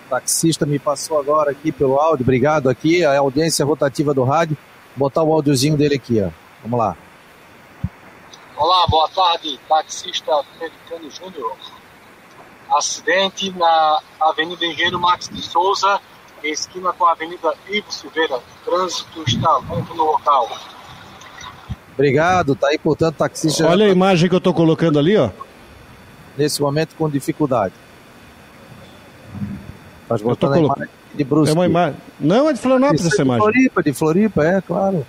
O 0.07 0.11
taxista 0.11 0.65
me 0.65 0.79
passou 0.79 1.19
agora 1.19 1.51
aqui 1.51 1.73
pelo 1.73 1.99
áudio. 1.99 2.23
Obrigado 2.23 2.71
aqui, 2.71 3.05
a 3.05 3.19
audiência 3.19 3.65
rotativa 3.65 4.15
do 4.15 4.23
rádio. 4.23 4.57
Vou 4.97 5.09
botar 5.09 5.23
o 5.23 5.33
áudiozinho 5.33 5.77
dele 5.77 5.97
aqui, 5.97 6.23
ó. 6.23 6.31
Vamos 6.63 6.79
lá. 6.79 6.97
Olá, 8.59 8.85
boa 8.89 9.09
tarde, 9.11 9.57
taxista 9.69 10.33
Pelicano 10.59 11.09
Júnior. 11.09 11.57
Acidente 12.77 13.57
na 13.57 14.01
Avenida 14.21 14.67
Engenheiro 14.67 14.99
Max 14.99 15.29
de 15.29 15.41
Souza, 15.41 16.01
esquina 16.43 16.93
com 16.93 17.07
a 17.07 17.13
Avenida 17.13 17.55
Ivo 17.71 17.93
Silveira. 17.93 18.41
Trânsito 18.65 19.23
está 19.29 19.61
limpo 19.61 19.95
no 19.95 20.07
local. 20.07 20.49
Obrigado, 21.95 22.57
tá 22.57 22.67
aí, 22.67 22.79
portanto, 22.79 23.15
taxista. 23.15 23.65
Olha 23.65 23.87
a 23.87 23.91
imagem 23.91 24.29
que 24.29 24.35
eu 24.35 24.39
estou 24.39 24.53
colocando 24.53 24.99
ali, 24.99 25.17
ó. 25.17 25.31
Nesse 26.37 26.61
momento 26.61 26.97
com 26.97 27.09
dificuldade. 27.09 27.75
Estás 30.03 30.21
botando 30.21 30.55
a 30.55 30.59
imagem 30.59 30.89
de 31.15 31.23
Brusque. 31.23 31.51
É 31.51 31.55
uma 31.55 31.67
imagem. 31.67 32.01
Não, 32.19 32.51
é 32.51 32.53
de 32.53 32.59
Florianópolis 32.59 33.07
essa 33.07 33.23
imagem. 33.23 33.47
De 33.47 33.53
Floripa, 33.53 33.83
de 33.85 33.93
Floripa, 33.93 34.45
é, 34.45 34.61
claro. 34.61 35.07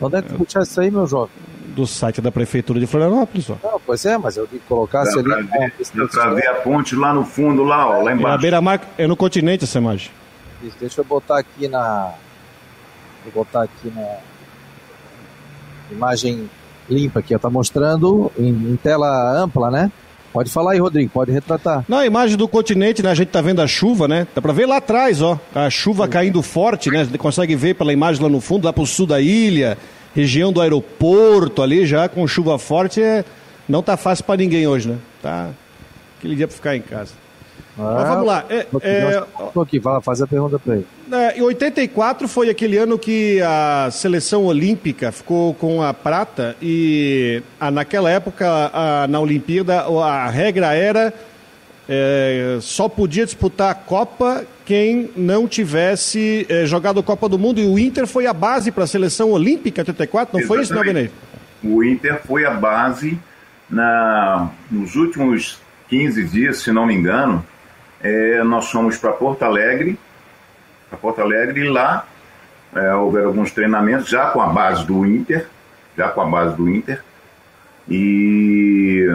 Onde 0.00 0.16
é 0.16 0.22
que 0.22 0.30
tu 0.30 0.36
puxaste 0.36 0.70
isso 0.70 0.80
aí, 0.80 0.90
meu 0.90 1.06
jovem? 1.06 1.52
Do 1.72 1.86
site 1.86 2.20
da 2.20 2.30
Prefeitura 2.30 2.78
de 2.78 2.86
Florianópolis. 2.86 3.50
Ó. 3.50 3.56
Não, 3.62 3.80
pois 3.84 4.04
é, 4.04 4.16
mas 4.16 4.36
eu 4.36 4.46
vi 4.46 4.58
que 4.58 4.66
colocasse 4.66 5.18
ali. 5.18 5.28
Pra 5.28 5.36
ver, 5.36 5.72
dá 5.94 6.06
pra 6.06 6.34
ver 6.34 6.46
a 6.48 6.54
ponte 6.54 6.94
lá 6.94 7.12
no 7.12 7.24
fundo, 7.24 7.64
lá, 7.64 7.88
ó, 7.88 8.02
lá 8.02 8.12
embaixo. 8.12 8.26
É 8.26 8.30
na 8.30 8.38
beira-mar, 8.38 8.80
é 8.96 9.06
no 9.06 9.16
continente 9.16 9.64
essa 9.64 9.78
imagem. 9.78 10.10
Isso, 10.62 10.76
deixa 10.78 11.00
eu 11.00 11.04
botar 11.04 11.38
aqui 11.38 11.68
na. 11.68 12.12
Vou 13.24 13.44
botar 13.44 13.64
aqui 13.64 13.92
na. 13.94 14.16
Imagem 15.90 16.48
limpa 16.88 17.20
aqui, 17.20 17.34
ó. 17.34 17.38
Tá 17.38 17.50
mostrando 17.50 18.30
em, 18.38 18.48
em 18.48 18.76
tela 18.76 19.32
ampla, 19.42 19.70
né? 19.70 19.90
Pode 20.32 20.50
falar 20.50 20.72
aí, 20.72 20.78
Rodrigo, 20.78 21.10
pode 21.10 21.30
retratar. 21.30 21.84
Na 21.86 22.06
imagem 22.06 22.38
do 22.38 22.48
continente, 22.48 23.02
né, 23.02 23.10
a 23.10 23.14
gente 23.14 23.28
tá 23.28 23.42
vendo 23.42 23.60
a 23.60 23.66
chuva, 23.66 24.08
né? 24.08 24.26
Dá 24.34 24.40
pra 24.40 24.52
ver 24.52 24.64
lá 24.64 24.78
atrás, 24.78 25.20
ó, 25.20 25.38
a 25.54 25.68
chuva 25.68 26.06
Sim. 26.06 26.10
caindo 26.10 26.42
forte, 26.42 26.90
né? 26.90 27.04
Você 27.04 27.18
consegue 27.18 27.54
ver 27.54 27.74
pela 27.74 27.92
imagem 27.92 28.22
lá 28.22 28.30
no 28.30 28.40
fundo, 28.40 28.64
lá 28.64 28.72
pro 28.72 28.86
sul 28.86 29.06
da 29.06 29.20
ilha 29.20 29.76
região 30.14 30.52
do 30.52 30.60
aeroporto 30.60 31.62
ali 31.62 31.86
já 31.86 32.08
com 32.08 32.26
chuva 32.26 32.58
forte, 32.58 33.02
é, 33.02 33.24
não 33.68 33.82
tá 33.82 33.96
fácil 33.96 34.24
para 34.24 34.36
ninguém 34.36 34.66
hoje, 34.66 34.88
né? 34.88 34.98
Tá 35.22 35.50
aquele 36.18 36.36
dia 36.36 36.46
para 36.46 36.56
ficar 36.56 36.76
em 36.76 36.82
casa. 36.82 37.12
Mas 37.76 38.08
vamos 38.08 38.26
lá. 38.26 38.44
É, 38.50 38.66
é, 38.82 39.22
Tô 39.54 39.62
aqui, 39.62 39.78
vai 39.78 40.00
fazer 40.02 40.24
a 40.24 40.26
pergunta 40.26 40.58
para 40.58 40.74
ele. 40.74 40.86
É, 41.10 41.38
em 41.38 41.42
84 41.42 42.28
foi 42.28 42.50
aquele 42.50 42.76
ano 42.76 42.98
que 42.98 43.40
a 43.40 43.88
seleção 43.90 44.44
olímpica 44.44 45.10
ficou 45.10 45.54
com 45.54 45.82
a 45.82 45.94
prata 45.94 46.54
e 46.60 47.42
a, 47.58 47.70
naquela 47.70 48.10
época 48.10 48.46
a, 48.72 49.06
na 49.08 49.20
Olimpíada 49.20 49.80
a 49.80 50.28
regra 50.28 50.74
era 50.74 51.14
é, 51.88 52.58
só 52.60 52.88
podia 52.88 53.24
disputar 53.24 53.70
a 53.70 53.74
Copa 53.74 54.44
quem 54.64 55.10
não 55.16 55.48
tivesse 55.48 56.46
é, 56.48 56.64
jogado 56.64 57.00
a 57.00 57.02
Copa 57.02 57.28
do 57.28 57.38
Mundo 57.38 57.60
e 57.60 57.66
o 57.66 57.78
Inter 57.78 58.06
foi 58.06 58.26
a 58.26 58.32
base 58.32 58.70
para 58.70 58.84
a 58.84 58.86
seleção 58.86 59.30
olímpica 59.32 59.82
84, 59.82 60.32
não 60.32 60.40
Exatamente. 60.40 60.68
foi 60.68 61.02
isso, 61.02 61.12
não? 61.62 61.74
O 61.74 61.84
Inter 61.84 62.20
foi 62.24 62.44
a 62.44 62.50
base 62.50 63.18
na, 63.68 64.50
nos 64.70 64.94
últimos 64.94 65.60
15 65.88 66.24
dias, 66.24 66.58
se 66.58 66.72
não 66.72 66.86
me 66.86 66.94
engano, 66.94 67.44
é, 68.02 68.42
nós 68.42 68.70
fomos 68.70 68.96
para 68.96 69.12
Porto 69.12 69.42
Alegre, 69.42 69.98
para 70.88 70.98
Porto 70.98 71.20
Alegre 71.20 71.60
e 71.60 71.68
lá 71.68 72.06
é, 72.74 72.94
houveram 72.94 73.28
alguns 73.28 73.50
treinamentos 73.50 74.08
já 74.08 74.26
com 74.30 74.40
a 74.40 74.46
base 74.46 74.86
do 74.86 75.04
Inter, 75.04 75.46
já 75.96 76.08
com 76.08 76.20
a 76.22 76.24
base 76.24 76.56
do 76.56 76.68
Inter. 76.68 77.02
E 77.88 79.06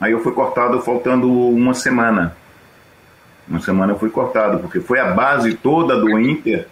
aí 0.00 0.12
eu 0.12 0.20
fui 0.20 0.32
cortado 0.32 0.80
faltando 0.80 1.30
uma 1.30 1.74
semana. 1.74 2.36
Uma 3.46 3.60
semana 3.60 3.92
eu 3.92 3.98
fui 3.98 4.10
cortado, 4.10 4.58
porque 4.58 4.80
foi 4.80 5.00
a 5.00 5.12
base 5.12 5.54
toda 5.54 5.98
do 5.98 6.18
Inter. 6.18 6.66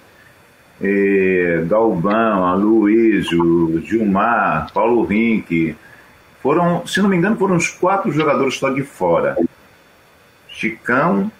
É, 0.80 1.64
Galvão, 1.66 2.44
Aloysio, 2.44 3.82
Gilmar, 3.86 4.70
Paulo 4.72 5.04
Rink. 5.04 5.74
Foram, 6.42 6.86
se 6.86 7.00
não 7.00 7.08
me 7.08 7.16
engano, 7.16 7.36
foram 7.36 7.56
uns 7.56 7.68
quatro 7.68 8.12
jogadores 8.12 8.54
só 8.54 8.68
de 8.70 8.82
fora. 8.82 9.36
Chicão, 10.48 11.30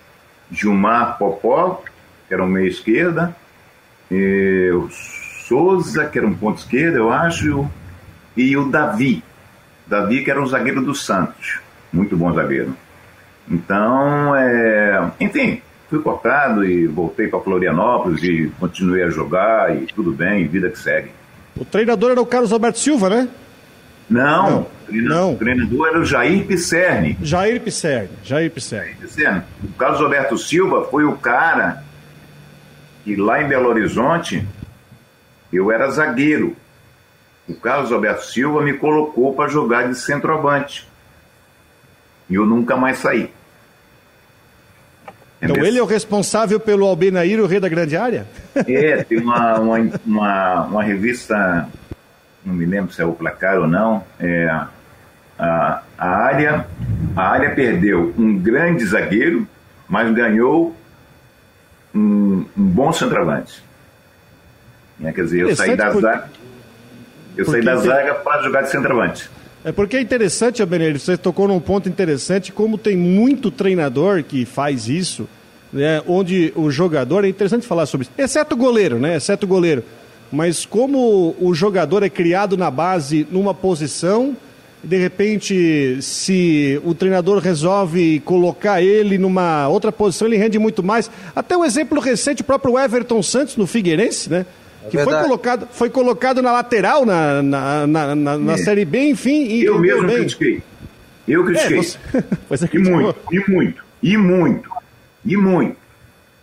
Gilmar 0.51 1.19
Popó, 1.19 1.83
que 2.27 2.35
era 2.35 2.43
um 2.43 2.47
meia 2.47 2.69
esquerda, 2.69 3.37
o 4.11 4.89
Souza, 4.91 6.07
que 6.07 6.19
era 6.19 6.27
um 6.27 6.35
ponto 6.35 6.59
esquerda, 6.59 6.99
eu 6.99 7.13
acho, 7.13 7.69
e 8.37 8.57
o 8.57 8.69
Davi. 8.69 9.23
Davi, 9.87 10.25
que 10.25 10.31
era 10.31 10.41
um 10.41 10.47
zagueiro 10.47 10.83
do 10.83 10.95
Santos. 10.95 11.61
Muito 11.97 12.15
bom 12.15 12.31
zagueiro. 12.35 12.77
Então, 13.51 14.37
é... 14.37 15.11
enfim, 15.19 15.63
fui 15.89 15.99
cortado 16.01 16.63
e 16.63 16.87
voltei 16.87 17.27
para 17.27 17.41
Florianópolis 17.41 18.23
e 18.23 18.53
continuei 18.61 19.03
a 19.03 19.09
jogar 19.09 19.75
e 19.75 19.87
tudo 19.87 20.13
bem, 20.13 20.47
vida 20.47 20.69
que 20.69 20.79
segue. 20.79 21.11
O 21.57 21.65
treinador 21.65 22.11
era 22.11 22.21
o 22.21 22.27
Carlos 22.27 22.53
Alberto 22.53 22.79
Silva, 22.79 23.09
né? 23.09 23.29
Não, 24.11 24.67
não. 24.91 25.33
O 25.33 25.37
treinador 25.37 25.89
era 25.89 25.99
o 26.01 26.05
Jair 26.05 26.47
Pisserni. 26.47 27.17
Jair 27.23 27.61
Pisserni, 27.63 28.11
Jair 28.23 28.51
Pisserni. 28.51 28.89
Jair 28.89 28.99
Pisserni. 28.99 29.43
O 29.65 29.73
Carlos 29.73 30.01
Alberto 30.03 30.37
Silva 30.37 30.85
foi 30.91 31.05
o 31.05 31.17
cara 31.17 31.83
que 33.05 33.17
lá 33.17 33.43
em 33.43 33.49
Belo 33.49 33.69
Horizonte 33.69 34.47
eu 35.51 35.73
era 35.73 35.91
zagueiro. 35.91 36.55
O 37.49 37.55
Carlos 37.55 37.91
Alberto 37.91 38.27
Silva 38.27 38.61
me 38.61 38.75
colocou 38.75 39.35
para 39.35 39.49
jogar 39.49 39.89
de 39.89 39.99
centroavante. 39.99 40.87
E 42.29 42.35
eu 42.35 42.47
nunca 42.47 42.77
mais 42.77 42.99
saí. 42.99 43.31
Então 45.41 45.65
ele 45.65 45.79
é 45.79 45.83
o 45.83 45.87
responsável 45.87 46.59
pelo 46.59 46.87
Albenair, 46.87 47.41
o 47.41 47.47
rei 47.47 47.61
da 47.61 47.69
grande 47.69 47.97
área? 47.97 48.27
É, 48.55 49.05
tem 49.05 49.19
uma, 49.19 49.59
uma, 49.61 49.77
uma, 50.05 50.65
uma 50.65 50.83
revista 50.83 51.69
não 52.47 52.55
me 52.55 52.65
lembro 52.65 52.93
se 52.93 53.03
é 53.03 53.05
o 53.05 53.13
placar 53.13 53.59
ou 53.59 53.67
não, 53.67 54.05
é, 54.21 54.47
a, 55.37 55.83
a, 55.99 56.09
área, 56.09 56.67
a 57.17 57.23
área 57.29 57.51
perdeu 57.51 58.15
um 58.17 58.39
grande 58.39 58.87
zagueiro, 58.87 59.47
mas 59.89 60.15
ganhou 60.15 60.75
um, 61.93 62.45
um 62.57 62.65
bom 62.65 62.93
centroavante. 62.93 63.65
É, 65.03 65.13
quer 65.13 65.25
dizer, 65.25 65.41
eu 65.41 65.57
saí 65.57 65.77
da 65.77 65.91
zaga, 65.91 66.31
eu 67.37 67.45
saí 67.45 67.63
da 67.63 67.77
zaga 67.77 68.15
para 68.15 68.43
jogar 68.43 68.63
de 68.63 68.71
centroavante. 68.71 69.29
É 69.65 69.73
porque 69.73 69.97
é 69.97 70.01
interessante, 70.01 70.65
Benedito, 70.65 71.01
você 71.01 71.17
tocou 71.17 71.49
num 71.49 71.59
ponto 71.59 71.89
interessante, 71.89 72.53
como 72.53 72.79
tem 72.79 72.97
muito 72.97 73.51
treinador 73.51 74.23
que 74.23 74.45
faz 74.45 74.89
isso, 74.89 75.29
né, 75.73 76.03
onde 76.07 76.53
o 76.55 76.71
jogador, 76.71 77.25
é 77.25 77.29
interessante 77.29 77.67
falar 77.67 77.87
sobre 77.87 78.05
isso, 78.05 78.13
exceto 78.17 78.55
o 78.55 78.59
goleiro, 78.59 78.99
né, 78.99 79.17
exceto 79.17 79.45
o 79.45 79.49
goleiro, 79.49 79.83
mas 80.31 80.65
como 80.65 81.35
o 81.41 81.53
jogador 81.53 82.03
é 82.05 82.09
criado 82.09 82.57
na 82.57 82.71
base 82.71 83.27
numa 83.31 83.53
posição, 83.53 84.37
de 84.85 84.97
repente, 84.97 85.99
se 86.01 86.81
o 86.85 86.95
treinador 86.95 87.39
resolve 87.39 88.21
colocar 88.21 88.81
ele 88.81 89.19
numa 89.19 89.67
outra 89.67 89.91
posição, 89.91 90.29
ele 90.29 90.37
rende 90.37 90.61
muito 90.61 90.81
mais. 90.81 91.11
Até 91.35 91.57
um 91.57 91.65
exemplo 91.65 91.99
recente, 91.99 92.43
o 92.43 92.45
próprio 92.45 92.79
Everton 92.79 93.21
Santos 93.21 93.57
no 93.57 93.67
Figueirense, 93.67 94.31
né? 94.31 94.47
É 94.87 94.91
que 94.91 94.99
foi 95.03 95.23
colocado, 95.23 95.69
foi 95.71 95.91
colocado 95.91 96.43
na 96.43 96.53
lateral 96.53 97.05
na, 97.05 97.43
na, 97.43 97.87
na, 97.87 98.15
na, 98.15 98.39
na 98.39 98.53
é. 98.53 98.57
Série 98.57 98.85
B, 98.85 99.11
enfim. 99.11 99.45
E 99.45 99.65
eu 99.65 99.79
mesmo 99.79 100.07
bem. 100.07 100.17
critiquei. 100.17 100.63
Eu 101.27 101.45
critiquei. 101.45 101.79
É, 101.79 101.83
você... 101.83 101.99
você 102.49 102.69
e 102.73 102.79
muito, 102.79 103.17
e 103.33 103.51
muito, 103.51 103.85
e 104.03 104.17
muito, 104.17 104.71
e 105.25 105.37
muito. 105.37 105.77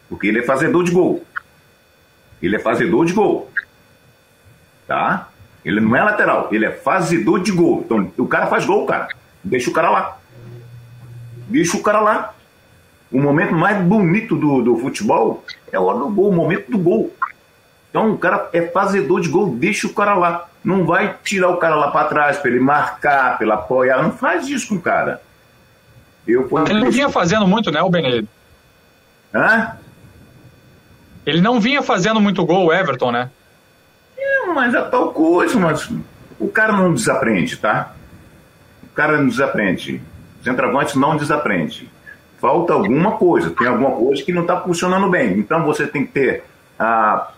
Porque 0.10 0.28
ele 0.28 0.40
é 0.40 0.44
fazedor 0.44 0.84
de 0.84 0.92
gol. 0.92 1.24
Ele 2.42 2.56
é 2.56 2.60
fazedor 2.60 3.06
de 3.06 3.14
gol 3.14 3.50
tá? 4.88 5.30
Ele 5.64 5.80
não 5.80 5.96
é 5.96 6.04
lateral, 6.04 6.50
ele 6.52 6.66
é 6.66 6.72
fazedor 6.72 7.42
de 7.42 7.52
gol. 7.52 7.84
Então, 7.86 8.12
o 8.18 8.28
cara 8.28 8.48
faz 8.48 8.66
gol, 8.66 8.86
cara. 8.86 9.08
Deixa 9.44 9.70
o 9.70 9.74
cara 9.74 9.90
lá. 9.90 10.18
Deixa 11.48 11.78
o 11.78 11.82
cara 11.82 12.02
lá. 12.02 12.34
O 13.12 13.20
momento 13.20 13.54
mais 13.54 13.82
bonito 13.82 14.36
do, 14.36 14.62
do 14.62 14.78
futebol 14.78 15.44
é 15.72 15.78
a 15.78 15.82
hora 15.82 16.00
do 16.00 16.10
gol, 16.10 16.30
o 16.30 16.36
momento 16.36 16.70
do 16.70 16.78
gol. 16.78 17.14
Então, 17.94 18.12
o 18.12 18.18
cara 18.18 18.50
é 18.52 18.64
fazedor 18.64 19.22
de 19.22 19.30
gol, 19.30 19.54
deixa 19.54 19.86
o 19.86 19.94
cara 19.94 20.16
lá. 20.16 20.48
Não 20.64 20.84
vai 20.84 21.16
tirar 21.24 21.50
o 21.50 21.58
cara 21.58 21.76
lá 21.76 21.92
para 21.92 22.08
trás 22.08 22.38
para 22.38 22.50
ele 22.50 22.60
marcar, 22.60 23.38
para 23.38 23.46
ele 23.46 23.54
apoiar. 23.54 24.02
Não 24.02 24.12
faz 24.12 24.48
isso 24.48 24.70
com 24.70 24.76
o 24.76 24.82
cara. 24.82 25.22
Eu, 26.28 26.50
ele 26.66 26.80
não 26.80 26.90
vinha 26.90 27.10
fazendo 27.10 27.46
muito, 27.46 27.70
né, 27.70 27.84
o 27.84 27.92
Benedito? 27.92 28.28
Hã? 29.32 29.78
Ele 31.24 31.40
não 31.40 31.60
vinha 31.60 31.84
fazendo 31.84 32.20
muito 32.20 32.44
gol, 32.44 32.66
o 32.66 32.74
Everton, 32.74 33.12
né? 33.12 33.30
mas 34.54 34.74
é 34.74 34.82
tal 34.82 35.12
coisa, 35.12 35.60
mas 35.60 35.90
o 36.40 36.48
cara 36.48 36.74
não 36.74 36.94
desaprende, 36.94 37.58
tá? 37.58 37.94
O 38.84 38.94
cara 38.94 39.18
não 39.18 39.28
desaprende. 39.28 40.02
O 40.40 40.44
centroavante 40.44 40.98
não 40.98 41.16
desaprende. 41.16 41.90
Falta 42.40 42.74
alguma 42.74 43.14
coisa, 43.14 43.50
tem 43.52 43.68
alguma 43.68 43.92
coisa 43.92 44.24
que 44.24 44.34
não 44.34 44.42
está 44.42 44.60
funcionando 44.62 45.10
bem. 45.10 45.40
Então 45.40 45.64
você 45.64 45.88
tem 45.88 46.06
que 46.06 46.12
ter 46.12 46.44
a, 46.78 47.32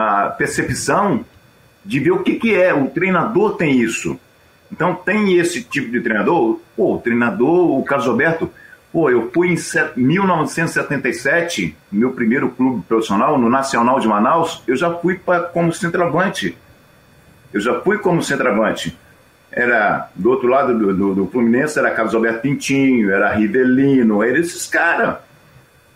a 0.00 0.30
percepção 0.30 1.24
de 1.84 2.00
ver 2.00 2.12
o 2.12 2.22
que, 2.22 2.36
que 2.36 2.54
é. 2.54 2.72
O 2.74 2.88
treinador 2.88 3.56
tem 3.56 3.80
isso. 3.80 4.18
Então 4.70 4.94
tem 4.94 5.36
esse 5.36 5.62
tipo 5.62 5.90
de 5.90 6.00
treinador. 6.00 6.60
Pô, 6.76 6.94
o 6.94 7.00
treinador, 7.00 7.78
o 7.78 7.84
Carlos 7.84 8.08
Alberto, 8.08 8.50
Pô, 8.92 9.08
eu 9.08 9.30
fui 9.32 9.54
em 9.54 9.56
1977, 9.96 11.76
meu 11.92 12.10
primeiro 12.10 12.50
clube 12.50 12.82
profissional, 12.88 13.38
no 13.38 13.48
Nacional 13.48 14.00
de 14.00 14.08
Manaus, 14.08 14.64
eu 14.66 14.74
já 14.74 14.92
fui 14.92 15.16
pra, 15.16 15.42
como 15.42 15.72
centroavante. 15.72 16.58
Eu 17.52 17.60
já 17.60 17.80
fui 17.80 17.98
como 17.98 18.20
centroavante. 18.20 18.98
Era, 19.52 20.08
do 20.14 20.30
outro 20.30 20.48
lado 20.48 20.76
do, 20.76 20.92
do, 20.92 21.14
do 21.14 21.26
Fluminense, 21.28 21.78
era 21.78 21.92
Carlos 21.92 22.16
Alberto 22.16 22.40
Pintinho, 22.40 23.12
era 23.12 23.32
Rivelino, 23.32 24.24
era 24.24 24.38
esses 24.38 24.66
caras. 24.66 25.18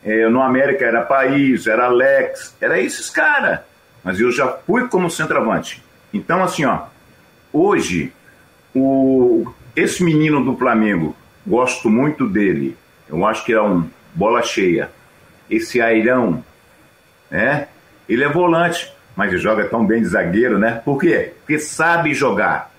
É, 0.05 0.28
no 0.28 0.40
América 0.40 0.84
era 0.84 1.02
País, 1.02 1.66
era 1.66 1.86
Alex, 1.86 2.57
era 2.61 2.80
esses 2.80 3.11
caras. 3.11 3.61
Mas 4.05 4.20
eu 4.20 4.30
já 4.30 4.46
fui 4.48 4.86
como 4.88 5.11
centroavante. 5.11 5.82
Então, 6.12 6.42
assim, 6.44 6.64
ó, 6.64 6.82
hoje, 7.52 8.12
o, 8.74 9.50
esse 9.74 10.05
menino 10.05 10.44
do 10.44 10.57
Flamengo, 10.57 11.16
gosto 11.46 11.88
muito 11.88 12.28
dele 12.28 12.76
eu 13.09 13.24
acho 13.26 13.44
que 13.44 13.52
é 13.52 13.61
um 13.61 13.88
bola 14.14 14.42
cheia. 14.42 14.90
Esse 15.50 15.80
Airão, 15.80 16.44
né? 17.30 17.68
Ele 18.09 18.24
é 18.24 18.28
volante, 18.28 18.92
mas 19.14 19.32
ele 19.32 19.40
joga 19.40 19.68
tão 19.68 19.86
bem 19.86 20.00
de 20.02 20.09
zagueiro, 20.09 20.59
né? 20.59 20.82
Por 20.84 20.98
quê? 20.98 21.32
Porque 21.38 21.59
sabe 21.59 22.14
jogar. 22.14 22.72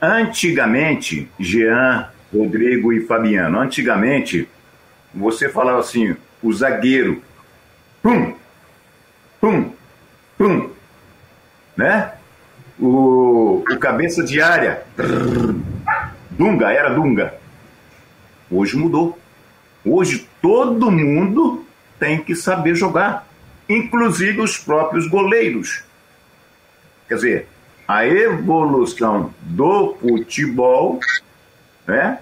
Antigamente, 0.00 1.28
Jean, 1.38 2.08
Rodrigo 2.32 2.92
e 2.92 3.06
Fabiano, 3.06 3.60
antigamente, 3.60 4.48
você 5.14 5.48
falava 5.48 5.80
assim, 5.80 6.16
o 6.42 6.52
zagueiro, 6.52 7.22
pum, 8.02 8.34
pum, 9.40 9.72
pum, 10.38 10.70
né? 11.76 12.12
O, 12.78 13.62
o 13.70 13.78
cabeça 13.78 14.22
de 14.24 14.40
área, 14.40 14.82
Dunga, 16.30 16.72
era 16.72 16.90
Dunga. 16.90 17.34
Hoje 18.50 18.76
mudou. 18.76 19.18
Hoje 19.84 20.28
todo 20.40 20.90
mundo 20.90 21.64
tem 21.98 22.18
que 22.22 22.34
saber 22.34 22.74
jogar, 22.74 23.26
inclusive 23.68 24.40
os 24.40 24.58
próprios 24.58 25.06
goleiros. 25.06 25.84
Quer 27.08 27.14
dizer, 27.14 27.48
a 27.86 28.06
evolução 28.06 29.32
do 29.42 29.96
futebol, 30.00 30.98
né? 31.86 32.18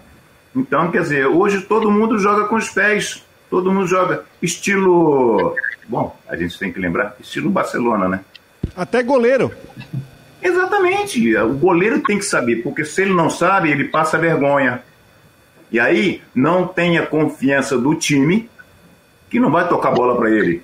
Então, 0.54 0.90
quer 0.90 1.02
dizer, 1.02 1.26
hoje 1.26 1.60
todo 1.62 1.90
mundo 1.90 2.18
joga 2.18 2.46
com 2.48 2.56
os 2.56 2.68
pés, 2.68 3.24
todo 3.48 3.72
mundo 3.72 3.86
joga 3.86 4.24
estilo. 4.42 5.54
Bom, 5.86 6.16
a 6.28 6.36
gente 6.36 6.58
tem 6.58 6.72
que 6.72 6.80
lembrar, 6.80 7.14
estilo 7.20 7.50
Barcelona, 7.50 8.08
né? 8.08 8.20
Até 8.76 9.02
goleiro. 9.02 9.52
Exatamente. 10.42 11.36
O 11.36 11.54
goleiro 11.54 12.00
tem 12.00 12.18
que 12.18 12.24
saber, 12.24 12.62
porque 12.62 12.84
se 12.84 13.02
ele 13.02 13.12
não 13.12 13.28
sabe, 13.28 13.70
ele 13.70 13.84
passa 13.84 14.18
vergonha. 14.18 14.82
E 15.70 15.78
aí 15.78 16.22
não 16.34 16.66
tenha 16.66 17.06
confiança 17.06 17.78
do 17.78 17.94
time 17.94 18.48
que 19.28 19.38
não 19.38 19.50
vai 19.50 19.68
tocar 19.68 19.92
bola 19.92 20.16
para 20.16 20.30
ele. 20.30 20.62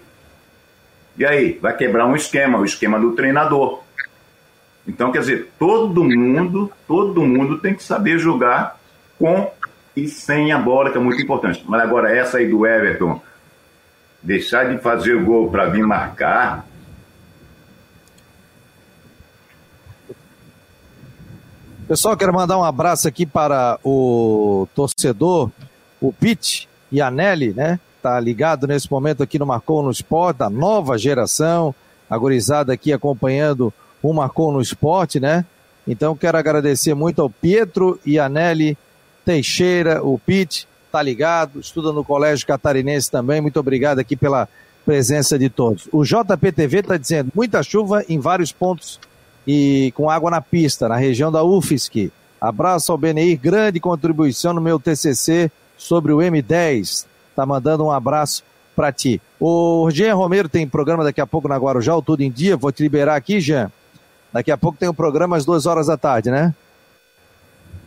E 1.16 1.24
aí 1.24 1.59
vai 1.61 1.76
quebrar 1.76 2.07
um 2.07 2.16
esquema, 2.16 2.59
o 2.59 2.64
esquema 2.64 2.98
do 2.98 3.12
treinador. 3.12 3.82
Então, 4.86 5.11
quer 5.11 5.20
dizer, 5.20 5.52
todo 5.59 6.04
mundo, 6.04 6.72
todo 6.86 7.24
mundo 7.24 7.59
tem 7.59 7.74
que 7.74 7.82
saber 7.82 8.18
jogar 8.18 8.78
com 9.18 9.50
e 9.96 10.07
sem 10.09 10.52
a 10.52 10.59
bola, 10.59 10.90
que 10.90 10.98
é 10.98 11.00
muito 11.00 11.22
importante. 11.22 11.64
Mas 11.66 11.80
agora 11.80 12.14
essa 12.14 12.36
aí 12.36 12.48
do 12.48 12.66
Everton, 12.66 13.20
deixar 14.22 14.64
de 14.64 14.78
fazer 14.78 15.22
gol 15.22 15.50
para 15.50 15.66
vir 15.66 15.82
marcar, 15.82 16.66
Pessoal, 21.89 22.16
quero 22.16 22.34
mandar 22.34 22.59
um 22.59 22.64
abraço 22.64 23.07
aqui 23.07 23.24
para 23.24 23.78
o 23.84 24.66
torcedor, 24.74 25.53
o 26.01 26.12
Pete 26.12 26.68
e 26.91 27.01
a 27.01 27.12
Nelly, 27.12 27.55
né? 27.55 27.78
Tá 28.03 28.18
ligado 28.18 28.66
nesse 28.66 28.91
momento 28.91 29.22
aqui 29.22 29.39
no 29.39 29.47
Marcou 29.47 29.84
no 29.84 29.93
Esporte, 29.93 30.39
da 30.39 30.51
nova 30.51 30.99
geração, 30.99 31.72
agorizada 32.11 32.72
aqui 32.72 32.93
acompanhando 32.93 33.72
o 34.03 34.12
Marcou 34.12 34.51
no 34.51 34.61
Esporte, 34.61 35.20
né? 35.20 35.45
Então 35.87 36.16
quero 36.16 36.37
agradecer 36.37 36.93
muito 36.93 37.22
ao 37.22 37.30
Pietro 37.30 38.01
e 38.05 38.18
a 38.18 38.28
Nelly 38.28 38.76
Teixeira, 39.24 40.03
o 40.03 40.18
Pete, 40.18 40.66
tá 40.91 41.01
ligado, 41.01 41.61
estuda 41.61 41.93
no 41.93 42.03
Colégio 42.03 42.49
Catarinense 42.49 43.09
também. 43.09 43.41
Muito 43.41 43.61
obrigado 43.61 44.01
aqui 44.01 44.16
pela 44.16 44.49
presença 44.84 45.39
de 45.39 45.49
todos. 45.49 45.89
O 45.93 46.03
JPTV 46.03 46.78
está 46.80 46.97
dizendo 46.97 47.30
muita 47.32 47.62
chuva 47.62 48.05
em 48.09 48.18
vários 48.18 48.51
pontos 48.51 48.99
e 49.47 49.92
com 49.94 50.11
água 50.11 50.30
na 50.30 50.40
pista, 50.40 50.88
na 50.88 50.97
região 50.97 51.30
da 51.30 51.44
UFSC. 51.44 52.11
Abraço 52.40 52.92
ao 52.92 52.99
BNI, 52.99 53.36
grande 53.36 53.80
contribuição 53.80 54.53
no 54.53 54.61
meu 54.61 54.78
TCC 54.78 55.51
sobre 55.76 56.12
o 56.12 56.18
M10. 56.18 57.07
Tá 57.34 57.47
mandando 57.47 57.84
um 57.84 57.90
abraço 57.90 58.42
para 58.74 58.92
ti. 58.92 59.20
O 59.40 59.88
Jean 59.90 60.14
Romero 60.14 60.49
tem 60.49 60.68
programa 60.68 61.05
daqui 61.05 61.20
a 61.20 61.26
pouco 61.26 61.49
na 61.49 61.57
Guarujá, 61.57 61.94
o 61.97 62.03
Tudo 62.03 62.22
em 62.22 62.30
Dia. 62.30 62.57
Vou 62.57 62.70
te 62.70 62.82
liberar 62.82 63.16
aqui, 63.16 63.40
Jean. 63.40 63.70
Daqui 64.32 64.51
a 64.51 64.57
pouco 64.59 64.78
tem 64.78 64.88
um 64.88 64.94
programa 64.94 65.36
às 65.36 65.44
duas 65.44 65.64
horas 65.64 65.86
da 65.86 65.97
tarde, 65.97 66.30
né? 66.30 66.55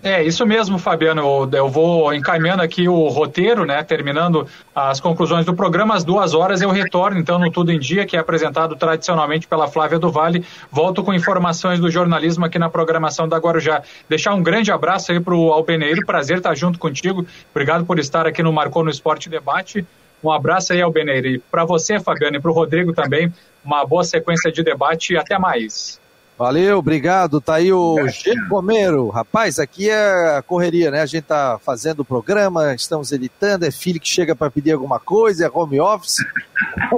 É, 0.02 0.24
isso 0.24 0.46
mesmo, 0.46 0.80
Fabiano. 0.80 1.50
Eu, 1.52 1.68
vou 1.68 2.14
encaminhando 2.14 2.62
aqui 2.62 2.88
o 2.88 3.10
roteiro, 3.10 3.66
né? 3.66 3.84
Terminando 3.84 4.48
as 4.74 5.02
conclusões 5.02 5.46
do 5.46 5.54
programa, 5.54 5.94
às 5.94 6.06
duas 6.06 6.34
horas 6.34 6.62
eu 6.62 6.70
retorno, 6.70 7.20
então, 7.20 7.38
no 7.38 7.52
Tudo 7.52 7.70
em 7.70 7.80
Dia, 7.80 8.06
que 8.06 8.16
é 8.16 8.20
apresentado 8.20 8.78
tradicionalmente 8.78 9.46
pela 9.46 9.68
Flávia 9.68 10.00
do 10.00 10.10
Vale. 10.10 10.46
Volto 10.72 11.04
com 11.04 11.14
informações 11.14 11.82
do 11.82 11.92
jornalismo 11.92 12.46
aqui 12.46 12.58
na 12.58 12.70
programação 12.70 13.28
da 13.28 13.38
Guarujá. 13.38 13.82
Deixar 14.08 14.34
um 14.34 14.42
grande 14.42 14.72
abraço 14.72 15.12
aí 15.12 15.20
para 15.20 15.36
o 15.36 15.52
Alpeneiro, 15.52 16.06
prazer 16.06 16.38
estar 16.38 16.56
junto 16.56 16.80
contigo. 16.80 17.26
Obrigado 17.52 17.86
por 17.86 18.00
estar 18.00 18.26
aqui 18.26 18.42
no 18.42 18.54
Marcou 18.54 18.86
no 18.86 18.90
Esporte 18.90 19.30
Debate. 19.30 19.86
Um 20.24 20.32
abraço 20.32 20.72
aí, 20.72 20.82
Albeneiro. 20.82 21.28
E 21.28 21.40
para 21.40 21.66
você, 21.66 22.00
Fabiano, 22.00 22.38
e 22.38 22.40
para 22.40 22.52
o 22.52 22.54
Rodrigo 22.54 22.94
também, 22.94 23.34
uma 23.64 23.86
boa 23.86 24.06
sequência 24.06 24.50
de 24.50 24.64
debate 24.64 25.14
e 25.14 25.18
até 25.18 25.38
mais. 25.38 26.00
Valeu, 26.40 26.78
obrigado. 26.78 27.42
Tá 27.42 27.56
aí 27.56 27.74
o 27.74 28.08
G. 28.08 28.34
Romero. 28.50 29.10
Rapaz, 29.10 29.60
aqui 29.60 29.90
é 29.90 30.38
a 30.38 30.42
correria, 30.42 30.90
né? 30.90 31.02
A 31.02 31.06
gente 31.06 31.26
tá 31.26 31.60
fazendo 31.62 32.00
o 32.00 32.06
programa, 32.06 32.74
estamos 32.74 33.12
editando, 33.12 33.66
é 33.66 33.72
filho 33.72 34.00
que 34.00 34.08
chega 34.08 34.34
para 34.34 34.50
pedir 34.50 34.72
alguma 34.72 35.02
coisa, 35.02 35.46
é 35.46 35.52
home 35.54 35.82
office. 35.82 36.16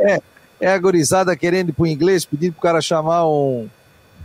É, 0.02 0.22
é 0.60 0.74
a 0.74 0.78
gorizada 0.78 1.36
querendo 1.36 1.70
ir 1.70 1.74
pro 1.74 1.88
inglês, 1.88 2.26
pedindo 2.26 2.54
pro 2.54 2.62
cara 2.62 2.82
chamar 2.82 3.28
um, 3.28 3.68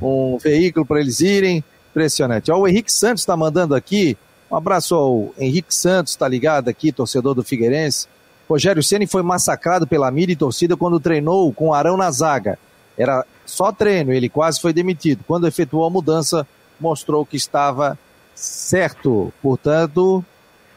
um 0.02 0.38
veículo 0.38 0.84
para 0.84 1.00
eles 1.00 1.20
irem. 1.20 1.64
Impressionante. 1.90 2.50
Ó, 2.50 2.58
o 2.58 2.68
Henrique 2.68 2.92
Santos 2.92 3.22
está 3.22 3.36
mandando 3.36 3.74
aqui. 3.74 4.18
Um 4.50 4.56
abraço 4.56 4.94
ao 4.94 5.34
Henrique 5.38 5.74
Santos, 5.74 6.14
tá 6.14 6.28
ligado 6.28 6.68
aqui, 6.68 6.92
torcedor 6.92 7.34
do 7.34 7.42
Figueirense. 7.42 8.06
Rogério 8.48 8.82
Ceni 8.82 9.06
foi 9.06 9.22
massacrado 9.22 9.86
pela 9.86 10.10
mídia 10.10 10.34
e 10.34 10.36
torcida 10.36 10.76
quando 10.76 11.00
treinou 11.00 11.50
com 11.52 11.72
Arão 11.72 11.96
na 11.96 12.10
zaga. 12.10 12.58
Era 12.98 13.24
só 13.44 13.70
treino, 13.72 14.12
ele 14.12 14.28
quase 14.28 14.60
foi 14.60 14.72
demitido. 14.72 15.24
Quando 15.26 15.46
efetuou 15.46 15.86
a 15.86 15.90
mudança, 15.90 16.46
mostrou 16.80 17.24
que 17.24 17.36
estava 17.36 17.98
certo. 18.34 19.32
Portanto, 19.42 20.24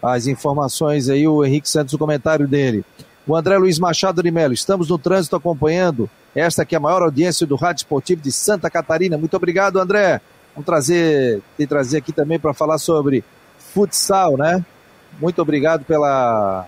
as 0.02 0.28
informações 0.28 1.10
aí, 1.10 1.28
o 1.28 1.44
Henrique 1.44 1.70
Santos, 1.70 1.94
o 1.94 1.98
comentário 1.98 2.48
dele. 2.48 2.84
O 3.28 3.36
André 3.36 3.58
Luiz 3.58 3.78
Machado 3.78 4.24
de 4.24 4.32
Melo, 4.32 4.54
estamos 4.54 4.90
no 4.90 4.98
trânsito 4.98 5.36
acompanhando 5.36 6.10
esta 6.34 6.66
que 6.66 6.76
é 6.76 6.78
a 6.78 6.82
maior 6.82 7.02
audiência 7.02 7.46
do 7.46 7.56
Rádio 7.56 7.82
Esportivo 7.82 8.22
de 8.22 8.32
Santa 8.32 8.70
Catarina. 8.70 9.18
Muito 9.18 9.36
obrigado, 9.36 9.80
André. 9.80 10.22
Vamos 10.54 10.66
trazer, 10.66 11.42
te 11.58 11.68
trazer 11.68 11.98
aqui 11.98 12.12
também 12.12 12.40
para 12.40 12.54
falar 12.54 12.78
sobre 12.78 13.24
futsal, 13.74 14.38
né? 14.38 14.64
Muito 15.20 15.42
obrigado 15.42 15.84
pela, 15.86 16.66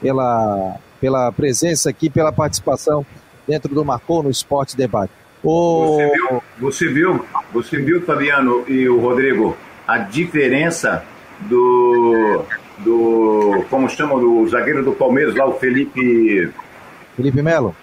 pela, 0.00 0.76
pela 1.00 1.32
presença 1.32 1.88
aqui, 1.88 2.10
pela 2.10 2.32
participação 2.32 3.06
dentro 3.46 3.74
do 3.74 3.84
Marcou 3.84 4.22
no 4.22 4.30
Esporte 4.30 4.76
Debate. 4.76 5.12
O... 5.42 5.96
Você, 5.96 6.10
viu, 6.10 6.42
você 6.58 6.88
viu, 6.88 7.24
você 7.52 7.76
viu, 7.78 8.02
Fabiano 8.02 8.64
e 8.66 8.88
o 8.88 8.98
Rodrigo, 8.98 9.56
a 9.86 9.98
diferença 9.98 11.04
do, 11.42 12.42
do 12.78 13.64
como 13.70 13.88
chama, 13.88 14.18
do 14.18 14.46
zagueiro 14.48 14.84
do 14.84 14.92
Palmeiras 14.92 15.34
lá, 15.34 15.46
o 15.46 15.54
Felipe... 15.54 16.50
Felipe 17.14 17.42
Melo? 17.42 17.74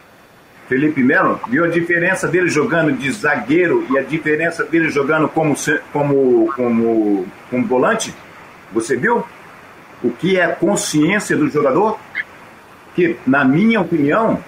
Felipe 0.67 1.03
Melo, 1.03 1.39
viu 1.49 1.65
a 1.65 1.67
diferença 1.67 2.27
dele 2.27 2.47
jogando 2.47 2.91
de 2.93 3.11
zagueiro 3.11 3.85
e 3.89 3.97
a 3.97 4.01
diferença 4.01 4.63
dele 4.63 4.89
jogando 4.89 5.27
como, 5.27 5.55
como, 5.91 6.51
como, 6.55 7.25
como 7.49 7.67
volante? 7.67 8.13
Você 8.71 8.95
viu? 8.95 9.23
O 10.03 10.09
que 10.09 10.37
é 10.37 10.45
a 10.45 10.55
consciência 10.55 11.35
do 11.35 11.49
jogador? 11.49 11.99
Que, 12.95 13.17
na 13.25 13.43
minha 13.43 13.81
opinião, 13.81 14.39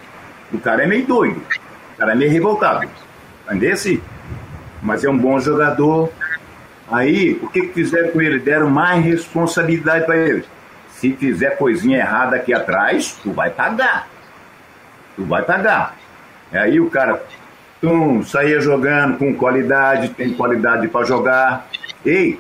o 0.54 0.60
cara 0.60 0.84
é 0.84 0.88
meio 0.88 1.06
doido, 1.06 1.42
o 1.94 1.98
cara 1.98 2.12
é 2.14 2.16
meio 2.16 2.32
revoltado. 2.32 2.90
Entendesse? 3.46 4.02
Mas 4.82 5.04
é 5.04 5.10
um 5.10 5.18
bom 5.18 5.40
jogador. 5.40 6.12
Aí, 6.92 7.40
o 7.42 7.48
que, 7.48 7.62
que 7.62 7.74
fizeram 7.74 8.12
com 8.12 8.22
ele? 8.22 8.40
Deram 8.40 8.70
mais 8.70 9.04
responsabilidade 9.04 10.06
para 10.06 10.18
ele. 10.18 10.46
Se 10.90 11.14
fizer 11.14 11.58
coisinha 11.58 12.00
errada 12.00 12.36
aqui 12.36 12.54
atrás, 12.54 13.20
tu 13.22 13.32
vai 13.32 13.50
pagar. 13.50 14.08
Tu 15.16 15.24
vai 15.24 15.44
pagar. 15.44 15.96
Aí 16.52 16.80
o 16.80 16.90
cara 16.90 17.22
tum, 17.82 18.24
saía 18.24 18.60
jogando 18.60 19.18
com 19.18 19.36
qualidade, 19.36 20.10
tem 20.10 20.34
qualidade 20.34 20.88
para 20.88 21.06
jogar. 21.06 21.68
Ei, 22.06 22.40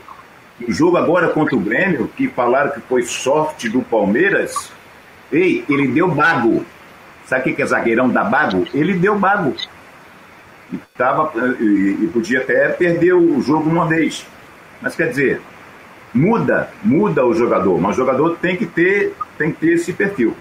o 0.68 0.72
jogo 0.72 0.98
agora 0.98 1.30
contra 1.30 1.56
o 1.56 1.60
Grêmio, 1.60 2.08
que 2.16 2.28
falaram 2.28 2.72
que 2.72 2.82
foi 2.82 3.04
sorte 3.04 3.70
do 3.70 3.82
Palmeiras, 3.82 4.72
ei, 5.32 5.66
ele 5.70 5.88
deu 5.88 6.08
bago. 6.08 6.66
Sabe 7.28 7.52
o 7.52 7.56
que 7.56 7.62
é 7.62 7.66
zagueirão 7.66 8.10
da 8.10 8.24
bago? 8.24 8.68
Ele 8.74 8.94
deu 8.94 9.18
bago. 9.18 9.56
E, 10.72 10.78
tava, 10.98 11.32
e, 11.60 11.98
e 12.04 12.10
podia 12.14 12.42
até 12.42 12.70
perder 12.70 13.14
o 13.14 13.42
jogo 13.42 13.70
uma 13.70 13.88
vez. 13.88 14.26
Mas 14.82 14.96
quer 14.96 15.10
dizer, 15.10 15.42
muda, 16.14 16.70
muda 16.84 17.26
o 17.26 17.34
jogador, 17.34 17.80
mas 17.80 17.96
o 17.96 17.98
jogador 17.98 18.38
tem 18.38 18.56
que 18.56 18.66
ter, 18.66 19.16
tem 19.38 19.52
que 19.52 19.60
ter 19.60 19.74
esse 19.74 19.94
perfil. 19.94 20.36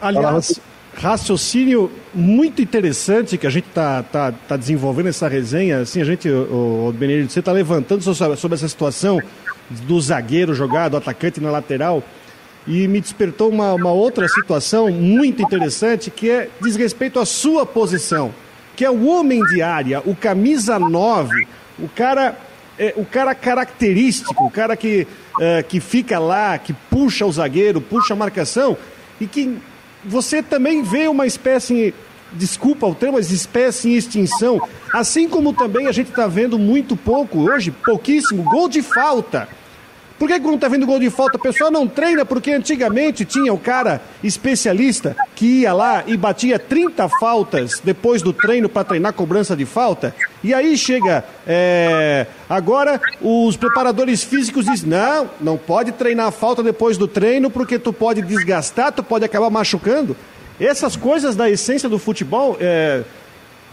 Aliás, 0.00 0.60
raciocínio 0.96 1.90
muito 2.12 2.62
interessante 2.62 3.36
que 3.36 3.46
a 3.46 3.50
gente 3.50 3.68
está 3.68 4.02
tá, 4.02 4.32
tá 4.32 4.56
desenvolvendo 4.56 5.08
essa 5.08 5.28
resenha. 5.28 5.80
Assim, 5.80 6.00
a 6.00 6.04
gente, 6.04 6.28
o, 6.28 6.88
o 6.88 6.92
Benedito, 6.92 7.32
você 7.32 7.40
está 7.40 7.52
levantando 7.52 8.02
sobre, 8.02 8.36
sobre 8.36 8.54
essa 8.54 8.68
situação 8.68 9.20
do 9.70 10.00
zagueiro 10.00 10.54
jogado, 10.54 10.92
do 10.92 10.96
atacante 10.98 11.40
na 11.40 11.50
lateral 11.50 12.02
e 12.66 12.88
me 12.88 13.00
despertou 13.00 13.50
uma, 13.50 13.74
uma 13.74 13.92
outra 13.92 14.26
situação 14.28 14.90
muito 14.90 15.42
interessante 15.42 16.10
que 16.10 16.30
é 16.30 16.48
diz 16.60 16.76
respeito 16.76 17.20
à 17.20 17.26
sua 17.26 17.66
posição, 17.66 18.34
que 18.74 18.84
é 18.84 18.90
o 18.90 19.06
homem 19.06 19.42
de 19.44 19.60
área, 19.60 20.00
o 20.04 20.16
camisa 20.16 20.78
9, 20.78 21.46
o 21.78 21.88
cara, 21.88 22.36
é, 22.78 22.94
o 22.96 23.04
cara 23.04 23.34
característico, 23.34 24.44
o 24.44 24.50
cara 24.50 24.76
que, 24.76 25.06
é, 25.40 25.62
que 25.62 25.78
fica 25.78 26.18
lá, 26.18 26.56
que 26.56 26.72
puxa 26.72 27.26
o 27.26 27.32
zagueiro, 27.32 27.80
puxa 27.80 28.14
a 28.14 28.16
marcação 28.16 28.76
e 29.20 29.26
que 29.26 29.58
você 30.04 30.42
também 30.42 30.82
vê 30.82 31.06
uma 31.06 31.26
espécie, 31.26 31.94
desculpa 32.32 32.86
o 32.86 32.94
termo, 32.94 33.16
mas 33.18 33.30
espécie 33.30 33.90
em 33.90 33.94
extinção, 33.94 34.60
assim 34.92 35.28
como 35.28 35.52
também 35.52 35.86
a 35.86 35.92
gente 35.92 36.10
está 36.10 36.26
vendo 36.26 36.58
muito 36.58 36.96
pouco 36.96 37.50
hoje, 37.50 37.70
pouquíssimo, 37.70 38.42
gol 38.42 38.68
de 38.68 38.82
falta 38.82 39.48
Por 40.18 40.28
que 40.28 40.38
quando 40.38 40.60
tá 40.60 40.68
vindo 40.68 40.86
gol 40.86 41.00
de 41.00 41.10
falta, 41.10 41.36
o 41.36 41.40
pessoal 41.40 41.70
não 41.70 41.88
treina? 41.88 42.24
Porque 42.24 42.52
antigamente 42.52 43.24
tinha 43.24 43.52
o 43.52 43.58
cara 43.58 44.00
especialista 44.22 45.16
que 45.34 45.62
ia 45.62 45.72
lá 45.72 46.04
e 46.06 46.16
batia 46.16 46.58
30 46.58 47.08
faltas 47.20 47.80
depois 47.82 48.22
do 48.22 48.32
treino 48.32 48.68
para 48.68 48.84
treinar 48.84 49.12
cobrança 49.12 49.56
de 49.56 49.64
falta. 49.64 50.14
E 50.42 50.54
aí 50.54 50.76
chega. 50.78 51.24
É... 51.46 52.26
Agora 52.48 53.00
os 53.20 53.56
preparadores 53.56 54.22
físicos 54.22 54.66
dizem: 54.66 54.88
não, 54.88 55.28
não 55.40 55.56
pode 55.56 55.90
treinar 55.92 56.30
falta 56.30 56.62
depois 56.62 56.96
do 56.96 57.08
treino 57.08 57.50
porque 57.50 57.78
tu 57.78 57.92
pode 57.92 58.22
desgastar, 58.22 58.92
tu 58.92 59.02
pode 59.02 59.24
acabar 59.24 59.50
machucando. 59.50 60.16
Essas 60.60 60.94
coisas 60.94 61.34
da 61.34 61.50
essência 61.50 61.88
do 61.88 61.98
futebol. 61.98 62.56
É 62.60 63.02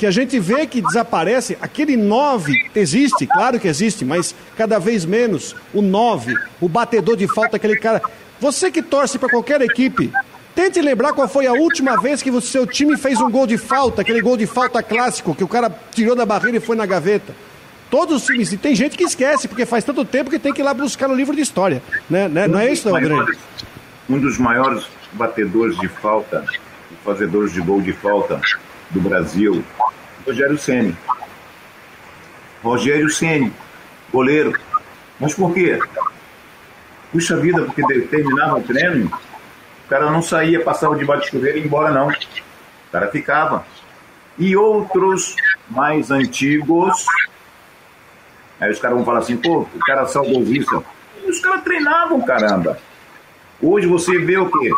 que 0.02 0.08
a 0.08 0.10
gente 0.10 0.40
vê 0.40 0.66
que 0.66 0.82
desaparece, 0.82 1.56
aquele 1.62 1.96
9 1.96 2.72
existe, 2.76 3.28
claro 3.28 3.60
que 3.60 3.68
existe, 3.68 4.04
mas 4.04 4.34
cada 4.58 4.80
vez 4.80 5.06
menos. 5.06 5.56
O 5.72 5.80
9, 5.80 6.34
o 6.60 6.68
batedor 6.68 7.16
de 7.16 7.28
falta, 7.28 7.58
aquele 7.58 7.76
cara. 7.78 8.02
Você 8.40 8.72
que 8.72 8.82
torce 8.82 9.20
para 9.20 9.30
qualquer 9.30 9.62
equipe, 9.62 10.12
tente 10.56 10.82
lembrar 10.82 11.14
qual 11.14 11.28
foi 11.28 11.46
a 11.46 11.54
última 11.54 12.02
vez 12.02 12.24
que 12.24 12.32
o 12.32 12.42
seu 12.42 12.66
time 12.66 12.98
fez 12.98 13.22
um 13.22 13.30
gol 13.30 13.46
de 13.46 13.60
falta, 13.60 14.02
aquele 14.02 14.24
gol 14.24 14.36
de 14.36 14.48
falta 14.48 14.82
clássico, 14.82 15.36
que 15.36 15.44
o 15.44 15.48
cara 15.48 15.72
tirou 15.92 16.16
da 16.16 16.26
barreira 16.26 16.58
e 16.58 16.60
foi 16.60 16.76
na 16.76 16.88
gaveta. 16.88 17.36
Todos 17.92 18.24
os 18.24 18.26
times, 18.26 18.52
e 18.52 18.58
tem 18.58 18.74
gente 18.74 18.98
que 18.98 19.04
esquece, 19.04 19.48
porque 19.48 19.68
faz 19.68 19.84
tanto 19.84 20.04
tempo 20.04 20.32
que 20.32 20.40
tem 20.40 20.52
que 20.52 20.62
ir 20.62 20.64
lá 20.64 20.74
buscar 20.74 21.10
no 21.10 21.14
livro 21.14 21.36
de 21.36 21.44
história. 21.44 21.80
Né? 22.10 22.28
né? 22.28 22.48
Não 22.48 22.58
é 22.58 22.74
isso, 22.74 22.90
André? 22.90 23.24
Um 24.10 24.18
dos 24.18 24.40
maiores 24.40 24.84
batedores 25.14 25.78
de 25.78 25.88
falta, 25.88 26.44
fazedores 27.06 27.54
de 27.54 27.62
gol 27.62 27.80
de 27.80 27.94
falta 27.94 28.42
do 28.90 29.00
Brasil, 29.00 29.64
Rogério 30.26 30.58
Ceni. 30.58 30.98
Rogério 32.64 33.10
Ceni, 33.10 33.52
goleiro. 34.12 34.58
Mas 35.20 35.34
por 35.34 35.54
quê? 35.54 35.80
Puxa 37.12 37.38
vida, 37.38 37.64
porque 37.64 37.84
terminava 38.04 38.60
o 38.60 38.64
treino, 38.64 39.08
o 39.08 39.90
cara 39.90 40.10
não 40.10 40.22
saía, 40.22 40.64
passava 40.64 40.96
debaixo 40.96 41.24
do 41.24 41.32
chuveiro 41.32 41.58
e 41.58 41.66
embora, 41.66 41.92
não. 41.92 42.08
O 42.08 42.92
cara 42.92 43.08
ficava. 43.10 43.66
E 44.38 44.56
outros 44.56 45.36
mais 45.70 46.10
antigos, 46.10 47.06
aí 48.60 48.72
os 48.72 48.80
caras 48.80 48.98
vão 48.98 49.06
falar 49.06 49.20
assim, 49.20 49.38
pô, 49.38 49.60
o 49.62 49.80
cara 49.80 50.04
é 50.04 50.06
saudosista. 50.06 50.82
E 51.24 51.30
os 51.30 51.40
caras 51.40 51.64
treinavam, 51.64 52.22
caramba. 52.22 52.78
Hoje 53.62 53.86
você 53.88 54.18
vê 54.18 54.38
o 54.38 54.50
quê? 54.50 54.72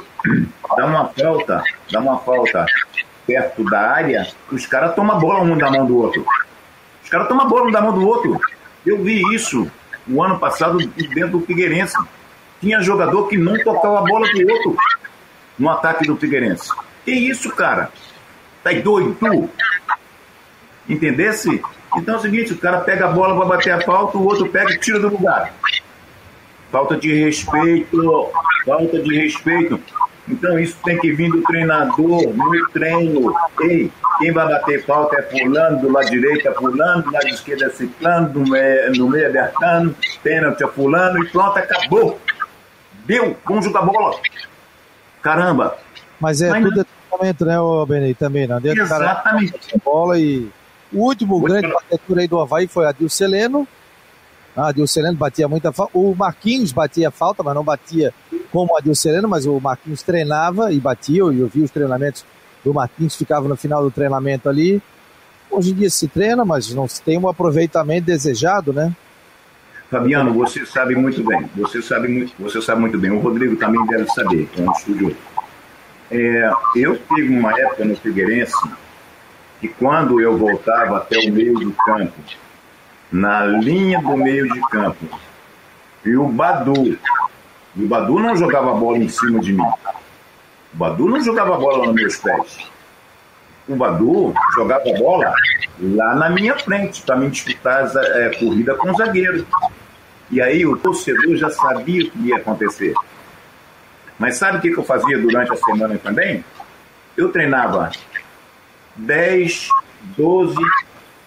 Dá 0.76 0.86
uma 0.86 1.08
falta, 1.10 1.64
dá 1.92 2.00
uma 2.00 2.18
falta 2.20 2.66
perto 3.26 3.64
da 3.64 3.80
área, 3.80 4.28
os 4.52 4.66
caras 4.66 4.96
tomam 4.96 5.20
bola 5.20 5.42
um 5.42 5.58
da 5.58 5.72
mão 5.72 5.86
do 5.86 5.98
outro. 5.98 6.26
Os 7.04 7.10
caras 7.10 7.28
tomam 7.28 7.48
bola 7.48 7.68
um 7.68 7.72
da 7.72 7.82
mão 7.82 7.94
do 7.94 8.08
outro. 8.08 8.40
Eu 8.86 9.02
vi 9.02 9.22
isso 9.34 9.70
no 10.06 10.22
ano 10.22 10.38
passado 10.40 10.78
dentro 10.78 11.40
do 11.40 11.46
Figueirense. 11.46 11.96
Tinha 12.60 12.82
jogador 12.82 13.28
que 13.28 13.38
não 13.38 13.58
tocava 13.64 14.00
a 14.00 14.02
bola 14.02 14.28
do 14.32 14.52
outro 14.52 14.76
no 15.58 15.70
ataque 15.70 16.06
do 16.06 16.18
Figueirense. 16.18 16.70
Que 17.06 17.12
isso, 17.12 17.50
cara? 17.52 17.92
Tá 18.64 18.72
doido, 18.72 19.16
tu? 19.20 19.50
Entendesse? 20.88 21.62
Então 21.96 22.16
é 22.16 22.18
o 22.18 22.22
seguinte, 22.22 22.54
o 22.54 22.58
cara 22.58 22.80
pega 22.82 23.06
a 23.06 23.12
bola 23.12 23.36
para 23.36 23.46
bater 23.46 23.72
a 23.72 23.82
falta, 23.82 24.18
o 24.18 24.26
outro 24.26 24.48
pega 24.50 24.72
e 24.74 24.80
tira 24.80 25.00
do 25.00 25.10
lugar. 25.10 25.54
Falta 26.72 26.98
de 26.98 27.14
respeito, 27.14 28.32
falta 28.66 29.00
de 29.00 29.16
respeito. 29.16 29.80
Então 30.28 30.58
isso 30.58 30.78
tem 30.84 30.98
que 31.00 31.12
vir 31.12 31.30
do 31.30 31.42
treinador, 31.44 32.34
no 32.34 32.70
treino. 32.70 33.34
Ei, 33.62 33.92
quem 34.20 34.32
vai 34.32 34.48
bater 34.48 34.86
falta 34.86 35.18
é 35.18 35.24
fulano, 35.24 35.82
do 35.82 35.92
lado 35.92 36.10
direito 36.10 36.48
é 36.48 36.54
fulano, 36.54 37.04
do 37.04 37.12
lado 37.12 37.28
esquerdo 37.28 37.66
é 37.66 37.70
ciclano, 37.70 38.30
no 38.34 38.50
meio, 38.50 38.96
no 38.96 39.10
meio 39.10 39.26
é 39.26 39.30
bertano, 39.30 39.96
pênalti 40.22 40.64
é 40.64 40.68
fulano 40.68 41.24
e 41.24 41.30
pronto, 41.30 41.58
acabou. 41.58 42.20
Deu, 43.06 43.36
vamos 43.46 43.66
jogar 43.66 43.82
bola. 43.82 44.18
Caramba. 45.22 45.78
Mas 46.20 46.42
é 46.42 46.50
Mas, 46.50 46.64
tudo 46.64 46.86
treinamento, 47.10 47.46
né, 47.46 47.56
Benê, 47.88 48.14
também, 48.14 48.48
não 48.48 48.58
adianta 48.58 48.82
Exatamente. 48.82 49.52
Cara, 49.52 49.82
bola 49.84 50.20
e... 50.20 50.50
O 50.92 51.06
último 51.06 51.40
Muito 51.40 51.52
grande 51.52 51.74
batedor 51.74 52.20
aí 52.20 52.28
do 52.28 52.40
Havaí 52.40 52.68
foi 52.68 52.86
a 52.86 52.92
Dilceleno, 52.92 53.68
ah, 54.56 54.68
Adilceleno 54.68 55.18
batia 55.18 55.48
muita 55.48 55.72
falta. 55.72 55.98
O 55.98 56.14
Marquinhos 56.16 56.72
batia 56.72 57.10
falta, 57.10 57.42
mas 57.42 57.56
não 57.56 57.64
batia 57.64 58.14
como 58.52 58.74
o 58.74 58.78
Adilceleno, 58.78 59.28
mas 59.28 59.46
o 59.46 59.60
Marquinhos 59.60 60.04
treinava 60.04 60.72
e 60.72 60.80
batia, 60.80 61.24
e 61.32 61.40
eu 61.40 61.48
vi 61.48 61.62
os 61.62 61.72
treinamentos 61.72 62.26
do 62.64 62.74
Marquinhos, 62.74 63.16
ficava 63.16 63.48
no 63.48 63.56
final 63.56 63.84
do 63.84 63.92
treinamento 63.92 64.48
ali. 64.48 64.82
Hoje 65.50 65.72
em 65.72 65.76
dia 65.76 65.90
se 65.90 66.08
treina, 66.08 66.46
mas 66.46 66.74
não 66.74 66.88
se 66.88 67.02
tem 67.02 67.18
um 67.18 67.28
aproveitamento 67.28 68.06
desejado, 68.06 68.72
né? 68.72 68.94
Fabiano, 69.90 70.34
você 70.34 70.66
sabe 70.66 70.96
muito 70.96 71.24
bem, 71.24 71.48
você 71.56 71.82
sabe 71.82 72.08
muito, 72.08 72.34
você 72.40 72.60
sabe 72.62 72.82
muito 72.82 72.98
bem, 72.98 73.12
o 73.12 73.20
Rodrigo 73.20 73.56
também 73.58 73.86
deve 73.86 74.08
saber, 74.10 74.50
é 74.58 74.62
um 74.62 74.72
estudioso. 74.72 75.16
É, 76.10 76.52
eu 76.76 76.98
tive 76.98 77.38
uma 77.38 77.52
época 77.60 77.86
no 77.86 77.96
Figueirense 77.96 78.56
que 79.60 79.68
quando 79.68 80.20
eu 80.20 80.36
voltava 80.36 80.98
até 80.98 81.20
o 81.20 81.32
meio 81.32 81.54
do 81.54 81.72
campo, 81.72 82.14
na 83.14 83.46
linha 83.46 84.02
do 84.02 84.18
meio 84.18 84.52
de 84.52 84.60
campo. 84.70 85.08
E 86.04 86.18
o 86.18 86.28
Badu. 86.28 86.98
E 87.76 87.84
o 87.84 87.88
Badu 87.88 88.20
não 88.20 88.36
jogava 88.36 88.72
a 88.72 88.74
bola 88.74 88.98
em 88.98 89.08
cima 89.08 89.40
de 89.40 89.54
mim. 89.54 89.64
O 90.74 90.78
Badu 90.78 91.08
não 91.08 91.22
jogava 91.22 91.54
a 91.54 91.58
bola 91.60 91.86
nos 91.86 91.94
meus 91.94 92.18
pés. 92.18 92.58
O 93.68 93.76
Badu 93.76 94.34
jogava 94.56 94.84
a 94.90 94.98
bola 94.98 95.32
lá 95.80 96.16
na 96.16 96.30
minha 96.32 96.58
frente, 96.58 97.04
para 97.04 97.16
me 97.16 97.30
disputar 97.30 97.86
a 97.86 98.20
é, 98.20 98.36
corrida 98.36 98.76
com 98.76 98.92
o 98.92 98.96
zagueiro. 98.96 99.46
E 100.32 100.42
aí 100.42 100.66
o 100.66 100.76
torcedor 100.76 101.36
já 101.36 101.52
sabia 101.52 102.06
o 102.06 102.10
que 102.10 102.20
ia 102.28 102.38
acontecer. 102.38 102.94
Mas 104.18 104.38
sabe 104.38 104.58
o 104.58 104.62
que 104.62 104.80
eu 104.80 104.84
fazia 104.84 105.20
durante 105.20 105.52
a 105.52 105.56
semana 105.56 105.98
também? 106.00 106.44
Eu 107.16 107.32
treinava 107.32 107.92
10, 108.96 109.68
12, 110.18 110.56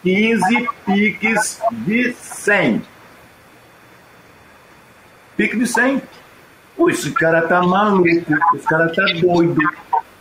15 0.06 0.68
piques 0.86 1.60
de 1.72 2.12
100. 2.12 2.80
Pique 5.36 5.56
de 5.56 5.66
100. 5.66 6.00
Pô, 6.76 6.88
esse 6.88 7.10
cara 7.10 7.42
tá 7.42 7.60
maluco, 7.60 8.06
esse 8.06 8.66
cara 8.68 8.88
tá 8.94 9.02
doido. 9.20 9.60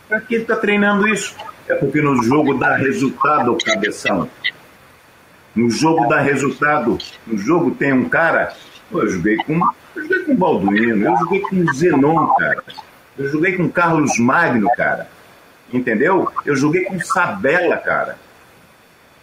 Pra 0.08 0.20
que 0.20 0.34
ele 0.34 0.44
tá 0.44 0.56
treinando 0.56 1.06
isso? 1.06 1.36
É 1.68 1.76
porque 1.76 2.02
no 2.02 2.20
jogo 2.24 2.54
dá 2.54 2.74
resultado, 2.76 3.56
cabeção. 3.64 4.28
No 5.54 5.70
jogo 5.70 6.08
dá 6.08 6.18
resultado. 6.18 6.98
No 7.24 7.38
jogo 7.38 7.70
tem 7.70 7.92
um 7.92 8.08
cara. 8.08 8.52
Pô, 8.90 9.02
eu 9.02 9.08
joguei 9.08 9.36
com. 9.36 9.60
Eu 9.94 10.02
joguei 10.02 10.24
com 10.24 10.34
Balduino, 10.34 11.06
eu 11.06 11.16
joguei 11.16 11.40
com 11.42 11.72
Zenon, 11.72 12.26
cara. 12.34 12.64
Eu 13.16 13.28
joguei 13.30 13.56
com 13.56 13.70
Carlos 13.70 14.18
Magno, 14.18 14.68
cara. 14.76 15.08
Entendeu? 15.72 16.28
Eu 16.44 16.56
joguei 16.56 16.82
com 16.86 16.98
Sabela, 16.98 17.76
cara. 17.76 18.25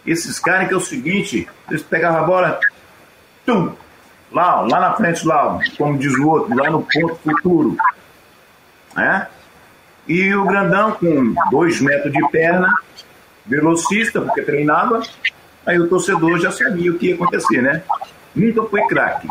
Esses 0.06 0.38
caras 0.38 0.68
que 0.68 0.74
é 0.74 0.76
o 0.76 0.80
seguinte, 0.80 1.48
eles 1.68 1.82
pegavam 1.82 2.20
a 2.20 2.24
bola, 2.24 2.60
tum, 3.46 3.74
lá, 4.30 4.60
lá 4.60 4.80
na 4.80 4.94
frente, 4.94 5.26
lá, 5.26 5.58
como 5.78 5.98
diz 5.98 6.12
o 6.14 6.28
outro, 6.28 6.54
lá 6.56 6.70
no 6.70 6.82
ponto 6.82 7.16
futuro. 7.16 7.76
Né? 8.94 9.26
E 10.06 10.34
o 10.34 10.44
grandão 10.44 10.92
com 10.92 11.34
dois 11.50 11.80
metros 11.80 12.12
de 12.12 12.28
perna, 12.28 12.68
velocista, 13.46 14.20
porque 14.20 14.42
treinava, 14.42 15.00
aí 15.64 15.78
o 15.78 15.88
torcedor 15.88 16.38
já 16.38 16.50
sabia 16.50 16.90
o 16.90 16.98
que 16.98 17.08
ia 17.08 17.14
acontecer, 17.14 17.62
né? 17.62 17.82
Nunca 18.34 18.64
fui 18.64 18.86
craque, 18.86 19.28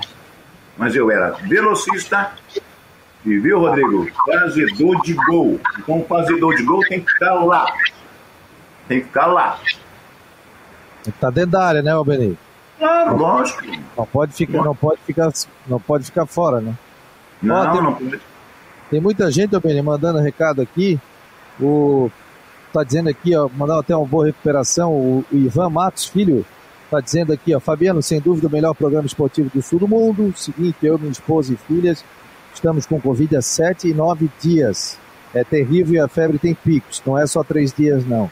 mas 0.78 0.96
eu 0.96 1.12
era 1.12 1.32
velocista 1.32 2.32
e 3.26 3.38
viu, 3.40 3.60
Rodrigo? 3.60 4.06
Fazedor 4.26 5.02
de 5.02 5.14
gol. 5.14 5.60
Então, 5.80 6.06
fazedor 6.08 6.56
de 6.56 6.64
gol 6.64 6.82
tem 6.82 7.02
que 7.02 7.12
ficar 7.12 7.34
lá. 7.36 7.66
Tem 8.88 9.00
que 9.00 9.06
ficar 9.06 9.28
lá. 9.28 9.60
Tá 11.20 11.30
dentro 11.30 11.52
da 11.52 11.66
área, 11.66 11.82
né, 11.82 11.92
Albeni? 11.92 12.38
Claro, 12.78 13.18
lógico. 13.18 13.64
Não 13.98 14.06
pode 14.06 14.34
ficar, 14.34 14.64
não 14.64 14.76
pode 14.76 15.02
ficar, 15.06 15.32
não 15.68 15.80
pode 15.80 16.06
ficar 16.06 16.26
fora, 16.26 16.62
né? 16.62 16.74
Não, 17.42 17.56
Ó, 17.56 17.72
tem, 17.72 17.82
não 17.82 17.94
pode. 17.94 18.22
Tem 18.90 19.02
muita 19.02 19.32
gente, 19.32 19.56
Albeni, 19.56 19.82
mandando 19.82 20.20
recado 20.20 20.62
aqui. 20.62 21.00
O 21.60 22.10
tá 22.74 22.84
dizendo 22.84 23.08
aqui, 23.10 23.36
ó, 23.36 23.48
mandando 23.56 23.82
até 23.82 23.96
uma 23.96 24.06
boa 24.06 24.26
recuperação. 24.26 24.92
O, 24.92 25.26
o 25.32 25.38
Ivan 25.38 25.70
Matos, 25.70 26.06
filho, 26.06 26.44
tá 26.90 27.00
dizendo 27.00 27.32
aqui, 27.32 27.54
ó, 27.54 27.60
Fabiano, 27.60 28.02
sem 28.02 28.20
dúvida 28.20 28.48
o 28.48 28.52
melhor 28.52 28.74
programa 28.74 29.06
esportivo 29.06 29.50
do 29.54 29.62
sul 29.62 29.80
do 29.80 29.88
mundo. 29.88 30.34
Seguinte, 30.36 30.78
eu, 30.82 30.98
minha 30.98 31.12
esposa 31.12 31.54
e 31.54 31.56
filhas 31.56 32.04
estamos 32.54 32.86
com 32.86 33.00
Covid 33.00 33.36
há 33.38 33.42
sete 33.42 33.90
e 33.90 33.94
nove 33.94 34.30
dias. 34.42 34.98
É 35.34 35.44
terrível 35.44 35.96
e 35.96 36.00
a 36.00 36.08
febre 36.08 36.38
tem 36.38 36.54
picos, 36.54 37.02
não 37.06 37.18
é 37.18 37.26
só 37.26 37.44
três 37.44 37.74
dias, 37.74 38.06
não. 38.06 38.30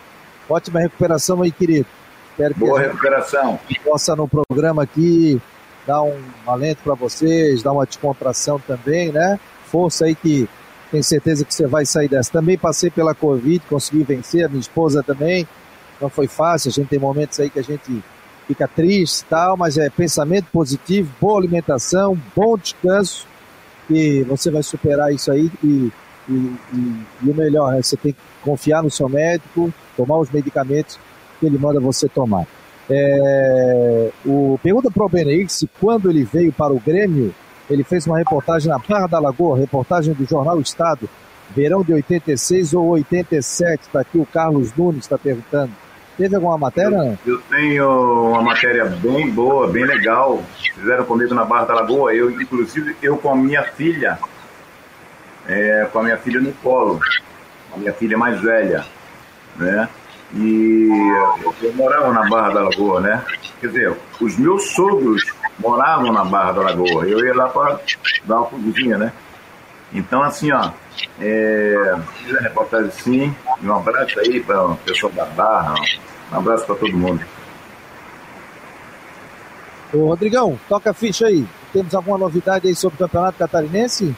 Ótima 0.50 0.80
recuperação 0.80 1.42
aí, 1.42 1.52
querido. 1.52 1.88
Espero 2.32 2.54
que 2.54 2.60
Boa 2.62 2.80
recuperação. 2.80 3.60
possa 3.84 4.16
no 4.16 4.28
programa 4.28 4.84
aqui 4.84 5.42
dar 5.86 6.02
um 6.02 6.18
alento 6.48 6.82
para 6.84 6.94
vocês, 6.94 7.62
dar 7.62 7.74
uma 7.74 7.86
descontração 7.86 8.60
também, 8.60 9.12
né? 9.12 9.40
Força 9.66 10.06
aí 10.06 10.16
que 10.16 10.48
tenho 10.90 11.04
certeza 11.04 11.46
que 11.46 11.54
você 11.54 11.68
vai 11.68 11.86
sair 11.86 12.08
dessa. 12.08 12.32
Também 12.32 12.58
passei 12.58 12.90
pela 12.90 13.14
Covid, 13.14 13.66
consegui 13.68 14.04
vencer, 14.04 14.46
a 14.46 14.50
minha 14.50 14.60
esposa 14.60 15.04
também. 15.04 15.48
Não 16.00 16.10
foi 16.10 16.28
fácil, 16.28 16.70
a 16.70 16.72
gente 16.72 16.88
tem 16.88 17.00
momentos 17.00 17.40
aí 17.40 17.50
que 17.50 17.60
a 17.60 17.64
gente 17.64 18.04
fica 18.48 18.68
triste 18.68 19.24
tal, 19.30 19.56
mas 19.56 19.78
é 19.78 19.90
pensamento 19.90 20.48
positivo, 20.52 21.10
boa 21.22 21.40
alimentação, 21.40 22.18
bom 22.36 22.58
descanso, 22.58 23.26
e 23.90 24.24
você 24.24 24.50
vai 24.50 24.64
superar 24.64 25.14
isso 25.14 25.32
aí 25.32 25.50
e, 25.64 25.92
e, 26.28 26.34
e, 26.74 27.06
e 27.24 27.30
o 27.30 27.34
melhor, 27.34 27.74
né? 27.74 27.82
você 27.82 27.96
tem 27.96 28.14
que 28.14 28.20
confiar 28.42 28.84
no 28.84 28.90
seu 28.90 29.08
médico, 29.08 29.72
tomar 29.96 30.18
os 30.18 30.30
medicamentos 30.30 31.00
que 31.42 31.48
ele 31.48 31.58
manda 31.58 31.80
você 31.80 32.08
tomar. 32.08 32.46
É, 32.90 34.10
o, 34.26 34.60
pergunta 34.62 34.92
para 34.92 35.06
o 35.06 35.10
se 35.50 35.68
quando 35.80 36.10
ele 36.10 36.24
veio 36.24 36.54
para 36.54 36.72
o 36.72 36.80
Grêmio, 36.80 37.34
ele 37.70 37.84
fez 37.84 38.06
uma 38.06 38.18
reportagem 38.18 38.70
na 38.70 38.78
Barra 38.78 39.08
da 39.08 39.20
Lagoa, 39.20 39.58
reportagem 39.58 40.14
do 40.14 40.26
Jornal 40.26 40.60
Estado, 40.62 41.10
verão 41.56 41.84
de 41.84 41.94
86 41.94 42.74
ou 42.74 42.90
87, 42.90 43.84
está 43.84 44.02
aqui 44.02 44.18
o 44.18 44.26
Carlos 44.26 44.74
Nunes 44.76 45.02
está 45.02 45.18
perguntando. 45.18 45.72
Teve 46.18 46.36
alguma 46.36 46.58
matéria? 46.58 47.18
Eu, 47.26 47.34
eu, 47.34 47.42
tenho 47.50 48.30
uma 48.30 48.42
matéria 48.44 48.86
bem 48.86 49.32
boa, 49.32 49.68
bem 49.68 49.86
legal. 49.86 50.44
Fizeram 50.76 51.06
comigo 51.06 51.34
na 51.34 51.46
Barra 51.46 51.66
da 51.66 51.74
Lagoa. 51.76 52.14
Eu, 52.14 52.30
inclusive, 52.30 52.96
eu 53.02 53.18
com 53.18 53.32
a 53.32 53.36
minha 53.36 53.64
filha, 53.64 54.20
é, 55.48 55.88
com 55.92 56.00
a 56.00 56.04
minha 56.04 56.18
filha 56.18 56.40
no 56.40 56.52
colo, 56.56 57.00
a 57.74 57.78
minha 57.78 57.94
filha 57.94 58.18
mais 58.18 58.40
velha, 58.42 58.86
né? 59.56 59.90
E 60.34 60.88
eu, 61.62 61.74
morava 61.74 62.14
na 62.14 62.30
Barra 62.30 62.54
da 62.54 62.62
Lagoa, 62.62 63.02
né? 63.02 63.26
Quer 63.60 63.68
dizer, 63.68 63.98
os 64.20 64.38
meus 64.38 64.72
sogros 64.72 65.24
moravam 65.60 66.14
na 66.14 66.24
Barra 66.24 66.54
da 66.54 66.62
Lagoa. 66.62 67.06
Eu 67.06 67.26
ia 67.26 67.36
lá 67.36 67.50
para 67.50 67.80
dar 68.24 68.38
uma 68.38 68.46
fugidinha, 68.46 68.98
né? 68.98 69.14
Então, 69.94 70.24
assim, 70.24 70.52
ó, 70.52 70.72
é, 71.20 71.96
fiz 72.16 72.36
a 72.36 72.42
reportagem 72.42 72.92
sim. 72.92 73.36
Um 73.62 73.74
abraço 73.74 74.20
aí 74.20 74.40
para 74.40 74.68
o 74.68 74.78
pessoal 74.78 75.12
da 75.12 75.26
Barra. 75.26 75.76
Um 76.32 76.38
abraço 76.38 76.66
para 76.66 76.76
todo 76.76 76.98
mundo. 76.98 77.26
Ô, 79.94 80.08
Rodrigão, 80.08 80.58
toca 80.70 80.92
a 80.92 80.94
ficha 80.94 81.28
aí. 81.28 81.46
Temos 81.74 81.94
alguma 81.94 82.18
novidade 82.18 82.68
aí 82.68 82.76
sobre 82.76 82.96
o 82.96 83.00
Campeonato 83.00 83.38
Catarinense? 83.38 84.16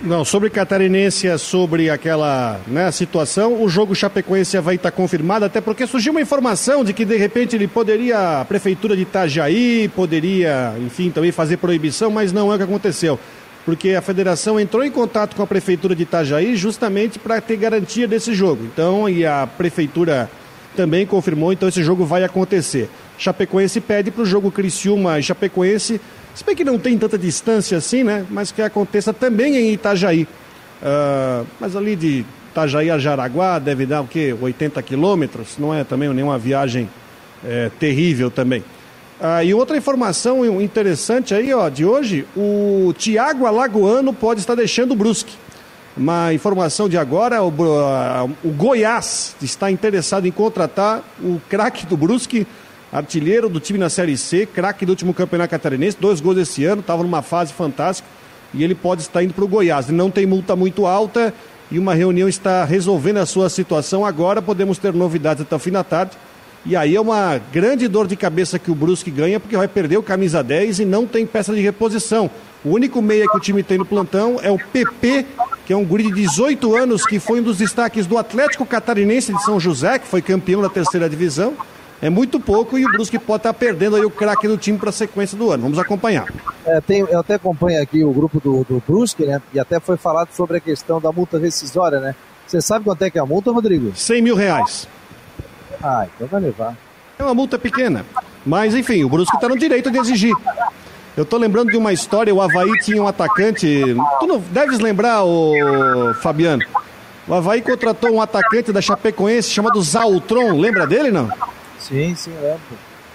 Não, 0.00 0.24
sobre 0.24 0.48
Catarinense, 0.48 1.26
é 1.26 1.36
sobre 1.36 1.90
aquela 1.90 2.58
né, 2.66 2.90
situação, 2.90 3.62
o 3.62 3.68
jogo 3.68 3.94
Chapecoense 3.94 4.58
vai 4.58 4.76
estar 4.76 4.90
confirmado, 4.90 5.44
até 5.44 5.60
porque 5.60 5.86
surgiu 5.86 6.12
uma 6.12 6.22
informação 6.22 6.82
de 6.82 6.94
que 6.94 7.04
de 7.04 7.16
repente 7.16 7.54
ele 7.54 7.68
poderia, 7.68 8.40
a 8.40 8.44
prefeitura 8.44 8.96
de 8.96 9.02
Itajaí 9.02 9.90
poderia, 9.94 10.74
enfim, 10.78 11.10
também 11.10 11.30
fazer 11.32 11.58
proibição, 11.58 12.10
mas 12.10 12.32
não 12.32 12.50
é 12.50 12.54
o 12.54 12.58
que 12.58 12.64
aconteceu 12.64 13.18
porque 13.64 13.90
a 13.90 14.00
federação 14.00 14.58
entrou 14.58 14.82
em 14.82 14.90
contato 14.90 15.36
com 15.36 15.42
a 15.42 15.46
prefeitura 15.46 15.94
de 15.94 16.02
Itajaí 16.02 16.56
justamente 16.56 17.18
para 17.18 17.40
ter 17.40 17.56
garantia 17.56 18.08
desse 18.08 18.34
jogo. 18.34 18.64
Então, 18.64 19.08
e 19.08 19.24
a 19.24 19.46
prefeitura 19.46 20.30
também 20.76 21.06
confirmou, 21.06 21.52
então 21.52 21.68
esse 21.68 21.82
jogo 21.82 22.04
vai 22.04 22.24
acontecer. 22.24 22.88
Chapecoense 23.18 23.80
pede 23.80 24.10
para 24.10 24.22
o 24.22 24.26
jogo 24.26 24.50
Criciúma 24.50 25.18
e 25.18 25.22
Chapecoense, 25.22 26.00
se 26.34 26.44
bem 26.44 26.54
que 26.54 26.64
não 26.64 26.78
tem 26.78 26.96
tanta 26.98 27.18
distância 27.18 27.78
assim, 27.78 28.04
né? 28.04 28.26
Mas 28.30 28.52
que 28.52 28.62
aconteça 28.62 29.12
também 29.12 29.56
em 29.56 29.72
Itajaí. 29.72 30.26
Uh, 30.82 31.46
mas 31.60 31.76
ali 31.76 31.94
de 31.96 32.24
Itajaí 32.50 32.90
a 32.90 32.98
Jaraguá 32.98 33.58
deve 33.58 33.86
dar 33.86 34.00
o 34.00 34.06
quê? 34.06 34.34
80 34.40 34.82
quilômetros, 34.82 35.56
não 35.58 35.74
é 35.74 35.84
também 35.84 36.08
nenhuma 36.10 36.38
viagem 36.38 36.88
é, 37.44 37.70
terrível 37.78 38.30
também. 38.30 38.64
Ah, 39.20 39.44
e 39.44 39.52
outra 39.52 39.76
informação 39.76 40.60
interessante 40.62 41.34
aí, 41.34 41.52
ó, 41.52 41.68
de 41.68 41.84
hoje, 41.84 42.26
o 42.34 42.94
Thiago 42.98 43.44
Alagoano 43.44 44.14
pode 44.14 44.40
estar 44.40 44.54
deixando 44.54 44.92
o 44.92 44.96
Brusque. 44.96 45.34
Uma 45.94 46.32
informação 46.32 46.88
de 46.88 46.96
agora, 46.96 47.42
o, 47.42 47.52
o 48.42 48.48
Goiás 48.50 49.36
está 49.42 49.70
interessado 49.70 50.26
em 50.26 50.30
contratar 50.30 51.02
o 51.22 51.40
craque 51.50 51.84
do 51.84 51.96
Brusque, 51.96 52.46
artilheiro 52.92 53.48
do 53.48 53.60
time 53.60 53.78
na 53.78 53.88
Série 53.88 54.16
C, 54.16 54.46
craque 54.46 54.84
do 54.84 54.90
último 54.90 55.14
campeonato 55.14 55.50
catarinense, 55.50 55.96
dois 56.00 56.20
gols 56.20 56.38
esse 56.38 56.64
ano, 56.64 56.80
estava 56.80 57.02
numa 57.02 57.22
fase 57.22 57.52
fantástica, 57.52 58.08
e 58.52 58.64
ele 58.64 58.74
pode 58.74 59.02
estar 59.02 59.22
indo 59.22 59.32
para 59.32 59.44
o 59.44 59.48
Goiás. 59.48 59.88
Ele 59.88 59.96
não 59.96 60.10
tem 60.10 60.26
multa 60.26 60.56
muito 60.56 60.86
alta 60.86 61.32
e 61.70 61.78
uma 61.78 61.94
reunião 61.94 62.28
está 62.28 62.64
resolvendo 62.64 63.18
a 63.18 63.26
sua 63.26 63.48
situação 63.48 64.04
agora, 64.04 64.42
podemos 64.42 64.76
ter 64.76 64.92
novidades 64.92 65.42
até 65.42 65.54
o 65.54 65.58
fim 65.58 65.70
da 65.70 65.84
tarde. 65.84 66.16
E 66.66 66.76
aí 66.76 66.94
é 66.94 67.00
uma 67.00 67.40
grande 67.52 67.88
dor 67.88 68.06
de 68.06 68.16
cabeça 68.16 68.58
que 68.58 68.70
o 68.70 68.74
Brusque 68.74 69.10
ganha, 69.10 69.40
porque 69.40 69.56
vai 69.56 69.68
perder 69.68 69.96
o 69.96 70.02
camisa 70.02 70.42
10 70.42 70.80
e 70.80 70.84
não 70.84 71.06
tem 71.06 71.24
peça 71.24 71.54
de 71.54 71.60
reposição. 71.60 72.28
O 72.62 72.70
único 72.70 73.00
meia 73.00 73.24
que 73.26 73.36
o 73.36 73.40
time 73.40 73.62
tem 73.62 73.78
no 73.78 73.86
plantão 73.86 74.38
é 74.42 74.50
o 74.50 74.58
PP, 74.58 75.24
que 75.64 75.72
é 75.72 75.76
um 75.76 75.84
guri 75.84 76.02
de 76.02 76.12
18 76.12 76.76
anos, 76.76 77.06
que 77.06 77.18
foi 77.18 77.40
um 77.40 77.42
dos 77.42 77.56
destaques 77.56 78.06
do 78.06 78.18
Atlético 78.18 78.66
Catarinense 78.66 79.32
de 79.32 79.42
São 79.42 79.58
José, 79.58 79.98
que 79.98 80.06
foi 80.06 80.20
campeão 80.20 80.60
da 80.60 80.68
terceira 80.68 81.08
divisão. 81.08 81.54
É 82.02 82.08
muito 82.08 82.40
pouco 82.40 82.78
e 82.78 82.84
o 82.86 82.92
Brusque 82.92 83.18
pode 83.18 83.40
estar 83.40 83.52
perdendo 83.52 83.96
aí 83.96 84.04
o 84.04 84.10
craque 84.10 84.48
do 84.48 84.56
time 84.56 84.78
para 84.78 84.88
a 84.88 84.92
sequência 84.92 85.36
do 85.36 85.50
ano. 85.50 85.64
Vamos 85.64 85.78
acompanhar. 85.78 86.26
É, 86.64 86.80
tem, 86.80 87.00
eu 87.00 87.20
até 87.20 87.34
acompanho 87.34 87.82
aqui 87.82 88.02
o 88.02 88.12
grupo 88.12 88.40
do, 88.40 88.64
do 88.64 88.82
Brusque, 88.86 89.26
né? 89.26 89.40
E 89.52 89.60
até 89.60 89.78
foi 89.78 89.98
falado 89.98 90.32
sobre 90.32 90.56
a 90.56 90.60
questão 90.60 90.98
da 90.98 91.12
multa 91.12 91.38
rescisória, 91.38 92.00
né? 92.00 92.14
Você 92.46 92.60
sabe 92.60 92.86
quanto 92.86 93.02
é 93.02 93.10
que 93.10 93.18
é 93.18 93.20
a 93.20 93.26
multa, 93.26 93.52
Rodrigo? 93.52 93.92
100 93.94 94.22
mil 94.22 94.34
reais. 94.34 94.88
Ah, 95.82 96.06
então 96.14 96.26
vai 96.26 96.40
levar. 96.40 96.76
É 97.18 97.22
uma 97.22 97.34
multa 97.34 97.58
pequena. 97.58 98.04
Mas, 98.46 98.74
enfim, 98.74 99.04
o 99.04 99.08
Brusque 99.08 99.36
está 99.36 99.48
no 99.48 99.58
direito 99.58 99.90
de 99.90 99.98
exigir. 99.98 100.34
Eu 101.16 101.26
tô 101.26 101.36
lembrando 101.36 101.70
de 101.70 101.76
uma 101.76 101.92
história, 101.92 102.34
o 102.34 102.40
Havaí 102.40 102.70
tinha 102.82 103.02
um 103.02 103.06
atacante. 103.06 103.84
Tu 104.20 104.26
não 104.26 104.38
deves 104.38 104.78
lembrar, 104.78 105.22
o 105.24 106.14
Fabiano. 106.22 106.64
O 107.28 107.34
Havaí 107.34 107.60
contratou 107.60 108.10
um 108.10 108.22
atacante 108.22 108.72
da 108.72 108.80
Chapecoense 108.80 109.50
chamado 109.50 109.80
Zaltron. 109.82 110.58
Lembra 110.58 110.86
dele, 110.86 111.10
não? 111.10 111.28
Sim, 111.80 112.14
sim, 112.14 112.32
lembro. 112.40 112.60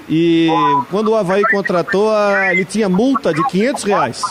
E 0.10 0.48
quando 0.92 1.10
o 1.10 1.16
Havaí 1.16 1.42
contratou, 1.44 2.12
ele 2.52 2.66
tinha 2.66 2.90
multa 2.90 3.34
de 3.34 3.44
500 3.48 3.84
reais. 3.84 4.24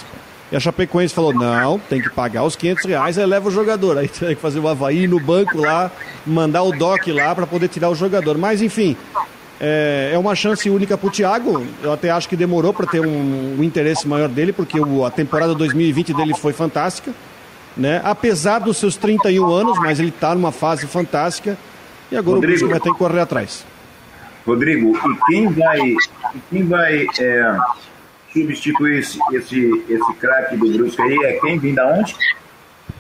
E 0.52 0.56
a 0.56 0.60
Chapecoense 0.60 1.14
falou: 1.14 1.32
não, 1.32 1.78
tem 1.78 2.00
que 2.00 2.10
pagar 2.10 2.44
os 2.44 2.54
500 2.54 2.84
reais, 2.84 3.18
aí 3.18 3.26
leva 3.26 3.48
o 3.48 3.50
jogador. 3.50 3.98
Aí 3.98 4.08
tem 4.08 4.34
que 4.34 4.40
fazer 4.40 4.60
o 4.60 4.68
Havaí 4.68 5.08
no 5.08 5.18
banco 5.18 5.58
lá, 5.58 5.90
mandar 6.26 6.62
o 6.62 6.70
DOC 6.70 7.08
lá 7.12 7.34
para 7.34 7.46
poder 7.46 7.68
tirar 7.68 7.90
o 7.90 7.94
jogador. 7.94 8.38
Mas 8.38 8.62
enfim, 8.62 8.96
é, 9.60 10.12
é 10.12 10.18
uma 10.18 10.34
chance 10.34 10.68
única 10.70 10.96
para 10.96 11.08
o 11.08 11.10
Thiago. 11.10 11.66
Eu 11.82 11.92
até 11.92 12.10
acho 12.10 12.28
que 12.28 12.36
demorou 12.36 12.72
para 12.72 12.86
ter 12.86 13.00
um, 13.00 13.56
um, 13.58 13.62
interesse 13.64 14.06
maior 14.06 14.28
dele, 14.28 14.52
porque 14.52 14.78
o, 14.78 15.04
a 15.04 15.10
temporada 15.10 15.54
2020 15.54 16.14
dele 16.14 16.34
foi 16.34 16.52
fantástica. 16.52 17.12
Né? 17.76 18.00
Apesar 18.04 18.60
dos 18.60 18.76
seus 18.76 18.96
31 18.96 19.50
anos, 19.50 19.76
mas 19.80 19.98
ele 19.98 20.10
está 20.10 20.34
numa 20.34 20.52
fase 20.52 20.86
fantástica. 20.86 21.58
E 22.12 22.16
agora 22.16 22.36
Rodrigo, 22.36 22.54
o 22.54 22.68
Brusque 22.68 22.70
vai 22.70 22.80
ter 22.80 22.92
que 22.92 22.98
correr 22.98 23.20
atrás. 23.20 23.64
Rodrigo, 24.46 24.92
e 24.96 25.18
quem 25.26 25.48
vai, 25.48 25.78
quem 26.50 26.64
vai 26.64 27.06
é 27.18 27.56
substituir 28.32 28.98
esse, 28.98 29.18
esse, 29.32 29.84
esse 29.88 30.14
craque 30.14 30.56
do 30.56 30.70
Brusque 30.70 31.00
aí 31.00 31.18
é 31.24 31.32
quem? 31.40 31.58
Vem 31.58 31.74
da 31.74 31.86
onde? 31.86 32.14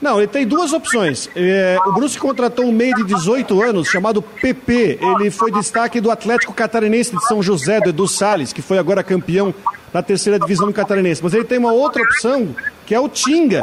Não, 0.00 0.18
ele 0.18 0.26
tem 0.26 0.46
duas 0.46 0.72
opções. 0.72 1.30
É, 1.34 1.78
o 1.86 1.92
Brusque 1.92 2.20
contratou 2.20 2.66
um 2.66 2.72
meio 2.72 2.94
de 2.96 3.04
18 3.04 3.62
anos 3.62 3.88
chamado 3.88 4.20
PP. 4.20 4.98
Ele 5.00 5.30
foi 5.30 5.50
destaque 5.50 6.00
do 6.00 6.10
Atlético 6.10 6.52
Catarinense 6.52 7.16
de 7.16 7.26
São 7.26 7.42
José, 7.42 7.80
do 7.80 7.90
Edu 7.90 8.06
Salles, 8.06 8.52
que 8.52 8.62
foi 8.62 8.78
agora 8.78 9.02
campeão 9.02 9.54
da 9.92 10.02
terceira 10.02 10.38
divisão 10.38 10.72
Catarinense. 10.72 11.22
Mas 11.22 11.32
ele 11.34 11.44
tem 11.44 11.58
uma 11.58 11.72
outra 11.72 12.02
opção, 12.02 12.54
que 12.84 12.94
é 12.94 13.00
o 13.00 13.08
Tinga, 13.08 13.62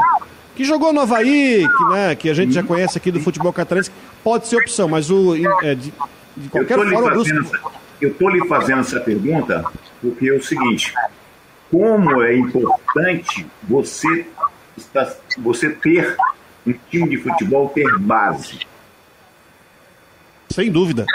que 0.55 0.63
jogou 0.63 0.91
no 0.91 1.01
Havaí, 1.01 1.67
que, 1.67 1.83
né, 1.93 2.15
que 2.15 2.29
a 2.29 2.33
gente 2.33 2.53
já 2.53 2.63
conhece 2.63 2.97
aqui 2.97 3.11
do 3.11 3.19
futebol 3.19 3.53
catarinense. 3.53 3.91
Pode 4.23 4.47
ser 4.47 4.57
opção, 4.57 4.87
mas 4.87 5.09
o, 5.09 5.35
é, 5.63 5.75
de, 5.75 5.93
de 6.37 6.49
qualquer 6.49 6.75
forma 6.75 7.09
Brusque... 7.11 7.37
Essa, 7.37 7.59
eu 7.99 8.09
estou 8.09 8.29
lhe 8.29 8.47
fazendo 8.47 8.81
essa 8.81 8.99
pergunta 8.99 9.63
porque 10.01 10.29
é 10.29 10.33
o 10.33 10.41
seguinte 10.41 10.93
como 11.71 12.21
é 12.21 12.35
importante 12.35 13.47
você, 13.63 14.27
está, 14.77 15.15
você 15.37 15.69
ter 15.69 16.17
um 16.67 16.73
time 16.89 17.09
de 17.09 17.17
futebol, 17.17 17.69
ter 17.69 17.97
base. 17.97 18.59
Sem 20.49 20.69
dúvida. 20.69 21.05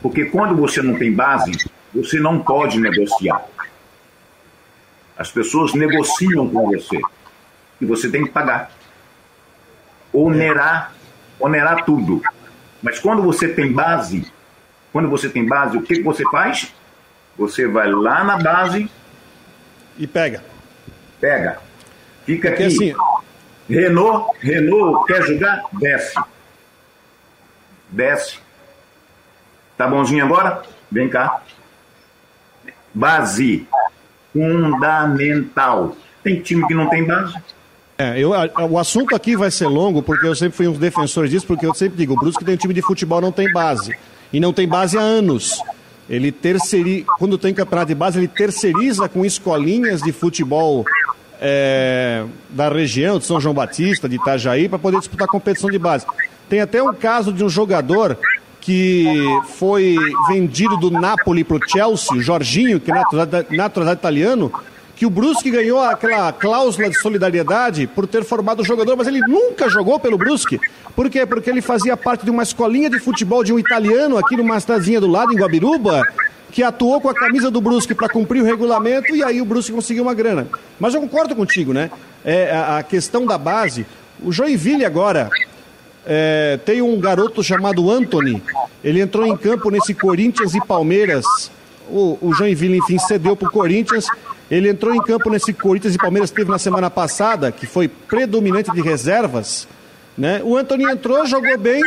Porque 0.00 0.24
quando 0.24 0.56
você 0.56 0.80
não 0.80 0.98
tem 0.98 1.12
base, 1.12 1.52
você 1.94 2.18
não 2.18 2.40
pode 2.40 2.80
negociar. 2.80 3.44
As 5.18 5.30
pessoas 5.30 5.74
negociam 5.74 6.48
com 6.48 6.66
você. 6.68 6.98
E 7.80 7.84
você 7.84 8.10
tem 8.10 8.24
que 8.24 8.30
pagar. 8.30 8.72
Onerar, 10.12 10.94
onerar 11.38 11.84
tudo. 11.84 12.22
Mas 12.82 12.98
quando 12.98 13.22
você 13.22 13.48
tem 13.48 13.72
base, 13.72 14.30
quando 14.92 15.08
você 15.08 15.28
tem 15.28 15.46
base, 15.46 15.76
o 15.76 15.82
que, 15.82 15.96
que 15.96 16.02
você 16.02 16.22
faz? 16.30 16.72
Você 17.36 17.66
vai 17.66 17.90
lá 17.90 18.24
na 18.24 18.38
base 18.38 18.90
e 19.98 20.06
pega. 20.06 20.42
Pega. 21.20 21.60
Fica 22.24 22.50
Porque 22.50 22.64
aqui. 22.64 22.92
Assim... 22.92 23.18
Renault, 23.68 24.38
Renault 24.40 25.06
quer 25.06 25.22
jogar? 25.24 25.62
Desce. 25.74 26.14
Desce. 27.90 28.38
Tá 29.76 29.86
bonzinho 29.86 30.24
agora? 30.24 30.62
Vem 30.90 31.08
cá. 31.08 31.42
Base. 32.94 33.68
Fundamental. 34.32 35.96
Tem 36.22 36.40
time 36.40 36.66
que 36.66 36.74
não 36.74 36.88
tem 36.88 37.04
base. 37.04 37.34
É, 38.00 38.16
eu, 38.16 38.30
o 38.70 38.78
assunto 38.78 39.16
aqui 39.16 39.36
vai 39.36 39.50
ser 39.50 39.66
longo, 39.66 40.00
porque 40.00 40.24
eu 40.24 40.34
sempre 40.36 40.56
fui 40.56 40.68
um 40.68 40.72
defensor 40.72 41.26
disso, 41.26 41.44
porque 41.44 41.66
eu 41.66 41.74
sempre 41.74 41.96
digo, 41.96 42.14
o 42.14 42.16
Brusque 42.16 42.44
tem 42.44 42.54
um 42.54 42.56
time 42.56 42.72
de 42.72 42.80
futebol, 42.80 43.20
não 43.20 43.32
tem 43.32 43.52
base. 43.52 43.92
E 44.32 44.38
não 44.38 44.52
tem 44.52 44.68
base 44.68 44.96
há 44.96 45.00
anos. 45.00 45.60
ele 46.08 46.30
terceiriza, 46.30 47.06
quando 47.18 47.36
tem 47.36 47.52
campeonato 47.52 47.88
de 47.88 47.96
base, 47.96 48.18
ele 48.18 48.28
terceiriza 48.28 49.08
com 49.08 49.24
escolinhas 49.24 50.00
de 50.00 50.12
futebol 50.12 50.84
é, 51.40 52.24
da 52.50 52.68
região, 52.68 53.18
de 53.18 53.24
São 53.24 53.40
João 53.40 53.54
Batista, 53.54 54.08
de 54.08 54.14
Itajaí, 54.14 54.68
para 54.68 54.78
poder 54.78 55.00
disputar 55.00 55.26
a 55.26 55.30
competição 55.30 55.68
de 55.68 55.78
base. 55.78 56.06
Tem 56.48 56.60
até 56.60 56.80
um 56.80 56.94
caso 56.94 57.32
de 57.32 57.42
um 57.42 57.48
jogador 57.48 58.16
que 58.60 59.06
foi 59.56 59.96
vendido 60.28 60.76
do 60.76 60.88
Napoli 60.88 61.42
para 61.42 61.56
o 61.56 61.60
Chelsea, 61.68 62.16
o 62.16 62.20
Jorginho, 62.20 62.78
que 62.78 62.92
é 62.92 62.94
naturalizado 63.50 63.98
italiano, 63.98 64.52
que 64.98 65.06
o 65.06 65.10
Brusque 65.10 65.48
ganhou 65.48 65.80
aquela 65.80 66.32
cláusula 66.32 66.90
de 66.90 67.00
solidariedade 67.00 67.86
por 67.86 68.04
ter 68.04 68.24
formado 68.24 68.62
o 68.62 68.64
jogador, 68.64 68.96
mas 68.96 69.06
ele 69.06 69.20
nunca 69.20 69.68
jogou 69.68 70.00
pelo 70.00 70.18
Brusque. 70.18 70.60
Por 70.96 71.08
quê? 71.08 71.24
Porque 71.24 71.48
ele 71.48 71.62
fazia 71.62 71.96
parte 71.96 72.24
de 72.24 72.32
uma 72.32 72.42
escolinha 72.42 72.90
de 72.90 72.98
futebol 72.98 73.44
de 73.44 73.52
um 73.52 73.60
italiano 73.60 74.18
aqui 74.18 74.36
numa 74.36 74.58
cidadezinha 74.58 75.00
do 75.00 75.06
lado, 75.06 75.32
em 75.32 75.36
Guabiruba, 75.36 76.02
que 76.50 76.64
atuou 76.64 77.00
com 77.00 77.08
a 77.08 77.14
camisa 77.14 77.48
do 77.48 77.60
Brusque 77.60 77.94
para 77.94 78.08
cumprir 78.08 78.42
o 78.42 78.44
regulamento 78.44 79.14
e 79.14 79.22
aí 79.22 79.40
o 79.40 79.44
Brusque 79.44 79.70
conseguiu 79.70 80.02
uma 80.02 80.14
grana. 80.14 80.48
Mas 80.80 80.94
eu 80.94 81.00
concordo 81.00 81.36
contigo, 81.36 81.72
né? 81.72 81.92
É, 82.24 82.50
a, 82.50 82.78
a 82.78 82.82
questão 82.82 83.24
da 83.24 83.38
base, 83.38 83.86
o 84.20 84.32
Joinville 84.32 84.84
agora 84.84 85.30
é, 86.04 86.58
tem 86.64 86.82
um 86.82 86.98
garoto 86.98 87.40
chamado 87.40 87.88
Anthony, 87.88 88.42
ele 88.82 89.00
entrou 89.00 89.24
em 89.24 89.36
campo 89.36 89.70
nesse 89.70 89.94
Corinthians 89.94 90.56
e 90.56 90.60
Palmeiras. 90.66 91.24
O, 91.88 92.18
o 92.20 92.34
Joinville, 92.34 92.78
enfim, 92.78 92.98
cedeu 92.98 93.36
para 93.36 93.48
o 93.48 93.52
Corinthians 93.52 94.08
ele 94.50 94.68
entrou 94.68 94.94
em 94.94 95.02
campo 95.02 95.30
nesse 95.30 95.52
Corinthians 95.52 95.94
e 95.94 95.98
Palmeiras 95.98 96.30
teve 96.30 96.50
na 96.50 96.58
semana 96.58 96.88
passada, 96.88 97.52
que 97.52 97.66
foi 97.66 97.86
predominante 97.88 98.72
de 98.72 98.80
reservas. 98.80 99.68
Né? 100.16 100.40
O 100.42 100.56
Antônio 100.56 100.90
entrou, 100.90 101.26
jogou 101.26 101.56
bem 101.58 101.82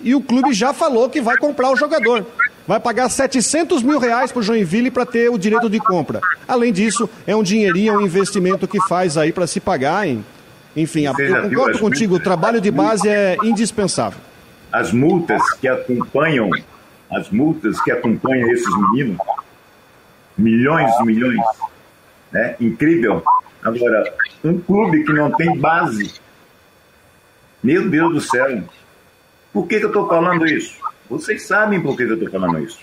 e 0.00 0.14
o 0.14 0.20
clube 0.20 0.52
já 0.52 0.72
falou 0.72 1.08
que 1.08 1.20
vai 1.20 1.36
comprar 1.36 1.70
o 1.70 1.76
jogador. 1.76 2.24
Vai 2.66 2.80
pagar 2.80 3.10
700 3.10 3.82
mil 3.82 3.98
reais 3.98 4.32
para 4.32 4.40
o 4.40 4.42
Joinville 4.42 4.90
para 4.90 5.04
ter 5.04 5.28
o 5.28 5.36
direito 5.36 5.68
de 5.68 5.78
compra. 5.78 6.20
Além 6.48 6.72
disso, 6.72 7.08
é 7.26 7.36
um 7.36 7.42
dinheirinho, 7.42 7.92
é 7.92 7.96
um 7.96 8.00
investimento 8.00 8.66
que 8.66 8.80
faz 8.88 9.18
aí 9.18 9.32
para 9.32 9.46
se 9.46 9.60
pagar. 9.60 10.08
Hein? 10.08 10.24
Enfim, 10.76 11.04
eu 11.06 11.14
concordo 11.42 11.78
contigo, 11.78 12.14
o 12.14 12.20
trabalho 12.20 12.60
de 12.60 12.70
base 12.70 13.08
é 13.08 13.36
indispensável. 13.42 14.18
As 14.72 14.92
multas 14.92 15.42
que 15.60 15.68
acompanham, 15.68 16.48
as 17.12 17.28
multas 17.30 17.80
que 17.82 17.90
acompanham 17.90 18.50
esses 18.50 18.74
meninos, 18.76 19.18
milhões 20.36 20.90
e 21.00 21.04
milhões, 21.04 21.40
né? 22.34 22.56
Incrível. 22.60 23.22
Agora, 23.62 24.12
um 24.42 24.60
clube 24.60 25.04
que 25.04 25.12
não 25.12 25.30
tem 25.30 25.56
base, 25.56 26.20
meu 27.62 27.88
Deus 27.88 28.12
do 28.12 28.20
céu, 28.20 28.62
por 29.52 29.66
que, 29.68 29.78
que 29.78 29.84
eu 29.84 29.88
estou 29.88 30.08
falando 30.08 30.44
isso? 30.44 30.76
Vocês 31.08 31.46
sabem 31.46 31.80
por 31.80 31.96
que, 31.96 32.04
que 32.04 32.10
eu 32.10 32.16
estou 32.16 32.30
falando 32.30 32.58
isso. 32.58 32.80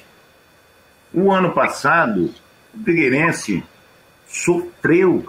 O 1.14 1.32
ano 1.32 1.52
passado, 1.52 2.34
o 2.74 2.84
Figueirense 2.84 3.62
sofreu 4.26 5.26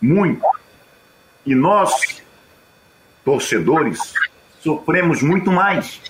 muito. 0.00 0.42
E 1.44 1.54
nós, 1.54 2.22
torcedores, 3.22 4.14
sofremos 4.60 5.22
muito 5.22 5.52
mais. 5.52 6.00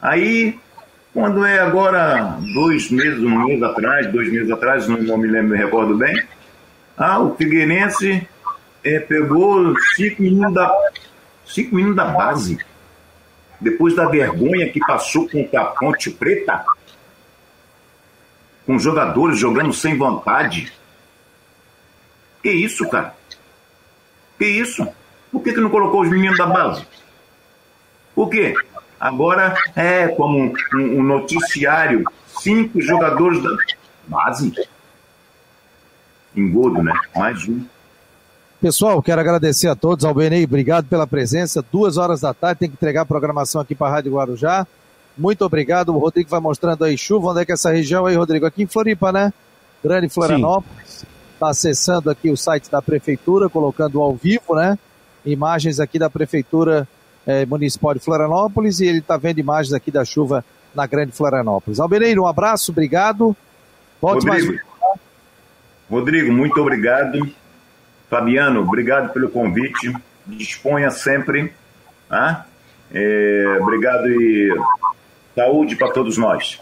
Aí 0.00 0.58
quando 1.14 1.46
é 1.46 1.60
agora 1.60 2.38
dois 2.52 2.90
meses, 2.90 3.20
um 3.20 3.44
mês 3.44 3.62
atrás, 3.62 4.10
dois 4.10 4.30
meses 4.32 4.50
atrás, 4.50 4.88
não, 4.88 5.16
me 5.16 5.28
lembro, 5.28 5.52
me 5.52 5.56
recordo 5.56 5.96
bem, 5.96 6.20
ah, 6.96 7.20
o 7.20 7.36
Figueirense 7.36 8.28
é, 8.82 8.98
pegou 8.98 9.72
cinco 9.94 10.22
minutos, 10.22 10.52
da, 10.52 10.76
cinco 11.46 11.76
minutos 11.76 11.96
da 11.96 12.06
base. 12.06 12.58
Depois 13.60 13.94
da 13.94 14.06
vergonha 14.06 14.68
que 14.68 14.80
passou 14.80 15.28
contra 15.28 15.62
a 15.62 15.66
Ponte 15.66 16.10
Preta, 16.10 16.64
com 18.66 18.76
jogadores 18.76 19.38
jogando 19.38 19.72
sem 19.72 19.96
vontade. 19.96 20.72
Que 22.42 22.50
isso, 22.50 22.88
cara? 22.90 23.14
Que 24.36 24.46
isso? 24.46 24.86
Por 25.30 25.42
que, 25.42 25.52
que 25.52 25.60
não 25.60 25.70
colocou 25.70 26.02
os 26.02 26.10
meninos 26.10 26.36
da 26.36 26.46
base? 26.46 26.84
Por 28.14 28.28
quê? 28.28 28.54
Agora 29.04 29.54
é 29.76 30.08
como 30.08 30.38
um, 30.38 30.54
um 30.72 31.02
noticiário: 31.02 32.02
cinco 32.40 32.80
jogadores 32.80 33.42
da 33.42 33.50
base. 34.06 34.50
Engodo, 36.34 36.82
né? 36.82 36.94
Mais 37.14 37.46
um. 37.46 37.62
Pessoal, 38.62 39.02
quero 39.02 39.20
agradecer 39.20 39.68
a 39.68 39.76
todos, 39.76 40.06
ao 40.06 40.14
Benei, 40.14 40.44
obrigado 40.44 40.86
pela 40.86 41.06
presença. 41.06 41.62
Duas 41.70 41.98
horas 41.98 42.22
da 42.22 42.32
tarde, 42.32 42.60
tem 42.60 42.70
que 42.70 42.76
entregar 42.76 43.02
a 43.02 43.06
programação 43.06 43.60
aqui 43.60 43.74
para 43.74 43.88
a 43.88 43.90
Rádio 43.90 44.14
Guarujá. 44.14 44.66
Muito 45.18 45.44
obrigado. 45.44 45.90
O 45.90 45.98
Rodrigo 45.98 46.30
vai 46.30 46.40
mostrando 46.40 46.82
aí 46.82 46.96
chuva. 46.96 47.32
Onde 47.32 47.42
é 47.42 47.44
que 47.44 47.52
é 47.52 47.56
essa 47.56 47.70
região 47.70 48.06
aí, 48.06 48.16
Rodrigo? 48.16 48.46
Aqui 48.46 48.62
em 48.62 48.66
Floripa, 48.66 49.12
né? 49.12 49.34
Grande 49.84 50.08
Florianópolis. 50.08 51.04
Está 51.34 51.50
acessando 51.50 52.08
aqui 52.08 52.30
o 52.30 52.38
site 52.38 52.70
da 52.70 52.80
Prefeitura, 52.80 53.50
colocando 53.50 54.00
ao 54.00 54.14
vivo, 54.14 54.54
né? 54.54 54.78
Imagens 55.26 55.78
aqui 55.78 55.98
da 55.98 56.08
Prefeitura 56.08 56.88
é, 57.26 57.46
Municipal 57.46 57.94
de 57.94 58.00
Florianópolis 58.00 58.80
e 58.80 58.86
ele 58.86 58.98
está 58.98 59.16
vendo 59.16 59.38
imagens 59.38 59.72
aqui 59.72 59.90
da 59.90 60.04
chuva 60.04 60.44
na 60.74 60.86
Grande 60.86 61.12
Florianópolis. 61.12 61.80
Albereiro, 61.80 62.22
um 62.22 62.26
abraço, 62.26 62.72
obrigado. 62.72 63.36
Volte 64.00 64.26
Rodrigo, 64.26 64.52
mais. 64.52 64.62
Rodrigo, 65.90 66.32
muito 66.32 66.60
obrigado. 66.60 67.28
Fabiano, 68.10 68.60
obrigado 68.60 69.12
pelo 69.12 69.28
convite. 69.28 69.94
Disponha 70.26 70.90
sempre. 70.90 71.52
Tá? 72.08 72.46
É, 72.92 73.58
obrigado 73.60 74.08
e 74.08 74.54
saúde 75.34 75.76
para 75.76 75.90
todos 75.90 76.16
nós. 76.16 76.60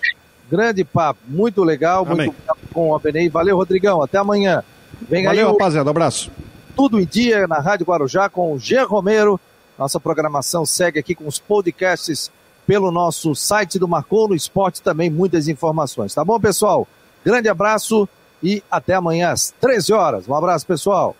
Grande 0.50 0.84
papo, 0.84 1.20
muito 1.26 1.64
legal, 1.64 2.06
Amém. 2.08 2.26
muito 2.26 2.36
com 2.72 2.90
o 2.90 2.94
Abenei. 2.94 3.28
Valeu, 3.28 3.56
Rodrigão. 3.56 4.02
Até 4.02 4.18
amanhã. 4.18 4.62
Vem 5.08 5.24
Valeu, 5.24 5.46
aí, 5.46 5.52
rapaziada. 5.52 5.90
Abraço. 5.90 6.30
Tudo 6.76 7.00
em 7.00 7.04
dia 7.04 7.46
na 7.46 7.58
Rádio 7.58 7.86
Guarujá 7.86 8.28
com 8.28 8.52
o 8.52 8.58
G. 8.58 8.80
Romero. 8.82 9.40
Nossa 9.78 9.98
programação 9.98 10.64
segue 10.66 10.98
aqui 10.98 11.14
com 11.14 11.26
os 11.26 11.38
podcasts 11.38 12.30
pelo 12.66 12.90
nosso 12.90 13.34
site 13.34 13.78
do 13.78 13.88
Marcou 13.88 14.28
no 14.28 14.34
Esporte 14.34 14.82
também 14.82 15.10
muitas 15.10 15.48
informações. 15.48 16.14
Tá 16.14 16.24
bom, 16.24 16.38
pessoal? 16.38 16.86
Grande 17.24 17.48
abraço 17.48 18.08
e 18.42 18.62
até 18.70 18.94
amanhã 18.94 19.30
às 19.30 19.52
13 19.60 19.92
horas. 19.92 20.28
Um 20.28 20.34
abraço, 20.34 20.66
pessoal. 20.66 21.16